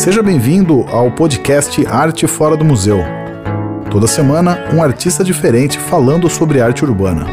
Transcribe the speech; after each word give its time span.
Seja 0.00 0.22
bem-vindo 0.22 0.80
ao 0.84 1.14
podcast 1.14 1.86
Arte 1.86 2.26
Fora 2.26 2.56
do 2.56 2.64
Museu. 2.64 2.96
Toda 3.92 4.06
semana, 4.06 4.56
um 4.74 4.82
artista 4.82 5.22
diferente 5.22 5.78
falando 5.78 6.26
sobre 6.26 6.58
arte 6.58 6.82
urbana. 6.82 7.26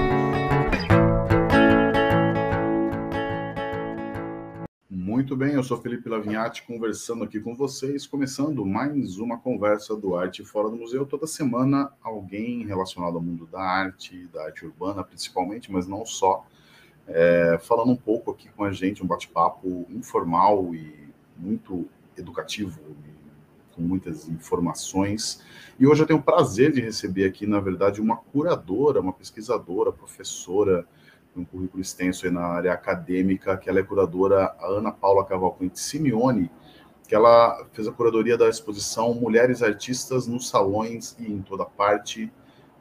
Muito 4.89 5.33
bem, 5.37 5.53
eu 5.53 5.63
sou 5.63 5.77
Felipe 5.77 6.09
Lavinhati 6.09 6.67
conversando 6.67 7.23
aqui 7.23 7.39
com 7.39 7.55
vocês, 7.55 8.05
começando 8.05 8.65
mais 8.65 9.17
uma 9.17 9.37
conversa 9.37 9.95
do 9.95 10.17
Arte 10.17 10.43
Fora 10.43 10.69
do 10.69 10.75
Museu. 10.75 11.05
Toda 11.05 11.25
semana, 11.25 11.93
alguém 12.03 12.65
relacionado 12.65 13.15
ao 13.15 13.21
mundo 13.21 13.47
da 13.49 13.61
arte, 13.61 14.27
da 14.33 14.43
arte 14.43 14.65
urbana 14.65 15.05
principalmente, 15.05 15.71
mas 15.71 15.87
não 15.87 16.05
só, 16.05 16.45
é, 17.07 17.57
falando 17.61 17.93
um 17.93 17.95
pouco 17.95 18.31
aqui 18.31 18.49
com 18.49 18.65
a 18.65 18.73
gente, 18.73 19.01
um 19.01 19.07
bate-papo 19.07 19.87
informal 19.89 20.75
e 20.75 21.07
muito 21.37 21.87
educativo, 22.17 22.79
com 23.75 23.81
muitas 23.81 24.27
informações. 24.27 25.41
E 25.79 25.85
hoje 25.85 26.01
eu 26.01 26.07
tenho 26.07 26.19
o 26.19 26.23
prazer 26.23 26.71
de 26.71 26.81
receber 26.81 27.25
aqui, 27.25 27.45
na 27.45 27.59
verdade, 27.59 28.01
uma 28.01 28.17
curadora, 28.17 28.99
uma 28.99 29.13
pesquisadora, 29.13 29.91
professora, 29.91 30.85
um 31.35 31.45
currículo 31.45 31.81
extenso 31.81 32.29
na 32.31 32.41
área 32.41 32.73
acadêmica, 32.73 33.55
que 33.57 33.69
ela 33.69 33.79
é 33.79 33.83
curadora, 33.83 34.55
a 34.59 34.67
Ana 34.67 34.91
Paula 34.91 35.23
Cavalcante 35.23 35.79
Simeone, 35.79 36.49
que 37.07 37.15
ela 37.15 37.65
fez 37.71 37.87
a 37.87 37.91
curadoria 37.91 38.37
da 38.37 38.49
exposição 38.49 39.13
Mulheres 39.13 39.61
Artistas 39.61 40.27
nos 40.27 40.49
Salões 40.49 41.15
e 41.19 41.31
em 41.31 41.41
Toda 41.41 41.63
Parte, 41.63 42.31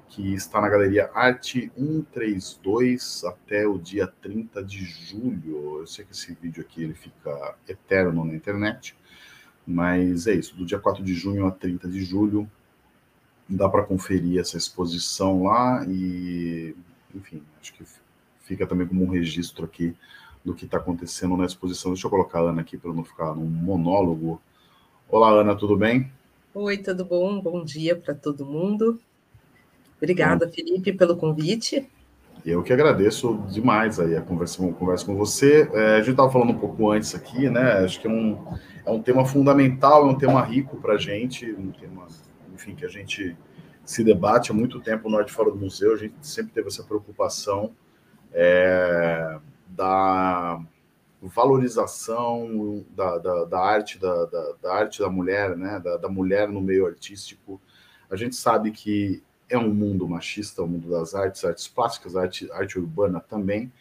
que 0.08 0.34
está 0.34 0.60
na 0.60 0.68
Galeria 0.68 1.10
Arte 1.14 1.70
132 1.76 3.24
até 3.24 3.66
o 3.66 3.78
dia 3.78 4.06
30 4.06 4.64
de 4.64 4.84
julho. 4.84 5.80
Eu 5.80 5.86
sei 5.86 6.04
que 6.04 6.12
esse 6.12 6.32
vídeo 6.34 6.62
aqui 6.62 6.82
ele 6.82 6.94
fica 6.94 7.56
eterno 7.68 8.24
na 8.24 8.34
internet, 8.34 8.96
mas 9.66 10.26
é 10.26 10.34
isso, 10.34 10.56
do 10.56 10.64
dia 10.64 10.78
4 10.78 11.02
de 11.02 11.14
junho 11.14 11.46
a 11.46 11.50
30 11.50 11.88
de 11.88 12.04
julho, 12.04 12.48
dá 13.48 13.68
para 13.68 13.82
conferir 13.82 14.40
essa 14.40 14.56
exposição 14.56 15.44
lá 15.44 15.84
e, 15.88 16.74
enfim, 17.14 17.42
acho 17.60 17.74
que 17.74 17.84
fica 18.42 18.66
também 18.66 18.86
como 18.86 19.04
um 19.04 19.08
registro 19.08 19.64
aqui 19.64 19.94
do 20.44 20.54
que 20.54 20.64
está 20.64 20.78
acontecendo 20.78 21.36
na 21.36 21.44
exposição. 21.44 21.92
Deixa 21.92 22.06
eu 22.06 22.10
colocar 22.10 22.38
a 22.38 22.50
Ana 22.50 22.60
aqui 22.60 22.76
para 22.76 22.92
não 22.92 23.02
ficar 23.02 23.34
num 23.34 23.46
monólogo. 23.46 24.40
Olá, 25.08 25.30
Ana, 25.30 25.56
tudo 25.56 25.76
bem? 25.76 26.10
Oi, 26.54 26.78
tudo 26.78 27.04
bom? 27.04 27.40
Bom 27.40 27.64
dia 27.64 27.96
para 27.96 28.14
todo 28.14 28.46
mundo. 28.46 29.00
Obrigada. 29.96 30.48
Felipe, 30.48 30.92
pelo 30.92 31.16
convite. 31.16 31.88
Eu 32.44 32.62
que 32.62 32.72
agradeço 32.72 33.42
demais 33.48 33.98
aí 33.98 34.16
a 34.16 34.22
conversa, 34.22 34.58
conversa 34.72 35.04
com 35.04 35.16
você. 35.16 35.68
É, 35.72 35.94
a 35.94 35.98
gente 35.98 36.10
estava 36.10 36.30
falando 36.30 36.50
um 36.50 36.58
pouco 36.58 36.90
antes 36.90 37.14
aqui, 37.14 37.50
né? 37.50 37.84
Acho 37.84 38.00
que 38.00 38.06
é 38.06 38.10
um, 38.10 38.44
é 38.84 38.90
um 38.90 39.02
tema 39.02 39.24
fundamental, 39.24 40.08
é 40.08 40.10
um 40.10 40.16
tema 40.16 40.42
rico 40.42 40.76
para 40.76 40.94
a 40.94 40.98
gente, 40.98 41.50
um 41.52 41.72
tema, 41.72 42.06
enfim, 42.54 42.74
que 42.74 42.84
a 42.84 42.88
gente 42.88 43.36
se 43.84 44.04
debate 44.04 44.50
há 44.50 44.54
muito 44.54 44.80
tempo 44.80 45.08
no 45.08 45.16
Norte 45.16 45.32
Fora 45.32 45.50
do 45.50 45.56
Museu. 45.56 45.92
A 45.92 45.96
gente 45.96 46.14
sempre 46.20 46.52
teve 46.52 46.68
essa 46.68 46.84
preocupação 46.84 47.72
é, 48.32 49.38
da 49.68 50.60
valorização 51.20 52.84
da, 52.90 53.18
da, 53.18 53.44
da 53.44 53.58
arte 53.58 53.98
da, 53.98 54.26
da, 54.62 54.72
arte 54.72 55.00
da 55.00 55.10
mulher, 55.10 55.56
né? 55.56 55.80
Da 55.80 56.08
mulher 56.08 56.48
no 56.48 56.60
meio 56.60 56.86
artístico. 56.86 57.60
A 58.08 58.14
gente 58.14 58.36
sabe 58.36 58.70
que 58.70 59.22
é 59.48 59.56
um 59.56 59.72
mundo 59.72 60.08
machista, 60.08 60.62
o 60.62 60.66
mundo 60.66 60.90
das 60.90 61.14
artes, 61.14 61.44
artes 61.44 61.68
plásticas, 61.68 62.16
arte, 62.16 62.50
arte 62.52 62.78
urbana 62.78 63.20
também. 63.20 63.72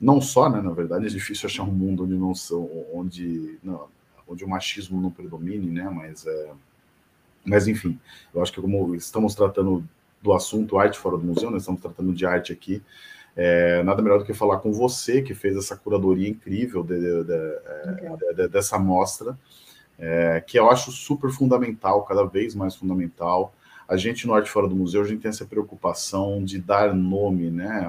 Não 0.00 0.20
só, 0.20 0.48
né, 0.48 0.60
na 0.60 0.70
verdade, 0.70 1.06
é 1.06 1.08
difícil 1.08 1.46
achar 1.46 1.62
um 1.64 1.72
mundo 1.72 2.04
onde 2.04 2.14
não 2.14 2.34
são, 2.34 2.68
onde, 2.92 3.58
não, 3.62 3.88
onde 4.26 4.44
o 4.44 4.48
machismo 4.48 5.00
não 5.00 5.10
predomine, 5.10 5.70
né, 5.70 5.88
mas 5.90 6.26
é, 6.26 6.50
mas 7.44 7.66
enfim, 7.66 7.98
eu 8.34 8.42
acho 8.42 8.52
que 8.52 8.60
como 8.60 8.94
estamos 8.94 9.34
tratando 9.34 9.84
do 10.22 10.32
assunto 10.32 10.78
arte 10.78 10.98
fora 10.98 11.16
do 11.16 11.24
museu, 11.24 11.50
né, 11.50 11.58
estamos 11.58 11.80
tratando 11.80 12.12
de 12.12 12.26
arte 12.26 12.52
aqui, 12.52 12.82
é, 13.36 13.82
nada 13.84 14.02
melhor 14.02 14.18
do 14.18 14.24
que 14.24 14.34
falar 14.34 14.58
com 14.58 14.72
você 14.72 15.22
que 15.22 15.34
fez 15.34 15.56
essa 15.56 15.76
curadoria 15.76 16.28
incrível 16.28 16.82
de, 16.82 16.98
de, 16.98 17.24
de, 17.24 18.34
de 18.34 18.48
dessa 18.48 18.78
mostra, 18.78 19.38
é, 19.98 20.42
que 20.46 20.58
eu 20.58 20.70
acho 20.70 20.92
super 20.92 21.30
fundamental, 21.30 22.04
cada 22.04 22.24
vez 22.24 22.54
mais 22.54 22.74
fundamental 22.74 23.52
a 23.88 23.96
gente 23.96 24.26
no 24.26 24.34
Arte 24.34 24.50
Fora 24.50 24.68
do 24.68 24.76
Museu, 24.76 25.00
a 25.00 25.06
gente 25.06 25.22
tem 25.22 25.30
essa 25.30 25.46
preocupação 25.46 26.44
de 26.44 26.58
dar 26.58 26.94
nome 26.94 27.50
né, 27.50 27.86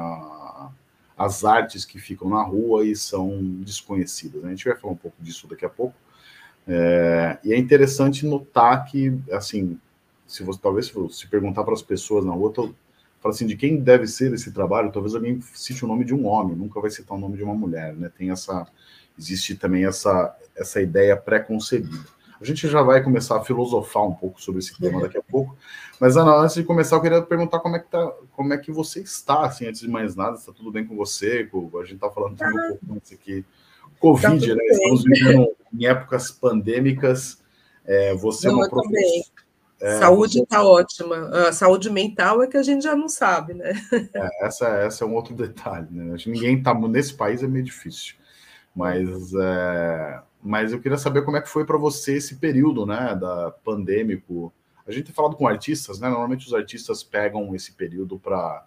às 1.18 1.44
artes 1.44 1.84
que 1.84 2.00
ficam 2.00 2.30
na 2.30 2.42
rua 2.42 2.86
e 2.86 2.96
são 2.96 3.38
desconhecidas. 3.62 4.46
A 4.46 4.50
gente 4.50 4.64
vai 4.64 4.78
falar 4.78 4.94
um 4.94 4.98
pouco 4.98 5.22
disso 5.22 5.46
daqui 5.46 5.66
a 5.66 5.70
pouco. 5.70 5.94
É, 6.66 7.38
e 7.44 7.52
é 7.52 7.58
interessante 7.58 8.26
notar 8.26 8.86
que, 8.86 9.14
assim, 9.32 9.78
se 10.26 10.42
você 10.42 10.60
talvez 10.62 10.94
se 11.12 11.28
perguntar 11.28 11.66
para 11.66 11.74
as 11.74 11.82
pessoas 11.82 12.24
na 12.24 12.32
rua, 12.32 12.54
fala 13.20 13.36
assim, 13.36 13.46
de 13.46 13.58
quem 13.58 13.78
deve 13.82 14.08
ser 14.08 14.34
esse 14.34 14.54
trabalho, 14.54 14.92
talvez 14.92 15.14
alguém 15.14 15.42
cite 15.54 15.84
o 15.84 15.88
nome 15.88 16.06
de 16.06 16.14
um 16.14 16.26
homem, 16.28 16.56
nunca 16.56 16.80
vai 16.80 16.90
citar 16.90 17.18
o 17.18 17.20
nome 17.20 17.36
de 17.36 17.44
uma 17.44 17.56
mulher, 17.56 17.94
né? 17.94 18.10
Tem 18.18 18.30
essa, 18.30 18.66
existe 19.18 19.56
também 19.56 19.86
essa, 19.86 20.34
essa 20.56 20.82
ideia 20.82 21.18
pré-concebida. 21.18 22.19
A 22.42 22.46
gente 22.46 22.68
já 22.68 22.82
vai 22.82 23.04
começar 23.04 23.38
a 23.38 23.44
filosofar 23.44 24.04
um 24.04 24.14
pouco 24.14 24.42
sobre 24.42 24.60
esse 24.60 24.78
tema 24.80 25.02
daqui 25.02 25.18
a 25.18 25.24
pouco. 25.24 25.58
Mas, 26.00 26.16
Ana, 26.16 26.36
antes 26.36 26.56
de 26.56 26.64
começar, 26.64 26.96
eu 26.96 27.02
queria 27.02 27.22
perguntar 27.22 27.60
como 27.60 27.76
é 27.76 27.80
que, 27.80 27.90
tá, 27.90 28.14
como 28.32 28.54
é 28.54 28.58
que 28.58 28.72
você 28.72 29.02
está, 29.02 29.46
assim, 29.46 29.68
antes 29.68 29.82
de 29.82 29.90
mais 29.90 30.16
nada, 30.16 30.36
está 30.36 30.54
tudo 30.54 30.72
bem 30.72 30.86
com 30.86 30.96
você? 30.96 31.50
A 31.54 31.84
gente 31.84 31.96
está 31.96 32.10
falando 32.10 32.38
também 32.38 32.58
um 32.58 32.70
pouco 32.70 32.94
antes 32.96 33.12
aqui. 33.12 33.44
Covid, 34.00 34.48
tá 34.48 34.56
né? 34.56 34.62
Bem. 34.62 34.72
Estamos 34.72 35.04
vivendo 35.04 35.48
em 35.74 35.86
épocas 35.86 36.32
pandêmicas. 36.32 37.40
É, 37.86 38.16
você 38.16 38.48
é 38.48 38.52
não, 38.52 38.60
é 38.60 38.62
uma 38.62 38.70
professora. 38.70 39.50
É, 39.82 40.00
saúde 40.00 40.42
está 40.42 40.62
você... 40.62 40.68
ótima. 40.68 41.30
A 41.48 41.54
saúde 41.54 41.90
mental 41.90 42.44
é 42.44 42.48
que 42.48 42.58
a 42.58 42.64
gente 42.64 42.84
já 42.84 42.96
não 42.96 43.08
sabe, 43.08 43.54
né? 43.54 43.72
É, 44.14 44.46
essa, 44.46 44.68
essa 44.68 45.04
é 45.04 45.08
um 45.08 45.16
outro 45.16 45.34
detalhe, 45.34 45.88
né? 45.92 46.16
Ninguém 46.26 46.58
está 46.58 46.74
nesse 46.74 47.14
país 47.14 47.44
é 47.44 47.48
meio 47.48 47.64
difícil. 47.64 48.16
Mas 48.76 49.34
é, 49.34 50.22
mas 50.42 50.72
eu 50.72 50.80
queria 50.80 50.98
saber 50.98 51.24
como 51.24 51.38
é 51.38 51.42
que 51.42 51.50
foi 51.50 51.66
para 51.66 51.78
você 51.78 52.16
esse 52.16 52.36
período, 52.36 52.86
né, 52.86 53.16
da 53.16 53.52
pandêmico. 53.52 54.54
A 54.88 54.92
gente 54.92 55.06
tem 55.06 55.14
falado 55.14 55.36
com 55.36 55.48
artistas, 55.48 56.00
né? 56.00 56.10
Normalmente 56.10 56.48
os 56.48 56.54
artistas 56.54 57.04
pegam 57.04 57.54
esse 57.54 57.74
período 57.74 58.18
para 58.18 58.66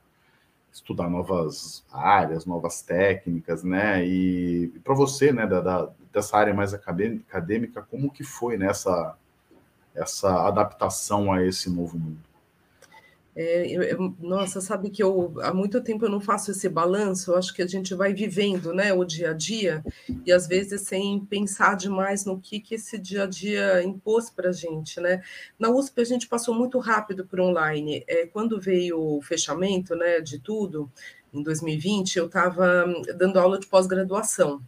estudar 0.72 1.08
novas 1.08 1.84
áreas, 1.92 2.46
novas 2.46 2.82
técnicas, 2.82 3.64
né? 3.64 4.06
E, 4.06 4.68
para 4.84 4.94
você, 4.94 5.32
né, 5.32 5.46
da, 5.46 5.60
da, 5.60 5.90
dessa 6.12 6.36
área 6.36 6.54
mais 6.54 6.72
acadêmica, 6.74 7.82
como 7.82 8.10
que 8.10 8.24
foi 8.24 8.56
nessa 8.56 9.16
essa 9.94 10.46
adaptação 10.48 11.30
a 11.30 11.44
esse 11.44 11.68
novo 11.68 11.98
mundo? 11.98 12.31
É, 13.34 13.66
eu, 13.66 14.14
nossa, 14.20 14.60
sabe 14.60 14.90
que 14.90 15.02
eu 15.02 15.34
há 15.40 15.54
muito 15.54 15.80
tempo 15.80 16.04
eu 16.04 16.10
não 16.10 16.20
faço 16.20 16.50
esse 16.50 16.68
balanço, 16.68 17.30
eu 17.30 17.38
acho 17.38 17.54
que 17.54 17.62
a 17.62 17.66
gente 17.66 17.94
vai 17.94 18.12
vivendo 18.12 18.74
né, 18.74 18.92
o 18.92 19.04
dia 19.04 19.30
a 19.30 19.32
dia, 19.32 19.82
e 20.26 20.30
às 20.30 20.46
vezes 20.46 20.82
sem 20.82 21.18
pensar 21.24 21.74
demais 21.76 22.26
no 22.26 22.38
que, 22.38 22.60
que 22.60 22.74
esse 22.74 22.98
dia 22.98 23.24
a 23.24 23.26
dia 23.26 23.82
impôs 23.82 24.28
para 24.28 24.50
a 24.50 24.52
gente. 24.52 25.00
Né? 25.00 25.22
Na 25.58 25.70
USP 25.70 26.00
a 26.02 26.04
gente 26.04 26.28
passou 26.28 26.54
muito 26.54 26.78
rápido 26.78 27.24
para 27.24 27.42
online. 27.42 28.04
É, 28.06 28.26
quando 28.26 28.60
veio 28.60 29.00
o 29.00 29.22
fechamento 29.22 29.94
né, 29.94 30.20
de 30.20 30.38
tudo, 30.38 30.90
em 31.32 31.42
2020, 31.42 32.16
eu 32.16 32.26
estava 32.26 32.84
dando 33.16 33.38
aula 33.38 33.58
de 33.58 33.66
pós-graduação. 33.66 34.60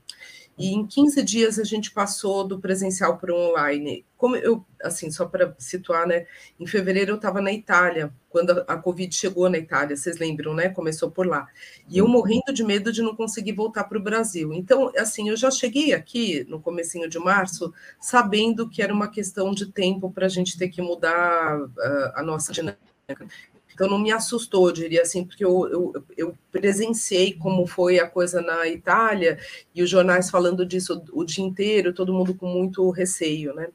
E 0.57 0.73
em 0.73 0.87
15 0.87 1.23
dias 1.23 1.59
a 1.59 1.65
gente 1.65 1.91
passou 1.91 2.47
do 2.47 2.61
presencial 2.61 3.19
para 3.19 3.35
o 3.35 3.51
online. 3.51 4.05
Como 4.17 4.37
eu, 4.37 4.65
assim, 4.83 5.11
só 5.11 5.27
para 5.27 5.55
situar, 5.59 6.07
né? 6.07 6.27
Em 6.59 6.67
fevereiro 6.67 7.13
eu 7.13 7.17
estava 7.17 7.41
na 7.41 7.53
Itália, 7.53 8.15
quando 8.29 8.51
a, 8.51 8.75
a, 8.75 8.77
Covid 8.77 9.13
chegou 9.15 9.51
na 9.51 9.59
Itália, 9.59 9.97
vocês 9.97 10.19
lembram, 10.19 10.55
né? 10.55 10.69
Começou 10.69 11.11
por 11.11 11.27
lá. 11.27 11.49
E 11.89 11.99
eu 11.99 12.07
morrendo 12.07 12.53
de 12.53 12.63
medo 12.63 12.93
de 12.93 13.03
não 13.03 13.17
conseguir 13.17 13.53
voltar 13.53 13.85
para 13.85 13.99
o 13.99 14.03
Brasil. 14.03 14.53
Então, 14.53 14.93
assim, 14.97 15.29
eu 15.29 15.37
já 15.37 15.51
cheguei 15.51 15.93
aqui 15.93 16.45
no 16.49 16.61
comecinho 16.61 17.09
de 17.09 17.19
março, 17.19 17.73
sabendo 18.01 18.69
que 18.69 18.81
era 18.81 18.95
uma 18.95 19.09
questão 19.09 19.53
de 19.53 19.67
tempo 19.67 20.11
para 20.11 20.27
a 20.27 20.31
gente 20.31 20.57
ter 20.57 20.69
que 20.69 20.81
mudar 20.81 21.61
uh, 21.61 22.13
a 22.15 22.23
nossa 22.23 22.53
dinâmica. 22.53 23.27
Então 23.75 23.89
não 23.89 23.99
me 23.99 24.13
assustou, 24.13 24.71
diria 24.71 25.03
assim, 25.03 25.25
porque 25.25 25.45
eu, 25.45 25.69
eu, 25.69 26.05
eu, 26.17 26.39
presenciei 26.53 27.35
como 27.35 27.67
foi 27.67 27.99
a 27.99 28.09
coisa 28.09 28.41
na 28.41 28.69
Itália 28.69 29.37
e 29.75 29.83
os 29.83 29.91
jornais 29.91 30.31
falando 30.31 30.65
disso 30.65 31.03
o 31.13 31.25
dia 31.25 31.45
inteiro, 31.45 31.93
todo 31.93 32.15
mundo 32.15 32.35
com 32.35 32.47
muito 32.47 32.89
receio, 32.91 33.53
né? 33.53 33.69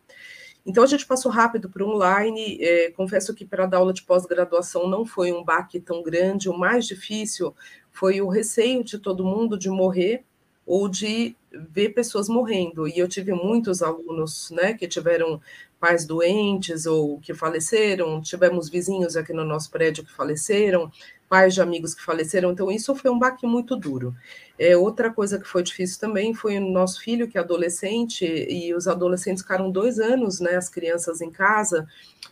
Então 0.66 0.84
a 0.84 0.88
gente 0.88 1.06
passou 1.06 1.32
rápido 1.32 1.70
para 1.70 1.86
online. 1.86 2.58
É, 2.62 2.92
confesso 2.92 3.34
que 3.34 3.44
para 3.46 3.66
dar 3.66 3.78
aula 3.78 3.94
de 3.94 4.04
pós-graduação 4.04 4.88
não 4.88 5.06
foi 5.06 5.32
um 5.32 5.44
baque 5.44 5.80
tão 5.80 6.02
grande. 6.02 6.50
O 6.50 6.58
mais 6.58 6.86
difícil 6.86 7.56
foi 7.92 8.22
o 8.22 8.30
receio 8.30 8.84
de 8.84 9.00
todo 9.00 9.26
mundo 9.26 9.58
de 9.58 9.70
morrer 9.70 10.24
ou 10.66 10.88
de 10.88 11.36
ver 11.52 11.90
pessoas 11.90 12.30
morrendo. 12.30 12.88
E 12.88 13.00
eu 13.00 13.08
tive 13.08 13.34
muitos 13.34 13.82
alunos, 13.82 14.52
né, 14.52 14.76
que 14.76 14.88
tiveram 14.88 15.42
pais 15.80 16.06
doentes 16.06 16.86
ou 16.86 17.20
que 17.20 17.34
faleceram, 17.34 18.22
tivemos 18.22 18.70
vizinhos 18.70 19.16
aqui 19.16 19.34
no 19.34 19.46
nosso 19.46 19.72
prédio 19.72 20.04
que 20.04 20.12
faleceram, 20.12 20.92
pais 21.30 21.54
de 21.54 21.62
amigos 21.62 21.94
que 21.94 22.02
faleceram, 22.02 22.52
então 22.52 22.72
isso 22.72 22.94
foi 22.96 23.12
um 23.12 23.20
baque 23.20 23.46
muito 23.46 23.76
duro. 23.76 24.16
É, 24.58 24.76
outra 24.76 25.14
coisa 25.14 25.40
que 25.40 25.48
foi 25.48 25.62
difícil 25.62 26.00
também 26.00 26.34
foi 26.34 26.58
o 26.58 26.72
nosso 26.72 27.00
filho, 27.02 27.28
que 27.28 27.38
é 27.38 27.42
adolescente, 27.42 28.26
e 28.26 28.74
os 28.74 28.88
adolescentes 28.88 29.44
ficaram 29.44 29.72
dois 29.72 30.00
anos, 30.00 30.40
né, 30.40 30.56
as 30.56 30.68
crianças 30.68 31.22
em 31.22 31.30
casa, 31.30 31.88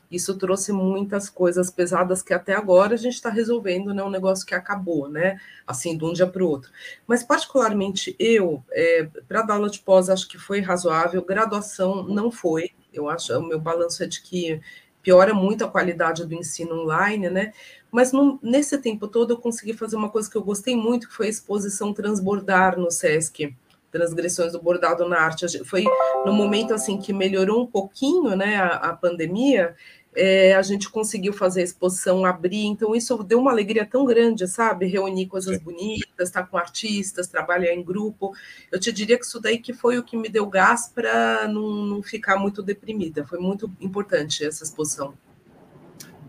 isso 0.09 0.35
trouxe 0.37 0.71
muitas 0.71 1.29
coisas 1.29 1.69
pesadas 1.69 2.21
que 2.21 2.33
até 2.33 2.55
agora 2.55 2.95
a 2.95 2.97
gente 2.97 3.13
está 3.13 3.29
resolvendo, 3.29 3.93
né, 3.93 4.03
um 4.03 4.09
negócio 4.09 4.45
que 4.45 4.55
acabou, 4.55 5.07
né, 5.07 5.39
assim, 5.65 5.95
de 5.95 6.03
um 6.03 6.11
dia 6.11 6.27
para 6.27 6.43
o 6.43 6.47
outro. 6.47 6.71
Mas, 7.05 7.23
particularmente, 7.23 8.15
eu, 8.17 8.63
é, 8.71 9.07
para 9.27 9.43
dar 9.43 9.53
aula 9.55 9.69
de 9.69 9.79
pós, 9.79 10.09
acho 10.09 10.27
que 10.27 10.37
foi 10.39 10.59
razoável, 10.59 11.23
graduação 11.23 12.03
não 12.03 12.31
foi, 12.31 12.71
eu 12.93 13.09
acho, 13.09 13.37
o 13.37 13.47
meu 13.47 13.59
balanço 13.59 14.03
é 14.03 14.07
de 14.07 14.21
que 14.21 14.59
piora 15.01 15.33
muito 15.33 15.63
a 15.63 15.69
qualidade 15.69 16.25
do 16.25 16.33
ensino 16.33 16.81
online, 16.81 17.29
né? 17.29 17.53
Mas 17.91 18.11
no, 18.11 18.37
nesse 18.43 18.77
tempo 18.77 19.07
todo 19.07 19.31
eu 19.31 19.37
consegui 19.37 19.73
fazer 19.73 19.95
uma 19.95 20.09
coisa 20.09 20.29
que 20.29 20.35
eu 20.35 20.43
gostei 20.43 20.75
muito, 20.75 21.07
que 21.07 21.13
foi 21.13 21.27
a 21.27 21.29
exposição 21.29 21.93
Transbordar 21.93 22.77
no 22.77 22.91
SESC, 22.91 23.55
Transgressões 23.89 24.51
do 24.51 24.61
Bordado 24.61 25.07
na 25.07 25.19
Arte. 25.19 25.63
Foi 25.63 25.85
no 26.25 26.33
momento 26.33 26.73
assim 26.73 26.97
que 26.97 27.13
melhorou 27.13 27.63
um 27.63 27.67
pouquinho 27.67 28.35
né, 28.35 28.57
a, 28.57 28.67
a 28.67 28.93
pandemia, 28.93 29.75
é, 30.19 30.55
a 30.55 30.63
gente 30.63 30.89
conseguiu 30.89 31.31
fazer 31.31 31.61
a 31.61 31.63
exposição 31.63 32.25
abrir, 32.25 32.65
então 32.65 32.95
isso 32.95 33.23
deu 33.23 33.39
uma 33.39 33.51
alegria 33.51 33.85
tão 33.85 34.03
grande, 34.03 34.47
sabe? 34.47 34.87
Reunir 34.87 35.27
coisas 35.27 35.57
Sim. 35.57 35.63
bonitas, 35.63 36.29
estar 36.29 36.43
com 36.47 36.57
artistas, 36.57 37.27
trabalhar 37.27 37.71
em 37.71 37.83
grupo. 37.83 38.33
Eu 38.71 38.79
te 38.79 38.91
diria 38.91 39.15
que 39.19 39.25
isso 39.25 39.39
daí 39.39 39.59
que 39.59 39.73
foi 39.73 39.99
o 39.99 40.03
que 40.03 40.17
me 40.17 40.27
deu 40.27 40.47
gás 40.47 40.91
para 40.93 41.47
não, 41.47 41.85
não, 41.85 42.01
ficar 42.01 42.35
muito 42.37 42.63
deprimida. 42.63 43.23
Foi 43.27 43.37
muito 43.37 43.71
importante 43.79 44.43
essa 44.43 44.63
exposição. 44.63 45.13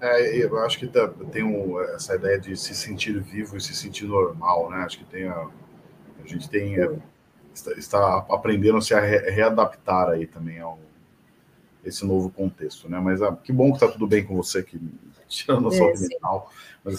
É, 0.02 0.37
eu 0.37 0.58
acho 0.58 0.79
que 0.79 0.87
tá, 0.87 1.08
tem 1.32 1.43
um, 1.43 1.81
essa 1.81 2.14
ideia 2.14 2.38
de 2.38 2.55
se 2.58 2.75
sentir 2.75 3.19
vivo 3.23 3.56
e 3.56 3.61
se 3.61 3.75
sentir 3.75 4.05
normal, 4.05 4.69
né? 4.69 4.76
Acho 4.85 4.99
que 4.99 5.05
tem 5.06 5.26
a, 5.26 5.49
a 6.23 6.26
gente 6.26 6.46
tem 6.50 6.79
é, 6.79 6.94
está, 7.55 7.73
está, 7.73 8.26
aprendendo 8.29 8.76
a 8.76 8.82
se 8.82 8.94
readaptar 8.94 10.11
aí 10.11 10.26
também 10.26 10.61
ao 10.61 10.79
esse 11.85 12.05
novo 12.05 12.31
contexto, 12.31 12.89
né? 12.89 12.99
Mas 12.99 13.23
ah, 13.23 13.35
que 13.37 13.53
bom 13.53 13.71
que 13.71 13.77
está 13.77 13.89
tudo 13.89 14.07
bem 14.07 14.25
com 14.25 14.37
você, 14.37 14.63
que 14.63 14.81
tirando 15.29 15.69
a 15.69 15.73
saúde 15.73 16.05
é, 16.05 16.09
mental. 16.09 16.53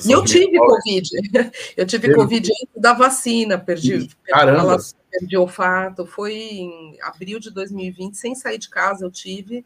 E 0.06 0.12
eu 0.12 0.24
tive 0.24 0.52
mental, 0.52 0.68
Covid. 0.68 1.10
Eu 1.78 1.86
tive 1.86 2.08
teve... 2.08 2.16
Covid 2.16 2.52
antes 2.52 2.82
da 2.82 2.94
vacina, 2.94 3.58
perdi, 3.58 4.10
Caramba. 4.24 4.78
perdi 5.10 5.38
olfato. 5.38 6.06
Foi 6.06 6.34
em 6.34 6.98
abril 7.02 7.40
de 7.40 7.50
2020, 7.52 8.16
sem 8.16 8.36
sair 8.36 8.58
de 8.58 8.70
casa, 8.70 9.06
eu 9.06 9.12
tive. 9.12 9.66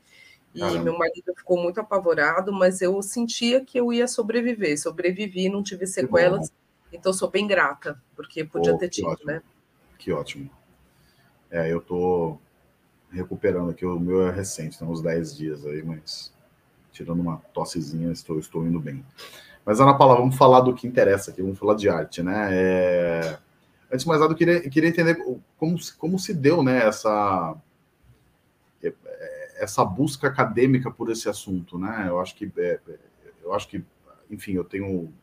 E 0.55 0.59
Caramba. 0.59 0.83
meu 0.83 0.97
marido 0.97 1.33
ficou 1.35 1.57
muito 1.61 1.79
apavorado, 1.79 2.53
mas 2.53 2.81
eu 2.81 3.01
sentia 3.01 3.63
que 3.65 3.77
eu 3.77 3.91
ia 3.91 4.07
sobreviver. 4.07 4.79
Sobrevivi, 4.79 5.49
não 5.49 5.63
tive 5.63 5.85
sequelas. 5.85 6.51
Então, 6.91 7.11
sou 7.11 7.29
bem 7.29 7.47
grata, 7.47 8.01
porque 8.15 8.43
podia 8.43 8.75
oh, 8.75 8.77
ter 8.77 8.89
tido, 8.89 9.07
ótimo. 9.07 9.31
né? 9.31 9.41
Que 9.97 10.11
ótimo. 10.11 10.49
É, 11.49 11.71
eu 11.71 11.81
tô 11.81 12.37
recuperando 13.13 13.69
aqui, 13.69 13.85
o 13.85 13.99
meu 13.99 14.27
é 14.27 14.31
recente, 14.31 14.77
tem 14.77 14.87
uns 14.87 15.01
10 15.01 15.37
dias 15.37 15.65
aí, 15.65 15.83
mas 15.83 16.33
tirando 16.91 17.19
uma 17.19 17.37
tossezinha, 17.53 18.11
estou, 18.11 18.39
estou 18.39 18.65
indo 18.65 18.79
bem. 18.79 19.03
Mas, 19.65 19.79
Ana 19.79 19.93
Paula, 19.93 20.15
vamos 20.15 20.35
falar 20.35 20.61
do 20.61 20.73
que 20.73 20.87
interessa 20.87 21.31
aqui, 21.31 21.41
vamos 21.41 21.57
falar 21.57 21.75
de 21.75 21.89
arte, 21.89 22.21
né? 22.21 22.49
É... 22.51 23.39
Antes 23.91 24.03
de 24.03 24.07
mais 24.07 24.19
nada, 24.19 24.33
eu 24.33 24.37
queria, 24.37 24.69
queria 24.69 24.89
entender 24.89 25.15
como, 25.57 25.77
como 25.97 26.19
se 26.19 26.33
deu 26.33 26.63
né, 26.63 26.87
essa, 26.87 27.55
essa 29.57 29.85
busca 29.85 30.27
acadêmica 30.27 30.89
por 30.89 31.11
esse 31.11 31.29
assunto, 31.29 31.77
né? 31.77 32.05
Eu 32.07 32.19
acho 32.19 32.35
que, 32.35 32.51
é, 32.57 32.79
eu 33.43 33.53
acho 33.53 33.67
que 33.67 33.83
enfim, 34.29 34.53
eu 34.53 34.63
tenho. 34.63 35.13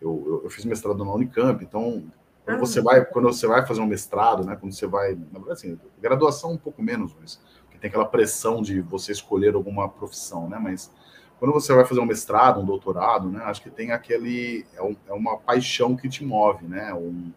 Eu, 0.00 0.42
eu, 0.44 0.50
fiz 0.50 0.64
mestrado 0.64 1.02
na 1.04 1.12
Unicamp, 1.12 1.64
então 1.64 2.04
quando 2.44 2.60
você 2.60 2.80
vai, 2.80 3.04
quando 3.04 3.26
você 3.26 3.46
vai 3.46 3.66
fazer 3.66 3.80
um 3.80 3.86
mestrado, 3.86 4.44
né? 4.44 4.56
Quando 4.56 4.72
você 4.72 4.86
vai, 4.86 5.14
na 5.14 5.38
verdade, 5.38 5.52
assim, 5.52 5.78
graduação 6.00 6.52
um 6.52 6.58
pouco 6.58 6.82
menos, 6.82 7.14
mas 7.18 7.40
tem 7.84 7.90
aquela 7.90 8.06
pressão 8.06 8.62
de 8.62 8.80
você 8.80 9.12
escolher 9.12 9.54
alguma 9.54 9.86
profissão, 9.86 10.48
né? 10.48 10.58
Mas 10.58 10.90
quando 11.38 11.52
você 11.52 11.74
vai 11.74 11.84
fazer 11.84 12.00
um 12.00 12.06
mestrado, 12.06 12.60
um 12.60 12.64
doutorado, 12.64 13.28
né? 13.30 13.42
Acho 13.44 13.60
que 13.60 13.68
tem 13.68 13.92
aquele 13.92 14.64
é, 14.74 14.82
um, 14.82 14.96
é 15.06 15.12
uma 15.12 15.36
paixão 15.36 15.94
que 15.94 16.08
te 16.08 16.24
move, 16.24 16.66
né? 16.66 16.94
Um, 16.94 17.30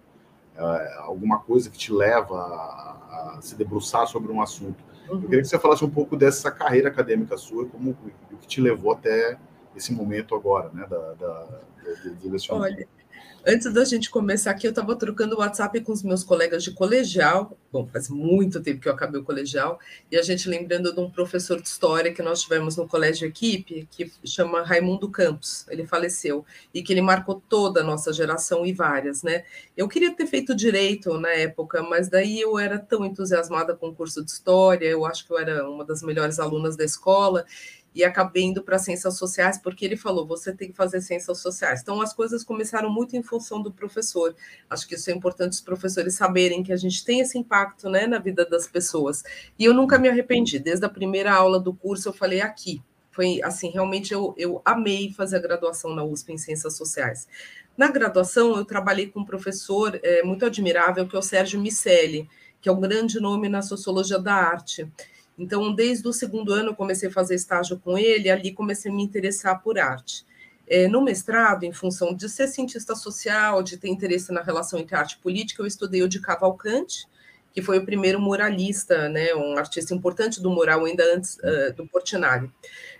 é, 0.55 0.97
alguma 0.99 1.39
coisa 1.39 1.69
que 1.69 1.77
te 1.77 1.91
leva 1.91 2.37
a, 2.37 3.35
a, 3.35 3.41
se 3.41 3.55
debruçar 3.55 4.07
sobre 4.07 4.31
um 4.31 4.41
assunto. 4.41 4.81
Uhum. 5.09 5.15
Eu 5.15 5.21
queria 5.23 5.41
que 5.41 5.49
você 5.49 5.59
falasse 5.59 5.83
um 5.83 5.89
pouco 5.89 6.15
dessa 6.15 6.49
carreira 6.49 6.87
acadêmica 6.87 7.37
sua, 7.37 7.65
como 7.65 7.91
o 8.31 8.37
que 8.37 8.47
te 8.47 8.61
levou 8.61 8.93
até 8.93 9.37
esse 9.75 9.91
momento 9.91 10.33
agora, 10.33 10.69
né? 10.73 10.87
Da, 10.89 10.97
da, 10.97 11.13
da, 11.15 11.53
da 12.23 12.37
Olha, 12.51 12.87
Antes 13.49 13.71
da 13.71 13.85
gente 13.85 14.09
começar 14.09 14.51
aqui, 14.51 14.67
eu 14.67 14.71
estava 14.71 14.93
trocando 14.93 15.37
WhatsApp 15.37 15.79
com 15.79 15.93
os 15.93 16.03
meus 16.03 16.21
colegas 16.21 16.61
de 16.65 16.71
colegial. 16.71 17.57
Bom, 17.71 17.87
faz 17.87 18.09
muito 18.09 18.61
tempo 18.61 18.81
que 18.81 18.89
eu 18.89 18.91
acabei 18.91 19.21
o 19.21 19.23
colegial, 19.23 19.79
e 20.11 20.17
a 20.17 20.21
gente 20.21 20.49
lembrando 20.49 20.93
de 20.93 20.99
um 20.99 21.09
professor 21.09 21.61
de 21.61 21.67
história 21.69 22.13
que 22.13 22.21
nós 22.21 22.41
tivemos 22.41 22.75
no 22.75 22.85
colégio 22.85 23.25
equipe, 23.25 23.87
que 23.89 24.11
chama 24.25 24.63
Raimundo 24.63 25.09
Campos. 25.09 25.65
Ele 25.69 25.87
faleceu 25.87 26.45
e 26.73 26.83
que 26.83 26.91
ele 26.91 27.01
marcou 27.01 27.41
toda 27.47 27.79
a 27.79 27.83
nossa 27.85 28.11
geração 28.11 28.65
e 28.65 28.73
várias, 28.73 29.23
né? 29.23 29.45
Eu 29.77 29.87
queria 29.87 30.13
ter 30.13 30.27
feito 30.27 30.53
direito 30.53 31.17
na 31.17 31.29
época, 31.29 31.81
mas 31.81 32.09
daí 32.09 32.41
eu 32.41 32.59
era 32.59 32.77
tão 32.77 33.05
entusiasmada 33.05 33.73
com 33.73 33.87
o 33.87 33.95
curso 33.95 34.25
de 34.25 34.29
história, 34.29 34.87
eu 34.87 35.05
acho 35.05 35.25
que 35.25 35.31
eu 35.31 35.39
era 35.39 35.69
uma 35.69 35.85
das 35.85 36.01
melhores 36.01 36.37
alunas 36.37 36.75
da 36.75 36.83
escola, 36.83 37.45
e 37.93 38.03
acabei 38.03 38.43
indo 38.43 38.63
para 38.63 38.77
ciências 38.77 39.17
sociais, 39.17 39.57
porque 39.57 39.83
ele 39.83 39.97
falou: 39.97 40.25
você 40.25 40.53
tem 40.53 40.69
que 40.69 40.75
fazer 40.75 41.01
ciências 41.01 41.39
sociais. 41.39 41.81
Então, 41.81 42.01
as 42.01 42.13
coisas 42.13 42.43
começaram 42.43 42.89
muito 42.91 43.15
em 43.15 43.23
função 43.23 43.61
do 43.61 43.71
professor. 43.71 44.35
Acho 44.69 44.87
que 44.87 44.95
isso 44.95 45.09
é 45.09 45.13
importante 45.13 45.53
os 45.53 45.61
professores 45.61 46.15
saberem 46.15 46.63
que 46.63 46.71
a 46.71 46.77
gente 46.77 47.03
tem 47.03 47.21
esse 47.21 47.37
impacto 47.37 47.89
né, 47.89 48.05
na 48.05 48.19
vida 48.19 48.45
das 48.45 48.67
pessoas. 48.67 49.23
E 49.57 49.65
eu 49.65 49.73
nunca 49.73 49.97
me 49.97 50.07
arrependi. 50.07 50.59
Desde 50.59 50.85
a 50.85 50.89
primeira 50.89 51.33
aula 51.33 51.59
do 51.59 51.73
curso, 51.73 52.09
eu 52.09 52.13
falei 52.13 52.41
aqui. 52.41 52.81
Foi 53.11 53.41
assim, 53.43 53.71
realmente 53.71 54.13
eu, 54.13 54.35
eu 54.37 54.61
amei 54.63 55.11
fazer 55.11 55.37
a 55.37 55.41
graduação 55.41 55.95
na 55.95 56.03
USP 56.03 56.33
em 56.33 56.37
Ciências 56.37 56.77
Sociais. 56.77 57.27
Na 57.75 57.89
graduação, 57.89 58.55
eu 58.55 58.63
trabalhei 58.63 59.07
com 59.07 59.21
um 59.21 59.25
professor 59.25 59.99
é, 60.03 60.21
muito 60.21 60.45
admirável, 60.45 61.07
que 61.07 61.15
é 61.15 61.19
o 61.19 61.23
Sérgio 61.23 61.59
Micelli, 61.59 62.29
que 62.61 62.69
é 62.69 62.71
um 62.71 62.79
grande 62.79 63.19
nome 63.19 63.49
na 63.49 63.63
sociologia 63.63 64.19
da 64.19 64.33
arte. 64.33 64.87
Então, 65.37 65.73
desde 65.73 66.07
o 66.07 66.13
segundo 66.13 66.51
ano, 66.51 66.75
comecei 66.75 67.09
a 67.09 67.11
fazer 67.11 67.35
estágio 67.35 67.79
com 67.79 67.97
ele, 67.97 68.29
ali 68.29 68.51
comecei 68.51 68.91
a 68.91 68.93
me 68.93 69.03
interessar 69.03 69.61
por 69.61 69.77
arte. 69.77 70.25
É, 70.67 70.87
no 70.87 71.01
mestrado, 71.01 71.63
em 71.63 71.71
função 71.71 72.13
de 72.13 72.27
ser 72.27 72.47
cientista 72.47 72.95
social, 72.95 73.63
de 73.63 73.77
ter 73.77 73.87
interesse 73.87 74.33
na 74.33 74.41
relação 74.41 74.79
entre 74.79 74.95
arte 74.95 75.13
e 75.13 75.19
política, 75.19 75.61
eu 75.61 75.67
estudei 75.67 76.01
o 76.01 76.09
de 76.09 76.19
Cavalcante, 76.19 77.07
que 77.53 77.61
foi 77.61 77.77
o 77.77 77.85
primeiro 77.85 78.19
muralista, 78.19 79.07
né, 79.09 79.33
um 79.33 79.57
artista 79.57 79.93
importante 79.93 80.41
do 80.41 80.49
mural, 80.49 80.85
ainda 80.85 81.03
antes 81.15 81.37
uh, 81.37 81.73
do 81.75 81.87
Portinari. 81.87 82.51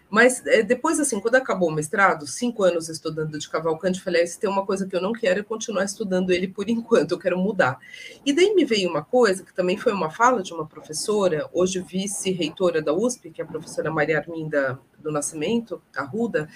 Mas 0.10 0.46
é, 0.46 0.64
depois, 0.64 1.00
assim, 1.00 1.20
quando 1.20 1.36
acabou 1.36 1.70
o 1.70 1.72
mestrado, 1.72 2.26
cinco 2.26 2.64
anos 2.64 2.90
estudando 2.90 3.38
de 3.38 3.50
Cavalcante, 3.50 4.02
falei, 4.02 4.24
ah, 4.24 4.28
se 4.28 4.40
tem 4.40 4.50
uma 4.50 4.66
coisa 4.66 4.88
que 4.88 4.96
eu 4.96 5.02
não 5.02 5.12
quero 5.12 5.40
é 5.40 5.44
continuar 5.44 5.84
estudando 5.84 6.32
ele 6.32 6.48
por 6.48 6.68
enquanto, 6.70 7.12
eu 7.12 7.20
quero 7.20 7.38
mudar. 7.38 7.78
E 8.26 8.34
daí 8.34 8.54
me 8.56 8.64
veio 8.64 8.90
uma 8.90 9.04
coisa, 9.04 9.44
que 9.44 9.54
também 9.54 9.78
foi 9.78 9.92
uma 9.92 10.10
fala 10.10 10.42
de 10.42 10.54
uma 10.54 10.66
professora, 10.66 11.50
hoje 11.54 11.80
vice-reitora 11.80 12.82
da 12.82 12.94
USP, 12.94 13.32
que 13.32 13.42
é 13.42 13.44
a 13.44 13.48
professora 13.48 13.92
Maria 13.92 14.20
Arminda 14.20 14.80
do 14.98 15.12
Nascimento, 15.12 15.82
Arruda, 15.96 16.50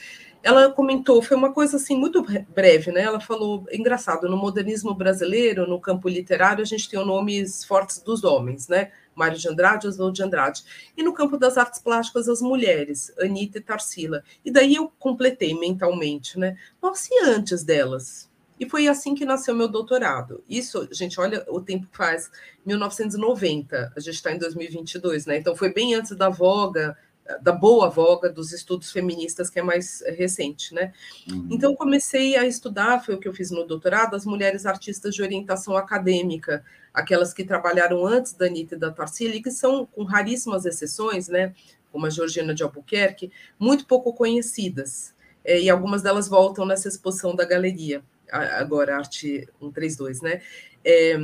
ela 0.43 0.71
comentou, 0.71 1.21
foi 1.21 1.38
uma 1.38 1.53
coisa 1.53 1.77
assim 1.77 1.95
muito 1.95 2.25
breve, 2.50 2.91
né? 2.91 3.01
Ela 3.01 3.19
falou, 3.19 3.65
engraçado, 3.71 4.27
no 4.27 4.36
modernismo 4.36 4.93
brasileiro, 4.93 5.67
no 5.67 5.79
campo 5.79 6.10
literário, 6.10 6.62
a 6.62 6.65
gente 6.65 6.89
tem 6.89 7.00
os 7.00 7.05
nomes 7.05 7.63
fortes 7.63 8.00
dos 8.00 8.24
homens, 8.24 8.67
né? 8.67 8.91
Mário 9.13 9.38
de 9.38 9.48
Andrade, 9.48 9.88
Oswald 9.88 10.15
de 10.15 10.24
Andrade. 10.24 10.63
E 10.98 11.03
no 11.03 11.13
campo 11.13 11.38
das 11.38 11.57
artes 11.57 11.79
plásticas, 11.79 12.27
as 12.27 12.41
mulheres, 12.41 13.13
Anitta 13.19 13.60
e 13.60 13.62
Tarsila. 13.62 14.24
E 14.43 14.50
daí 14.50 14.75
eu 14.75 14.91
completei 14.98 15.53
mentalmente, 15.53 16.39
né? 16.39 16.57
Nossa, 16.81 17.10
e 17.12 17.25
antes 17.25 17.63
delas? 17.63 18.31
E 18.60 18.69
foi 18.69 18.88
assim 18.88 19.15
que 19.15 19.25
nasceu 19.25 19.55
meu 19.55 19.67
doutorado. 19.67 20.43
Isso, 20.48 20.88
gente, 20.91 21.19
olha 21.19 21.43
o 21.50 21.60
tempo 21.62 21.88
faz, 21.91 22.31
1990, 22.65 23.93
a 23.95 24.00
gente 24.00 24.13
está 24.13 24.31
em 24.31 24.38
2022, 24.38 25.25
né? 25.25 25.38
Então 25.38 25.55
foi 25.55 25.74
bem 25.74 25.93
antes 25.95 26.15
da 26.15 26.29
voga 26.29 26.95
da 27.41 27.51
boa 27.51 27.89
voga 27.89 28.29
dos 28.29 28.51
estudos 28.51 28.91
feministas, 28.91 29.49
que 29.49 29.59
é 29.59 29.63
mais 29.63 30.03
recente, 30.07 30.73
né? 30.73 30.93
Uhum. 31.29 31.47
Então, 31.51 31.75
comecei 31.75 32.35
a 32.35 32.45
estudar, 32.45 33.03
foi 33.03 33.15
o 33.15 33.19
que 33.19 33.27
eu 33.27 33.33
fiz 33.33 33.51
no 33.51 33.65
doutorado, 33.65 34.15
as 34.15 34.25
mulheres 34.25 34.65
artistas 34.65 35.15
de 35.15 35.21
orientação 35.21 35.77
acadêmica, 35.77 36.63
aquelas 36.93 37.33
que 37.33 37.43
trabalharam 37.43 38.05
antes 38.05 38.33
da 38.33 38.47
Anitta 38.47 38.75
e 38.75 38.79
da 38.79 38.91
Tarsila, 38.91 39.41
que 39.41 39.51
são, 39.51 39.85
com 39.85 40.03
raríssimas 40.03 40.65
exceções, 40.65 41.27
né? 41.27 41.53
Como 41.91 42.05
a 42.05 42.09
Georgina 42.09 42.53
de 42.53 42.63
Albuquerque, 42.63 43.31
muito 43.59 43.85
pouco 43.85 44.13
conhecidas. 44.13 45.13
É, 45.43 45.59
e 45.59 45.69
algumas 45.69 46.01
delas 46.01 46.27
voltam 46.27 46.65
nessa 46.65 46.87
exposição 46.87 47.35
da 47.35 47.45
galeria, 47.45 48.03
agora, 48.29 48.97
Arte 48.97 49.47
132, 49.59 50.21
né? 50.21 50.41
É, 50.83 51.17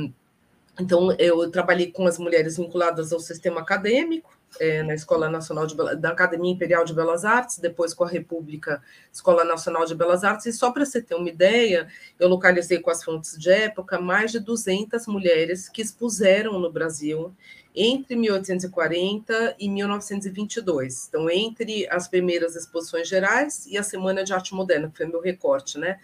então, 0.80 1.12
eu 1.18 1.50
trabalhei 1.50 1.90
com 1.90 2.06
as 2.06 2.18
mulheres 2.18 2.56
vinculadas 2.56 3.12
ao 3.12 3.18
sistema 3.18 3.60
acadêmico, 3.60 4.37
é, 4.58 4.82
na 4.82 4.94
Escola 4.94 5.28
Nacional 5.28 5.66
de 5.66 5.76
da 5.76 6.10
Academia 6.10 6.52
Imperial 6.52 6.84
de 6.84 6.94
Belas 6.94 7.24
Artes, 7.24 7.58
depois 7.58 7.94
com 7.94 8.04
a 8.04 8.08
República 8.08 8.82
Escola 9.12 9.44
Nacional 9.44 9.84
de 9.84 9.94
Belas 9.94 10.24
Artes, 10.24 10.46
e 10.46 10.52
só 10.52 10.70
para 10.70 10.84
você 10.84 11.00
ter 11.00 11.14
uma 11.14 11.28
ideia, 11.28 11.88
eu 12.18 12.28
localizei 12.28 12.78
com 12.78 12.90
as 12.90 13.02
fontes 13.02 13.38
de 13.38 13.50
época 13.50 14.00
mais 14.00 14.32
de 14.32 14.40
200 14.40 15.06
mulheres 15.06 15.68
que 15.68 15.82
expuseram 15.82 16.58
no 16.58 16.70
Brasil 16.70 17.34
entre 17.74 18.16
1840 18.16 19.56
e 19.58 19.68
1922. 19.68 21.06
Então, 21.08 21.30
entre 21.30 21.88
as 21.88 22.08
primeiras 22.08 22.56
exposições 22.56 23.08
gerais 23.08 23.66
e 23.66 23.78
a 23.78 23.82
Semana 23.82 24.24
de 24.24 24.32
Arte 24.32 24.54
Moderna, 24.54 24.90
que 24.90 24.96
foi 24.96 25.06
meu 25.06 25.20
recorte, 25.20 25.78
né? 25.78 25.98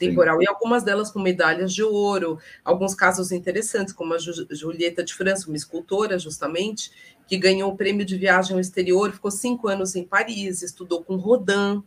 temporal, 0.00 0.38
Sim. 0.38 0.44
e 0.44 0.48
algumas 0.48 0.82
delas 0.82 1.10
com 1.10 1.20
medalhas 1.20 1.74
de 1.74 1.82
ouro, 1.82 2.38
alguns 2.64 2.94
casos 2.94 3.30
interessantes, 3.30 3.92
como 3.92 4.14
a 4.14 4.18
Julieta 4.18 5.04
de 5.04 5.12
França, 5.12 5.46
uma 5.46 5.56
escultora, 5.56 6.18
justamente, 6.18 6.90
que 7.30 7.38
ganhou 7.38 7.70
o 7.70 7.76
prêmio 7.76 8.04
de 8.04 8.16
viagem 8.16 8.54
ao 8.54 8.60
exterior, 8.60 9.12
ficou 9.12 9.30
cinco 9.30 9.68
anos 9.68 9.94
em 9.94 10.02
Paris, 10.02 10.62
estudou 10.62 11.04
com 11.04 11.14
Rodin, 11.14 11.80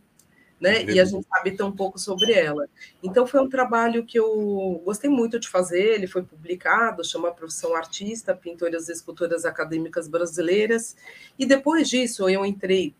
né? 0.57 0.85
E 0.85 1.01
a 1.01 1.03
gente 1.03 1.27
sabe 1.27 1.51
tão 1.51 1.69
pouco 1.69 1.99
sobre 1.99 2.31
ela. 2.31 2.65
Então 3.03 3.27
foi 3.27 3.41
um 3.41 3.49
trabalho 3.49 4.05
que 4.05 4.17
eu 4.17 4.81
gostei 4.85 5.09
muito 5.09 5.37
de 5.37 5.49
fazer, 5.49 5.95
ele 5.95 6.07
foi 6.07 6.23
publicado, 6.23 7.03
chama 7.03 7.29
Profissão 7.29 7.75
Artista, 7.75 8.33
Pintoras 8.33 8.87
e 8.87 8.93
Escultoras 8.93 9.43
Acadêmicas 9.43 10.07
Brasileiras, 10.07 10.95
e 11.37 11.45
depois 11.45 11.89
disso 11.89 12.29
eu 12.29 12.45
entrei 12.45 12.95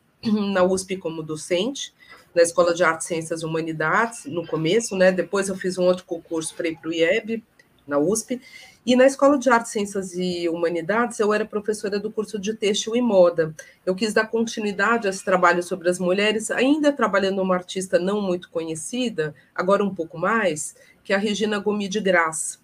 na 0.51 0.65
USP 0.65 0.97
como 0.97 1.23
docente, 1.23 1.93
na 2.35 2.41
Escola 2.41 2.73
de 2.73 2.83
Artes, 2.83 3.07
Ciências 3.07 3.41
e 3.41 3.45
Humanidades, 3.45 4.25
no 4.25 4.45
começo, 4.45 4.97
né? 4.97 5.13
Depois 5.13 5.47
eu 5.47 5.55
fiz 5.55 5.77
um 5.77 5.85
outro 5.85 6.03
concurso 6.03 6.53
para 6.55 6.67
ir 6.67 6.75
para 6.75 6.89
o 6.89 6.93
IEB, 6.93 7.41
na 7.87 7.97
USP, 7.97 8.41
e 8.85 8.97
na 8.97 9.05
Escola 9.05 9.37
de 9.37 9.49
Artes, 9.49 9.71
Ciências 9.71 10.13
e 10.13 10.49
Humanidades, 10.49 11.17
eu 11.17 11.33
era 11.33 11.45
professora 11.45 11.97
do 11.97 12.11
curso 12.11 12.37
de 12.37 12.53
Têxtil 12.53 12.95
e 12.97 13.01
Moda. 13.01 13.55
Eu 13.85 13.95
quis 13.95 14.13
dar 14.13 14.27
continuidade 14.27 15.07
a 15.07 15.09
esse 15.09 15.23
trabalho 15.23 15.63
sobre 15.63 15.89
as 15.89 15.99
mulheres, 15.99 16.51
ainda 16.51 16.91
trabalhando 16.91 17.41
uma 17.41 17.55
artista 17.55 17.97
não 17.97 18.21
muito 18.21 18.49
conhecida, 18.49 19.33
agora 19.55 19.83
um 19.85 19.95
pouco 19.95 20.17
mais, 20.17 20.75
que 21.01 21.13
é 21.13 21.15
a 21.15 21.19
Regina 21.19 21.59
Gomi 21.59 21.87
de 21.87 22.01
Graça, 22.01 22.59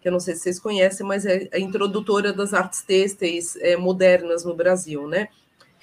que 0.00 0.06
eu 0.06 0.12
não 0.12 0.20
sei 0.20 0.34
se 0.34 0.42
vocês 0.42 0.60
conhecem, 0.60 1.04
mas 1.04 1.26
é 1.26 1.48
a 1.52 1.58
introdutora 1.58 2.32
das 2.32 2.54
artes 2.54 2.82
têxteis 2.82 3.56
é, 3.56 3.76
modernas 3.76 4.44
no 4.44 4.54
Brasil, 4.54 5.08
né? 5.08 5.28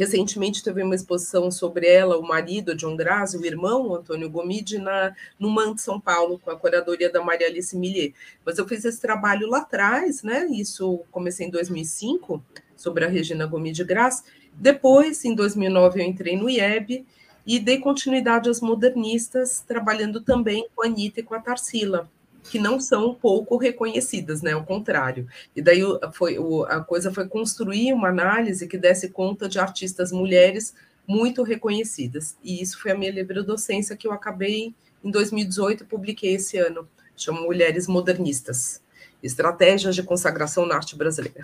Recentemente 0.01 0.63
teve 0.63 0.81
uma 0.81 0.95
exposição 0.95 1.51
sobre 1.51 1.85
ela, 1.85 2.17
o 2.17 2.23
marido, 2.23 2.73
John 2.73 2.95
Grazi, 2.95 3.37
o 3.37 3.45
irmão, 3.45 3.93
Antônio 3.93 4.31
Gomide, 4.31 4.79
na, 4.79 5.15
no 5.37 5.47
MAN 5.47 5.75
de 5.75 5.81
São 5.81 6.01
Paulo, 6.01 6.39
com 6.39 6.49
a 6.49 6.55
curadoria 6.55 7.07
da 7.07 7.21
Maria 7.23 7.45
Alice 7.45 7.77
Millier. 7.77 8.11
Mas 8.43 8.57
eu 8.57 8.67
fiz 8.67 8.83
esse 8.83 8.99
trabalho 8.99 9.47
lá 9.47 9.59
atrás, 9.59 10.23
né? 10.23 10.47
Isso 10.47 11.03
comecei 11.11 11.45
em 11.45 11.51
2005, 11.51 12.43
sobre 12.75 13.05
a 13.05 13.07
Regina 13.07 13.45
Gomide 13.45 13.83
Grazi. 13.83 14.23
Depois, 14.55 15.23
em 15.23 15.35
2009, 15.35 16.01
eu 16.01 16.07
entrei 16.07 16.35
no 16.35 16.49
IEB 16.49 17.05
e 17.45 17.59
dei 17.59 17.77
continuidade 17.77 18.49
às 18.49 18.59
modernistas, 18.59 19.59
trabalhando 19.59 20.19
também 20.19 20.67
com 20.73 20.81
a 20.81 20.87
Anitta 20.87 21.19
e 21.19 21.23
com 21.23 21.35
a 21.35 21.39
Tarsila 21.39 22.09
que 22.51 22.59
não 22.59 22.81
são 22.81 23.15
pouco 23.15 23.55
reconhecidas, 23.55 24.41
né? 24.41 24.51
Ao 24.51 24.65
contrário. 24.65 25.25
E 25.55 25.61
daí 25.61 25.79
foi, 26.11 26.37
a 26.67 26.81
coisa 26.81 27.09
foi 27.09 27.25
construir 27.25 27.93
uma 27.93 28.09
análise 28.09 28.67
que 28.67 28.77
desse 28.77 29.07
conta 29.07 29.47
de 29.47 29.57
artistas 29.57 30.11
mulheres 30.11 30.75
muito 31.07 31.43
reconhecidas. 31.43 32.35
E 32.43 32.61
isso 32.61 32.77
foi 32.81 32.91
a 32.91 32.97
minha 32.97 33.09
livre 33.09 33.41
docência 33.41 33.95
que 33.95 34.05
eu 34.05 34.11
acabei 34.11 34.75
em 35.01 35.09
2018 35.09 35.85
publiquei 35.85 36.33
esse 36.33 36.57
ano. 36.57 36.85
Chama 37.15 37.39
Mulheres 37.39 37.87
Modernistas. 37.87 38.81
Estratégias 39.23 39.95
de 39.95 40.03
consagração 40.03 40.65
na 40.65 40.75
arte 40.75 40.97
brasileira. 40.97 41.43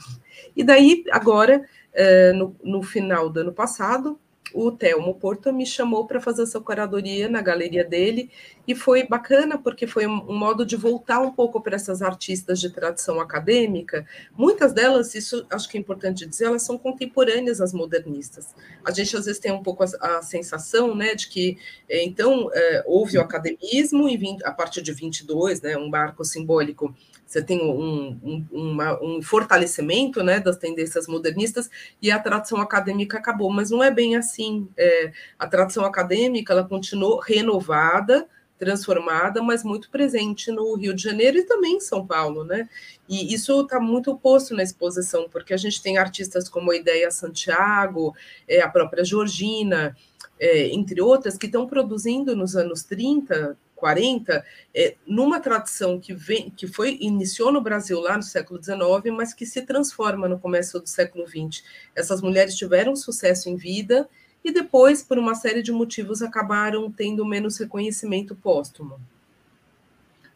E 0.57 0.61
daí, 0.61 1.05
agora, 1.09 1.65
eh, 1.93 2.33
no 2.61 2.83
final 2.83 3.29
do 3.29 3.39
ano 3.39 3.53
passado, 3.53 4.19
o 4.53 4.71
Telmo 4.71 5.15
Porto 5.15 5.51
me 5.51 5.65
chamou 5.65 6.05
para 6.05 6.21
fazer 6.21 6.43
essa 6.43 6.59
curadoria 6.59 7.29
na 7.29 7.41
galeria 7.41 7.83
dele 7.83 8.29
e 8.67 8.75
foi 8.75 9.07
bacana 9.07 9.57
porque 9.57 9.87
foi 9.87 10.07
um, 10.07 10.33
modo 10.33 10.65
de 10.65 10.75
voltar 10.75 11.19
um 11.19 11.31
pouco 11.31 11.61
para 11.61 11.75
essas 11.75 12.01
artistas 12.01 12.59
de 12.59 12.69
tradição 12.69 13.19
acadêmica. 13.19 14.05
Muitas 14.35 14.73
delas, 14.73 15.15
isso 15.15 15.45
acho 15.49 15.69
que 15.69 15.77
é 15.77 15.81
importante 15.81 16.25
dizer, 16.25 16.45
elas 16.45 16.63
são 16.63 16.77
contemporâneas 16.77 17.61
às 17.61 17.73
modernistas. 17.73 18.53
A 18.85 18.91
gente 18.91 19.15
às 19.15 19.25
vezes 19.25 19.39
tem 19.39 19.51
um 19.51 19.63
pouco 19.63 19.83
a, 19.83 20.17
a 20.17 20.21
sensação, 20.21 20.95
né, 20.95 21.15
de 21.15 21.27
que 21.27 21.57
eh, 21.89 22.03
então 22.03 22.49
é, 22.53 22.83
houve 22.85 23.17
o 23.17 23.21
academismo 23.21 24.07
e 24.09 24.37
a 24.43 24.51
partir 24.51 24.81
de 24.81 24.91
22, 24.91 25.61
né, 25.61 25.77
um 25.77 25.89
marco 25.89 26.23
simbólico 26.25 26.93
você 27.27 27.41
tem 27.41 27.61
um, 27.61 28.17
um, 28.23 28.45
uma, 28.51 29.03
um 29.03 29.21
fortalecimento 29.21 30.23
né, 30.23 30.39
das 30.39 30.55
tendências 30.55 31.07
modernistas 31.07 31.69
e 32.01 32.09
a 32.09 32.17
tradição 32.17 32.59
acadêmica 32.61 33.17
acabou, 33.17 33.51
mas 33.51 33.69
não 33.69 33.83
é 33.83 33.91
bem 33.91 34.15
assim. 34.15 34.67
É, 34.77 35.11
a 35.37 35.45
tradição 35.45 35.83
acadêmica 35.83 36.53
ela 36.53 36.63
continuou 36.63 37.19
renovada, 37.19 38.25
transformada, 38.57 39.43
mas 39.43 39.63
muito 39.63 39.89
presente 39.91 40.51
no 40.51 40.75
Rio 40.75 40.93
de 40.93 41.03
Janeiro 41.03 41.37
e 41.37 41.43
também 41.43 41.75
em 41.75 41.79
São 41.81 42.07
Paulo, 42.07 42.43
né? 42.45 42.67
E 43.07 43.33
isso 43.33 43.61
está 43.61 43.79
muito 43.79 44.17
posto 44.17 44.55
na 44.55 44.63
exposição, 44.63 45.27
porque 45.29 45.53
a 45.53 45.57
gente 45.57 45.81
tem 45.81 45.97
artistas 45.97 46.49
como 46.49 46.71
a 46.71 46.75
Ideia 46.75 47.11
Santiago, 47.11 48.15
é, 48.47 48.61
a 48.61 48.69
própria 48.69 49.03
Georgina, 49.03 49.95
é, 50.39 50.67
entre 50.69 51.01
outras, 51.01 51.37
que 51.37 51.45
estão 51.45 51.67
produzindo 51.67 52.35
nos 52.35 52.55
anos 52.55 52.83
30, 52.83 53.57
40, 53.77 54.43
é, 54.75 54.95
numa 55.05 55.39
tradição 55.39 55.99
que 55.99 56.13
vem, 56.13 56.49
que 56.49 56.67
foi 56.67 56.97
iniciou 56.99 57.51
no 57.51 57.61
Brasil 57.61 57.99
lá 57.99 58.17
no 58.17 58.23
século 58.23 58.61
XIX, 58.61 59.15
mas 59.15 59.33
que 59.33 59.45
se 59.45 59.61
transforma 59.61 60.27
no 60.27 60.39
começo 60.39 60.79
do 60.79 60.87
século 60.89 61.25
XX. 61.25 61.63
Essas 61.95 62.21
mulheres 62.21 62.55
tiveram 62.55 62.95
sucesso 62.95 63.49
em 63.49 63.55
vida 63.55 64.09
e 64.43 64.51
depois, 64.51 65.03
por 65.03 65.17
uma 65.17 65.35
série 65.35 65.61
de 65.61 65.71
motivos, 65.71 66.21
acabaram 66.21 66.91
tendo 66.91 67.25
menos 67.25 67.57
reconhecimento 67.57 68.35
póstumo. 68.35 68.99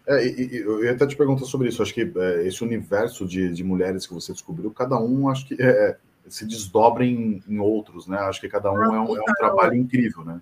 É, 0.08 0.26
eu 0.26 0.84
ia 0.84 0.92
até 0.92 1.06
te 1.08 1.16
perguntar 1.16 1.46
sobre 1.46 1.70
isso. 1.70 1.82
Acho 1.82 1.94
que 1.94 2.12
é, 2.16 2.48
esse 2.48 2.64
universo 2.64 3.26
de, 3.26 3.54
de, 3.54 3.64
mulheres 3.64 4.06
que 4.06 4.14
você 4.14 4.34
descobriu, 4.34 4.72
cada 4.72 5.00
um 5.00 5.30
acho 5.30 5.48
que 5.48 5.56
é, 5.62 5.68
é 5.68 5.98
se 6.28 6.46
desdobra 6.46 7.04
em, 7.06 7.42
em, 7.48 7.60
outros, 7.60 8.08
né? 8.08 8.18
Acho 8.18 8.40
que 8.40 8.50
cada 8.50 8.72
um 8.72 8.84
é, 8.84 9.00
um, 9.00 9.18
é 9.18 9.22
um 9.22 9.34
trabalho 9.38 9.76
incrível, 9.76 10.24
né? 10.24 10.42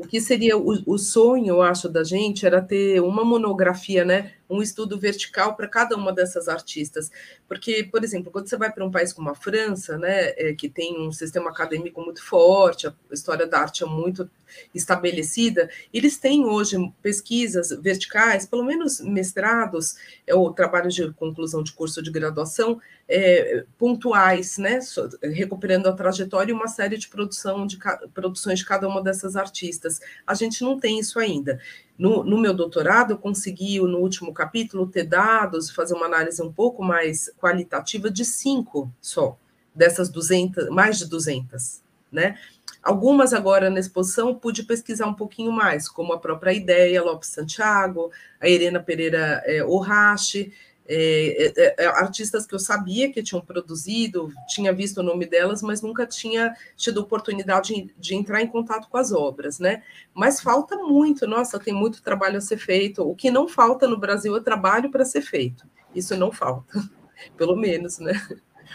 O 0.00 0.08
que 0.08 0.20
seria 0.20 0.56
o, 0.56 0.82
o, 0.86 0.98
sonho, 0.98 1.48
eu 1.48 1.62
acho, 1.62 1.88
da 1.88 2.02
gente 2.02 2.46
era 2.46 2.62
ter 2.62 3.00
uma 3.02 3.22
monografia, 3.24 4.04
né? 4.04 4.32
Um 4.50 4.62
estudo 4.62 4.98
vertical 4.98 5.54
para 5.56 5.68
cada 5.68 5.96
uma 5.96 6.12
dessas 6.12 6.48
artistas. 6.48 7.10
Porque, 7.46 7.84
por 7.84 8.02
exemplo, 8.02 8.30
quando 8.32 8.48
você 8.48 8.56
vai 8.56 8.72
para 8.72 8.84
um 8.84 8.90
país 8.90 9.12
como 9.12 9.30
a 9.30 9.34
França, 9.34 9.96
né, 9.96 10.30
é, 10.36 10.52
que 10.52 10.68
tem 10.68 11.00
um 11.00 11.12
sistema 11.12 11.50
acadêmico 11.50 12.02
muito 12.02 12.22
forte, 12.22 12.86
a 12.86 12.94
história 13.12 13.46
da 13.46 13.60
arte 13.60 13.82
é 13.82 13.86
muito 13.86 14.28
estabelecida, 14.74 15.70
eles 15.92 16.18
têm 16.18 16.44
hoje 16.44 16.76
pesquisas 17.00 17.70
verticais, 17.70 18.46
pelo 18.46 18.64
menos 18.64 19.00
mestrados, 19.00 19.96
é, 20.26 20.34
ou 20.34 20.52
trabalhos 20.52 20.94
de 20.94 21.10
conclusão 21.12 21.62
de 21.62 21.72
curso 21.72 22.02
de 22.02 22.10
graduação, 22.10 22.80
é, 23.08 23.64
pontuais, 23.76 24.56
né, 24.56 24.78
recuperando 25.22 25.88
a 25.88 25.92
trajetória 25.92 26.52
e 26.52 26.54
uma 26.54 26.68
série 26.68 26.96
de, 26.96 27.08
produção 27.08 27.66
de 27.66 27.78
produções 28.14 28.60
de 28.60 28.64
cada 28.64 28.86
uma 28.88 29.02
dessas 29.02 29.34
artistas. 29.34 30.00
A 30.26 30.34
gente 30.34 30.62
não 30.62 30.78
tem 30.78 30.98
isso 30.98 31.18
ainda. 31.18 31.60
No, 32.00 32.24
no, 32.24 32.38
meu 32.38 32.54
doutorado, 32.54 33.10
eu 33.12 33.18
consegui, 33.18 33.78
no 33.78 33.98
último 33.98 34.32
capítulo, 34.32 34.86
ter 34.86 35.04
dados, 35.04 35.70
fazer 35.70 35.92
uma 35.92 36.06
análise 36.06 36.42
um 36.42 36.50
pouco 36.50 36.82
mais 36.82 37.30
qualitativa 37.38 38.10
de 38.10 38.24
cinco 38.24 38.90
só, 39.02 39.36
dessas 39.74 40.08
200, 40.08 40.70
mais 40.70 40.96
de 40.96 41.06
200, 41.06 41.82
né? 42.10 42.38
Algumas 42.82 43.34
agora 43.34 43.68
na 43.68 43.78
exposição 43.78 44.34
pude 44.34 44.62
pesquisar 44.62 45.04
um 45.08 45.12
pouquinho 45.12 45.52
mais, 45.52 45.90
como 45.90 46.14
a 46.14 46.18
própria 46.18 46.54
Ideia 46.54 47.02
Lopes 47.02 47.28
Santiago, 47.28 48.10
a 48.40 48.48
Irena 48.48 48.80
Pereira 48.80 49.42
é, 49.44 49.62
Orrache, 49.62 50.54
é, 50.86 51.52
é, 51.56 51.74
é, 51.78 51.86
artistas 51.86 52.46
que 52.46 52.54
eu 52.54 52.58
sabia 52.58 53.12
que 53.12 53.22
tinham 53.22 53.40
produzido, 53.40 54.32
tinha 54.48 54.72
visto 54.72 54.98
o 54.98 55.02
nome 55.02 55.26
delas, 55.26 55.62
mas 55.62 55.82
nunca 55.82 56.06
tinha 56.06 56.54
tido 56.76 56.98
oportunidade 56.98 57.72
de, 57.74 57.94
de, 57.96 58.14
entrar 58.14 58.42
em 58.42 58.46
contato 58.46 58.88
com 58.88 58.96
as 58.96 59.12
obras, 59.12 59.58
né? 59.58 59.82
Mas 60.12 60.40
falta 60.40 60.76
muito, 60.76 61.26
nossa, 61.26 61.60
tem 61.60 61.72
muito 61.72 62.02
trabalho 62.02 62.38
a 62.38 62.40
ser 62.40 62.58
feito. 62.58 63.08
O 63.08 63.14
que 63.14 63.30
não 63.30 63.46
falta 63.46 63.86
no 63.86 63.98
Brasil 63.98 64.36
é 64.36 64.40
trabalho 64.40 64.90
para 64.90 65.04
ser 65.04 65.22
feito. 65.22 65.64
Isso 65.94 66.16
não 66.16 66.32
falta, 66.32 66.82
pelo 67.36 67.56
menos, 67.56 67.98
né? 67.98 68.12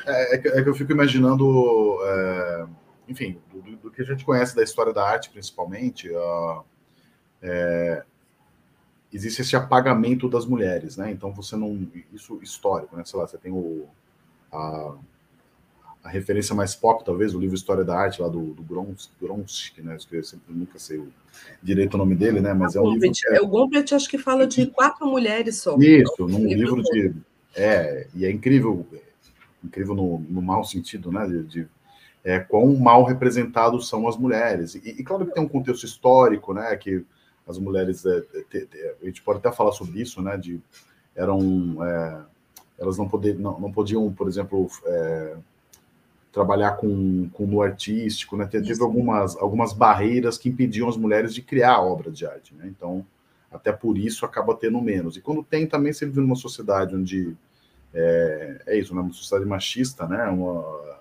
É, 0.06 0.36
é, 0.36 0.38
que, 0.38 0.48
é 0.48 0.60
eu 0.68 0.76
fico 0.76 0.92
imaginando, 0.92 1.98
é, 2.04 2.66
enfim, 3.10 3.42
do, 3.52 3.62
do, 3.78 3.92
que 3.92 4.02
a 4.02 4.06
gente 4.06 4.24
conhece 4.24 4.56
da 4.56 4.64
história 4.64 4.94
da 4.94 5.06
arte, 5.06 5.30
principalmente, 5.30 6.10
uh, 6.10 6.64
existe 9.16 9.42
esse 9.42 9.56
apagamento 9.56 10.28
das 10.28 10.46
mulheres, 10.46 10.98
né? 10.98 11.12
Então 11.12 11.32
você 11.32 11.56
não. 11.56 11.88
Isso 12.14 12.40
histórico, 12.42 12.96
né? 12.96 13.04
Sei 13.06 13.20
lá, 13.20 13.26
você 13.26 13.38
tem 13.38 13.52
o. 13.52 13.86
A, 14.52 14.96
a 16.04 16.10
referência 16.10 16.54
mais 16.54 16.76
pop, 16.76 17.04
talvez, 17.04 17.34
o 17.34 17.40
livro 17.40 17.56
História 17.56 17.84
da 17.84 17.98
Arte, 17.98 18.22
lá 18.22 18.28
do, 18.28 18.54
do 18.54 18.62
Gronsk, 18.62 19.80
né? 19.80 19.98
Eu 20.12 20.24
sempre 20.24 20.54
nunca 20.54 20.78
sei 20.78 21.00
o, 21.00 21.08
direito 21.64 21.96
o 21.96 21.98
nome 21.98 22.14
dele, 22.14 22.42
né? 22.42 22.54
Mas 22.54 22.76
é 22.76 22.82
um 22.82 22.94
livro. 22.94 23.12
É... 23.30 23.42
O 23.42 23.48
Gombrich 23.48 23.96
acho 23.96 24.10
que 24.10 24.18
fala 24.18 24.46
de 24.46 24.68
quatro 24.68 25.08
mulheres 25.08 25.58
só. 25.58 25.76
Isso, 25.78 26.28
num 26.28 26.46
livro 26.46 26.84
de. 26.84 27.14
É, 27.56 28.08
e 28.14 28.26
é 28.26 28.32
incrível, 28.32 28.86
incrível 29.64 29.96
no, 29.96 30.20
no 30.20 30.42
mau 30.42 30.64
sentido, 30.64 31.12
né? 31.12 31.26
De, 31.26 31.44
de 31.44 31.68
é, 32.24 32.40
quão 32.40 32.76
mal 32.76 33.04
representados 33.04 33.88
são 33.88 34.08
as 34.08 34.18
mulheres. 34.18 34.76
E, 34.76 34.82
e, 34.90 35.04
claro 35.04 35.26
que 35.26 35.34
tem 35.34 35.44
um 35.44 35.48
contexto 35.48 35.86
histórico, 35.86 36.54
né, 36.54 36.76
que 36.76 37.06
as 37.48 37.58
mulheres, 37.58 38.06
é, 38.06 38.22
te, 38.50 38.66
te, 38.66 38.96
a 39.02 39.06
gente 39.06 39.22
pode 39.22 39.40
até 39.40 39.52
falar 39.52 39.72
sobre 39.72 40.02
isso, 40.02 40.22
né, 40.22 40.38
de 40.38 40.60
eram, 41.16 41.84
é, 41.84 42.22
elas 42.80 42.98
não, 42.98 43.08
poder, 43.08 43.38
não, 43.38 43.60
não 43.60 43.72
podiam, 43.72 44.12
por 44.12 44.28
exemplo, 44.28 44.68
é, 44.86 45.38
trabalhar 46.32 46.72
com, 46.72 47.30
com 47.30 47.46
no 47.46 47.62
artístico, 47.62 48.36
né, 48.36 48.46
teve 48.46 48.82
algumas, 48.82 49.38
algumas 49.38 49.74
barreiras 49.74 50.38
que 50.38 50.50
impediam 50.50 50.90
as 50.90 50.98
mulheres 50.98 51.34
de 51.34 51.42
criar 51.42 51.82
obras 51.82 52.18
de 52.18 52.26
arte, 52.26 52.54
né, 52.56 52.66
então 52.68 53.06
até 53.52 53.72
por 53.72 53.98
isso 53.98 54.26
acaba 54.26 54.54
tendo 54.54 54.82
menos. 54.82 55.16
E 55.16 55.22
quando 55.22 55.42
tem 55.42 55.66
também, 55.66 55.94
você 55.94 56.06
vive 56.06 56.20
numa 56.20 56.36
sociedade 56.36 56.94
onde 56.94 57.36
é, 57.94 58.62
é 58.68 58.78
isso, 58.78 58.94
né, 58.94 59.02
uma 59.02 59.14
sociedade 59.14 59.48
machista, 59.48 60.06
né, 60.08 60.26
uma 60.26 60.96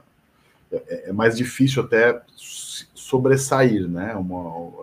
é, 0.72 1.10
é, 1.10 1.12
mais 1.12 1.36
difícil 1.36 1.82
até 1.82 2.20
sobressair, 2.36 3.88
né? 3.88 4.14
Uma, 4.14 4.38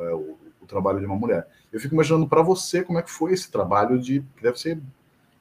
é, 0.06 0.14
o, 0.14 0.18
o, 0.18 0.38
trabalho 0.72 1.00
de 1.00 1.06
uma 1.06 1.16
mulher. 1.16 1.48
Eu 1.72 1.80
fico 1.80 1.94
imaginando 1.94 2.28
para 2.28 2.42
você 2.42 2.84
como 2.84 2.98
é 2.98 3.04
que 3.04 3.12
foi 3.12 3.34
esse 3.34 3.52
trabalho 3.52 4.00
de 4.00 4.22
que 4.36 4.42
deve 4.42 4.60
ser 4.60 4.80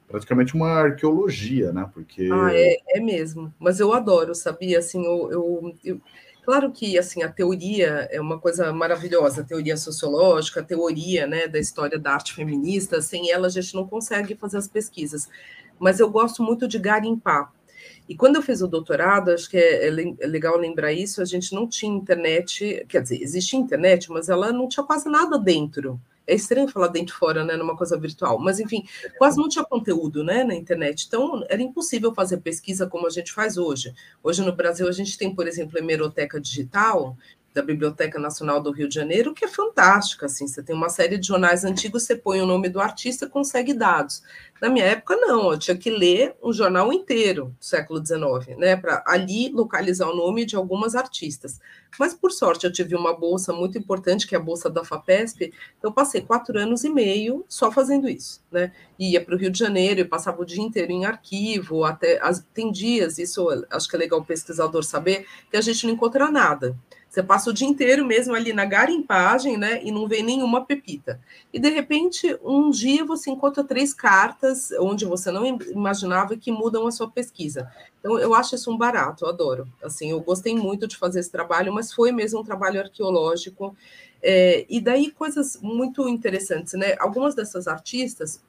praticamente 0.09 0.55
uma 0.55 0.69
arqueologia, 0.71 1.73
né? 1.73 1.89
Porque 1.95 2.29
ah, 2.33 2.51
é, 2.53 2.77
é 2.89 3.01
mesmo. 3.01 3.55
Mas 3.59 3.79
eu 3.79 3.93
adoro, 3.95 4.35
sabia? 4.35 4.81
Assim, 4.81 5.05
eu, 5.05 5.31
eu, 5.31 5.75
eu, 5.85 6.01
claro 6.45 6.73
que 6.73 6.99
assim 6.99 7.23
a 7.23 7.29
teoria 7.29 8.09
é 8.11 8.21
uma 8.21 8.39
coisa 8.39 8.73
maravilhosa, 8.73 9.43
a 9.43 9.45
teoria 9.45 9.77
sociológica, 9.77 10.61
a 10.61 10.65
teoria, 10.65 11.27
né, 11.27 11.47
da 11.47 11.59
história 11.59 11.99
da 11.99 12.13
arte 12.13 12.35
feminista. 12.35 13.01
Sem 13.01 13.31
ela 13.31 13.47
a 13.47 13.51
gente 13.51 13.75
não 13.75 13.87
consegue 13.87 14.35
fazer 14.35 14.59
as 14.59 14.67
pesquisas. 14.67 15.29
Mas 15.79 16.01
eu 16.01 16.11
gosto 16.11 16.43
muito 16.43 16.67
de 16.67 16.79
garimpar 16.79 17.53
e 18.09 18.17
quando 18.17 18.37
eu 18.37 18.43
fiz 18.43 18.61
o 18.61 18.67
doutorado, 18.67 19.31
acho 19.31 19.49
que 19.49 19.57
é, 19.57 19.89
é, 19.89 20.15
é, 20.21 20.27
legal 20.27 20.57
lembrar 20.57 20.93
isso, 20.93 21.23
a 21.23 21.25
gente 21.25 21.55
não 21.55 21.67
tinha 21.69 21.93
internet, 21.93 22.85
quer 22.89 23.03
dizer, 23.03 23.23
existia 23.23 23.59
internet, 23.59 24.11
mas 24.11 24.29
ela 24.29 24.53
não 24.53 24.69
tinha 24.69 24.85
quase 24.85 25.09
nada 25.09 25.39
dentro. 25.39 26.01
É 26.27 26.35
estranho 26.35 26.69
falar 26.69 26.89
dentro 26.89 27.17
fora, 27.17 27.45
né, 27.45 27.57
numa 27.57 27.77
coisa 27.77 27.99
virtual, 27.99 28.39
mas 28.39 28.61
enfim, 28.61 28.85
quase 29.19 29.37
não 29.37 29.49
tinha 29.49 29.65
conteúdo, 29.65 30.23
né, 30.23 30.45
na 30.45 30.55
internet. 30.55 31.07
Então, 31.07 31.45
era 31.49 31.61
impossível 31.61 32.15
fazer 32.15 32.39
pesquisa 32.39 32.87
como 32.87 33.07
a 33.07 33.11
gente 33.11 33.33
faz 33.33 33.57
hoje. 33.57 33.93
Hoje 34.23 34.43
no 34.43 34.55
Brasil 34.55 34.87
a 34.89 34.93
gente 34.93 35.19
tem, 35.19 35.35
por 35.35 35.49
exemplo, 35.49 35.77
a 35.77 35.81
hemeroteca 35.81 36.41
digital, 36.41 37.17
da 37.53 37.63
Biblioteca 37.63 38.19
Nacional 38.19 38.61
do 38.61 38.71
Rio 38.71 38.89
de 38.89 38.95
Janeiro, 38.95 39.35
que 39.35 39.45
é 39.45 39.49
fantástica, 39.49 40.27
assim, 40.27 40.47
você 40.47 40.63
tem 40.63 40.75
uma 40.75 40.89
série 40.89 41.19
de 41.19 41.27
jornais 41.27 41.65
antigos, 41.65 42.05
você 42.05 42.15
põe 42.15 42.41
o 42.41 42.47
nome 42.47 42.69
do 42.69 42.81
artista, 42.81 43.29
consegue 43.29 43.75
dados. 43.75 44.23
Na 44.61 44.69
minha 44.69 44.85
época, 44.85 45.17
não, 45.17 45.53
eu 45.53 45.59
tinha 45.59 45.77
que 45.77 45.91
ler 45.91 46.37
um 46.43 46.53
jornal 46.53 46.93
inteiro 46.93 47.47
do 47.59 47.65
século 47.65 48.05
XIX, 48.05 48.57
né, 48.57 48.77
para 48.77 49.03
ali 49.07 49.49
localizar 49.49 50.09
o 50.09 50.15
nome 50.15 50.45
de 50.45 50.55
algumas 50.55 50.95
artistas. 50.95 51.59
Mas, 51.99 52.15
por 52.15 52.31
sorte, 52.31 52.67
eu 52.67 52.73
tive 52.73 52.95
uma 52.95 53.17
bolsa 53.17 53.53
muito 53.53 53.77
importante, 53.77 54.27
que 54.27 54.35
é 54.35 54.39
a 54.39 54.43
bolsa 54.43 54.71
da 54.71 54.85
FAPESP, 54.85 55.53
então 55.79 55.91
eu 55.91 55.95
passei 55.95 56.21
quatro 56.21 56.57
anos 56.59 56.85
e 56.85 56.91
meio 56.91 57.45
só 57.49 57.73
fazendo 57.73 58.09
isso, 58.09 58.45
né, 58.51 58.71
ia 58.99 59.25
para 59.25 59.35
o 59.35 59.39
Rio 59.39 59.51
de 59.51 59.59
Janeiro 59.59 60.01
e 60.01 60.05
passava 60.05 60.41
o 60.41 60.45
dia 60.45 60.63
inteiro 60.63 60.93
em 60.93 61.05
arquivo, 61.05 61.85
até, 61.85 62.21
as, 62.23 62.47
tem 62.55 62.71
dias, 62.71 63.19
isso 63.19 63.49
acho 63.71 63.89
que 63.89 63.97
é 63.97 63.99
legal 63.99 64.21
o 64.21 64.25
pesquisador 64.25 64.85
saber, 64.85 65.27
que 65.51 65.57
a 65.57 65.61
gente 65.61 65.87
não 65.87 65.95
encontra 65.95 66.31
nada, 66.31 66.77
você 67.11 67.25
passa 67.25 67.51
o 67.51 67.53
dia 67.53 67.67
inteiro 67.67 68.07
mesmo 68.07 68.37
ali 68.37 68.53
na 68.53 68.65
garimpagem, 68.65 69.57
né? 69.57 69.83
E 69.83 69.91
não 69.91 70.07
vê 70.07 70.23
nenhuma 70.23 70.65
pepita. 70.65 71.21
E 71.53 71.59
de 71.59 71.69
repente, 71.69 72.39
um 72.41 72.71
dia 72.71 73.05
você 73.05 73.33
encontra 73.33 73.65
três 73.65 73.93
cartas 73.93 74.71
onde 74.79 75.05
você 75.05 75.33
não 75.33 75.45
imaginava 75.45 76.37
que 76.37 76.53
mudam 76.53 76.87
a 76.87 76.93
sua 76.93 77.11
pesquisa. 77.11 77.69
Então, 77.99 78.17
eu 78.17 78.33
acho 78.33 78.55
isso 78.55 78.73
um 78.73 78.79
barato, 78.79 79.25
eu 79.25 79.29
adoro. 79.29 79.67
Assim, 79.83 80.13
eu 80.13 80.21
gostei 80.21 80.55
muito 80.55 80.87
de 80.87 80.97
fazer 80.97 81.19
esse 81.19 81.33
trabalho, 81.33 81.75
mas 81.75 81.93
foi 81.93 82.13
mesmo 82.13 82.39
um 82.39 82.45
trabalho 82.45 82.81
arqueológico. 82.81 83.77
É, 84.23 84.65
e 84.69 84.81
daí 84.81 85.11
coisas 85.11 85.59
muito 85.61 86.09
interessantes, 86.09 86.75
né? 86.75 86.95
Algumas 87.01 87.35
dessas 87.35 87.67
artistas 87.67 88.41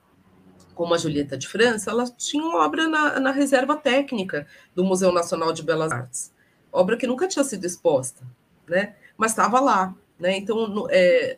como 0.76 0.94
a 0.94 0.98
Julieta 0.98 1.38
de 1.38 1.48
França, 1.48 1.92
elas 1.92 2.14
tinham 2.16 2.56
obra 2.56 2.88
na, 2.88 3.20
na 3.20 3.32
reserva 3.32 3.76
técnica 3.76 4.48
do 4.74 4.84
Museu 4.84 5.12
Nacional 5.12 5.52
de 5.52 5.62
Belas 5.62 5.92
Artes, 5.92 6.32
obra 6.72 6.96
que 6.96 7.06
nunca 7.06 7.28
tinha 7.28 7.44
sido 7.44 7.66
exposta 7.66 8.26
né? 8.72 8.96
Mas 9.18 9.32
estava 9.32 9.60
lá, 9.60 9.94
né? 10.18 10.38
Então, 10.38 10.88
é, 10.90 11.38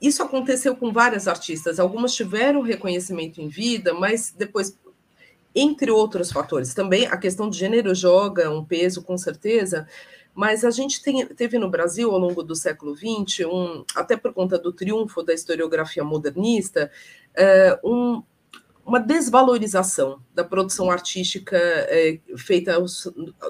isso 0.00 0.22
aconteceu 0.22 0.76
com 0.76 0.92
várias 0.92 1.26
artistas. 1.26 1.80
Algumas 1.80 2.14
tiveram 2.14 2.62
reconhecimento 2.62 3.42
em 3.42 3.48
vida, 3.48 3.92
mas 3.92 4.32
depois, 4.36 4.78
entre 5.54 5.90
outros 5.90 6.30
fatores, 6.30 6.72
também 6.72 7.06
a 7.06 7.16
questão 7.16 7.50
de 7.50 7.58
gênero 7.58 7.94
joga 7.94 8.48
um 8.50 8.64
peso, 8.64 9.02
com 9.02 9.18
certeza. 9.18 9.86
Mas 10.34 10.64
a 10.64 10.70
gente 10.70 11.02
tem, 11.02 11.26
teve 11.26 11.58
no 11.58 11.68
Brasil, 11.68 12.12
ao 12.12 12.18
longo 12.18 12.44
do 12.44 12.54
século 12.54 12.94
XX, 12.96 13.40
um, 13.46 13.84
até 13.96 14.16
por 14.16 14.32
conta 14.32 14.56
do 14.56 14.72
triunfo 14.72 15.20
da 15.20 15.34
historiografia 15.34 16.04
modernista, 16.04 16.92
é, 17.34 17.76
um, 17.82 18.22
uma 18.88 18.98
desvalorização 18.98 20.18
da 20.34 20.42
produção 20.42 20.90
artística 20.90 21.58
é, 21.58 22.18
feita 22.38 22.74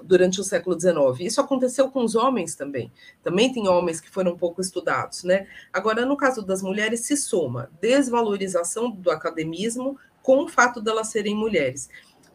durante 0.03 0.40
o 0.40 0.44
século 0.44 0.79
XIX. 0.79 1.20
Isso 1.20 1.40
aconteceu 1.40 1.88
com 1.92 2.03
os 2.03 2.16
homens 2.16 2.57
também. 2.57 2.90
Também 3.22 3.53
tem 3.53 3.68
homens 3.68 4.01
que 4.01 4.11
foram 4.11 4.37
pouco 4.37 4.61
estudados, 4.61 5.22
né? 5.22 5.46
Agora, 5.72 6.05
no 6.05 6.16
caso 6.16 6.42
das 6.42 6.61
mulheres, 6.61 7.07
se 7.07 7.16
soma 7.16 7.70
desvalorização 7.81 8.90
do 8.90 9.12
academismo 9.12 9.96
com 10.20 10.42
o 10.42 10.48
fato 10.48 10.81
delas 10.81 11.07
serem 11.07 11.37
mulheres. 11.37 11.88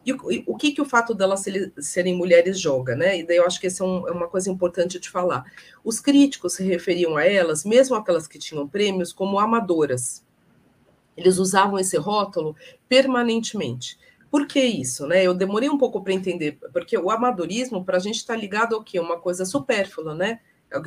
E 0.06 0.10
o, 0.14 0.18
o 0.46 0.56
que, 0.56 0.72
que 0.72 0.80
o 0.80 0.86
fato 0.86 1.14
delas 1.14 1.44
serem 1.80 2.16
mulheres 2.16 2.58
joga, 2.58 2.96
né? 2.96 3.18
E 3.18 3.22
daí 3.22 3.36
eu 3.36 3.46
acho 3.46 3.60
que 3.60 3.66
essa 3.66 3.84
é, 3.84 3.86
um, 3.86 4.08
é 4.08 4.12
uma 4.12 4.28
coisa 4.28 4.50
importante 4.50 4.98
de 4.98 5.10
falar. 5.10 5.44
Os 5.84 6.00
críticos 6.00 6.54
se 6.54 6.64
referiam 6.64 7.18
a 7.18 7.24
elas, 7.26 7.66
mesmo 7.66 7.96
aquelas 7.96 8.26
que 8.26 8.38
tinham 8.38 8.66
prêmios, 8.66 9.12
como 9.12 9.38
amadoras 9.38 10.24
eles 11.16 11.38
usavam 11.38 11.78
esse 11.78 11.96
rótulo 11.96 12.56
permanentemente. 12.88 13.98
Por 14.30 14.48
que 14.48 14.60
isso? 14.60 15.06
Né? 15.06 15.22
Eu 15.22 15.32
demorei 15.32 15.68
um 15.68 15.78
pouco 15.78 16.02
para 16.02 16.12
entender, 16.12 16.58
porque 16.72 16.98
o 16.98 17.10
amadorismo, 17.10 17.84
para 17.84 17.98
a 17.98 18.00
gente, 18.00 18.16
está 18.16 18.34
ligado 18.34 18.74
ao 18.74 18.82
quê? 18.82 18.98
Uma 18.98 19.18
coisa 19.18 19.44
supérflua, 19.44 20.14
né? 20.14 20.40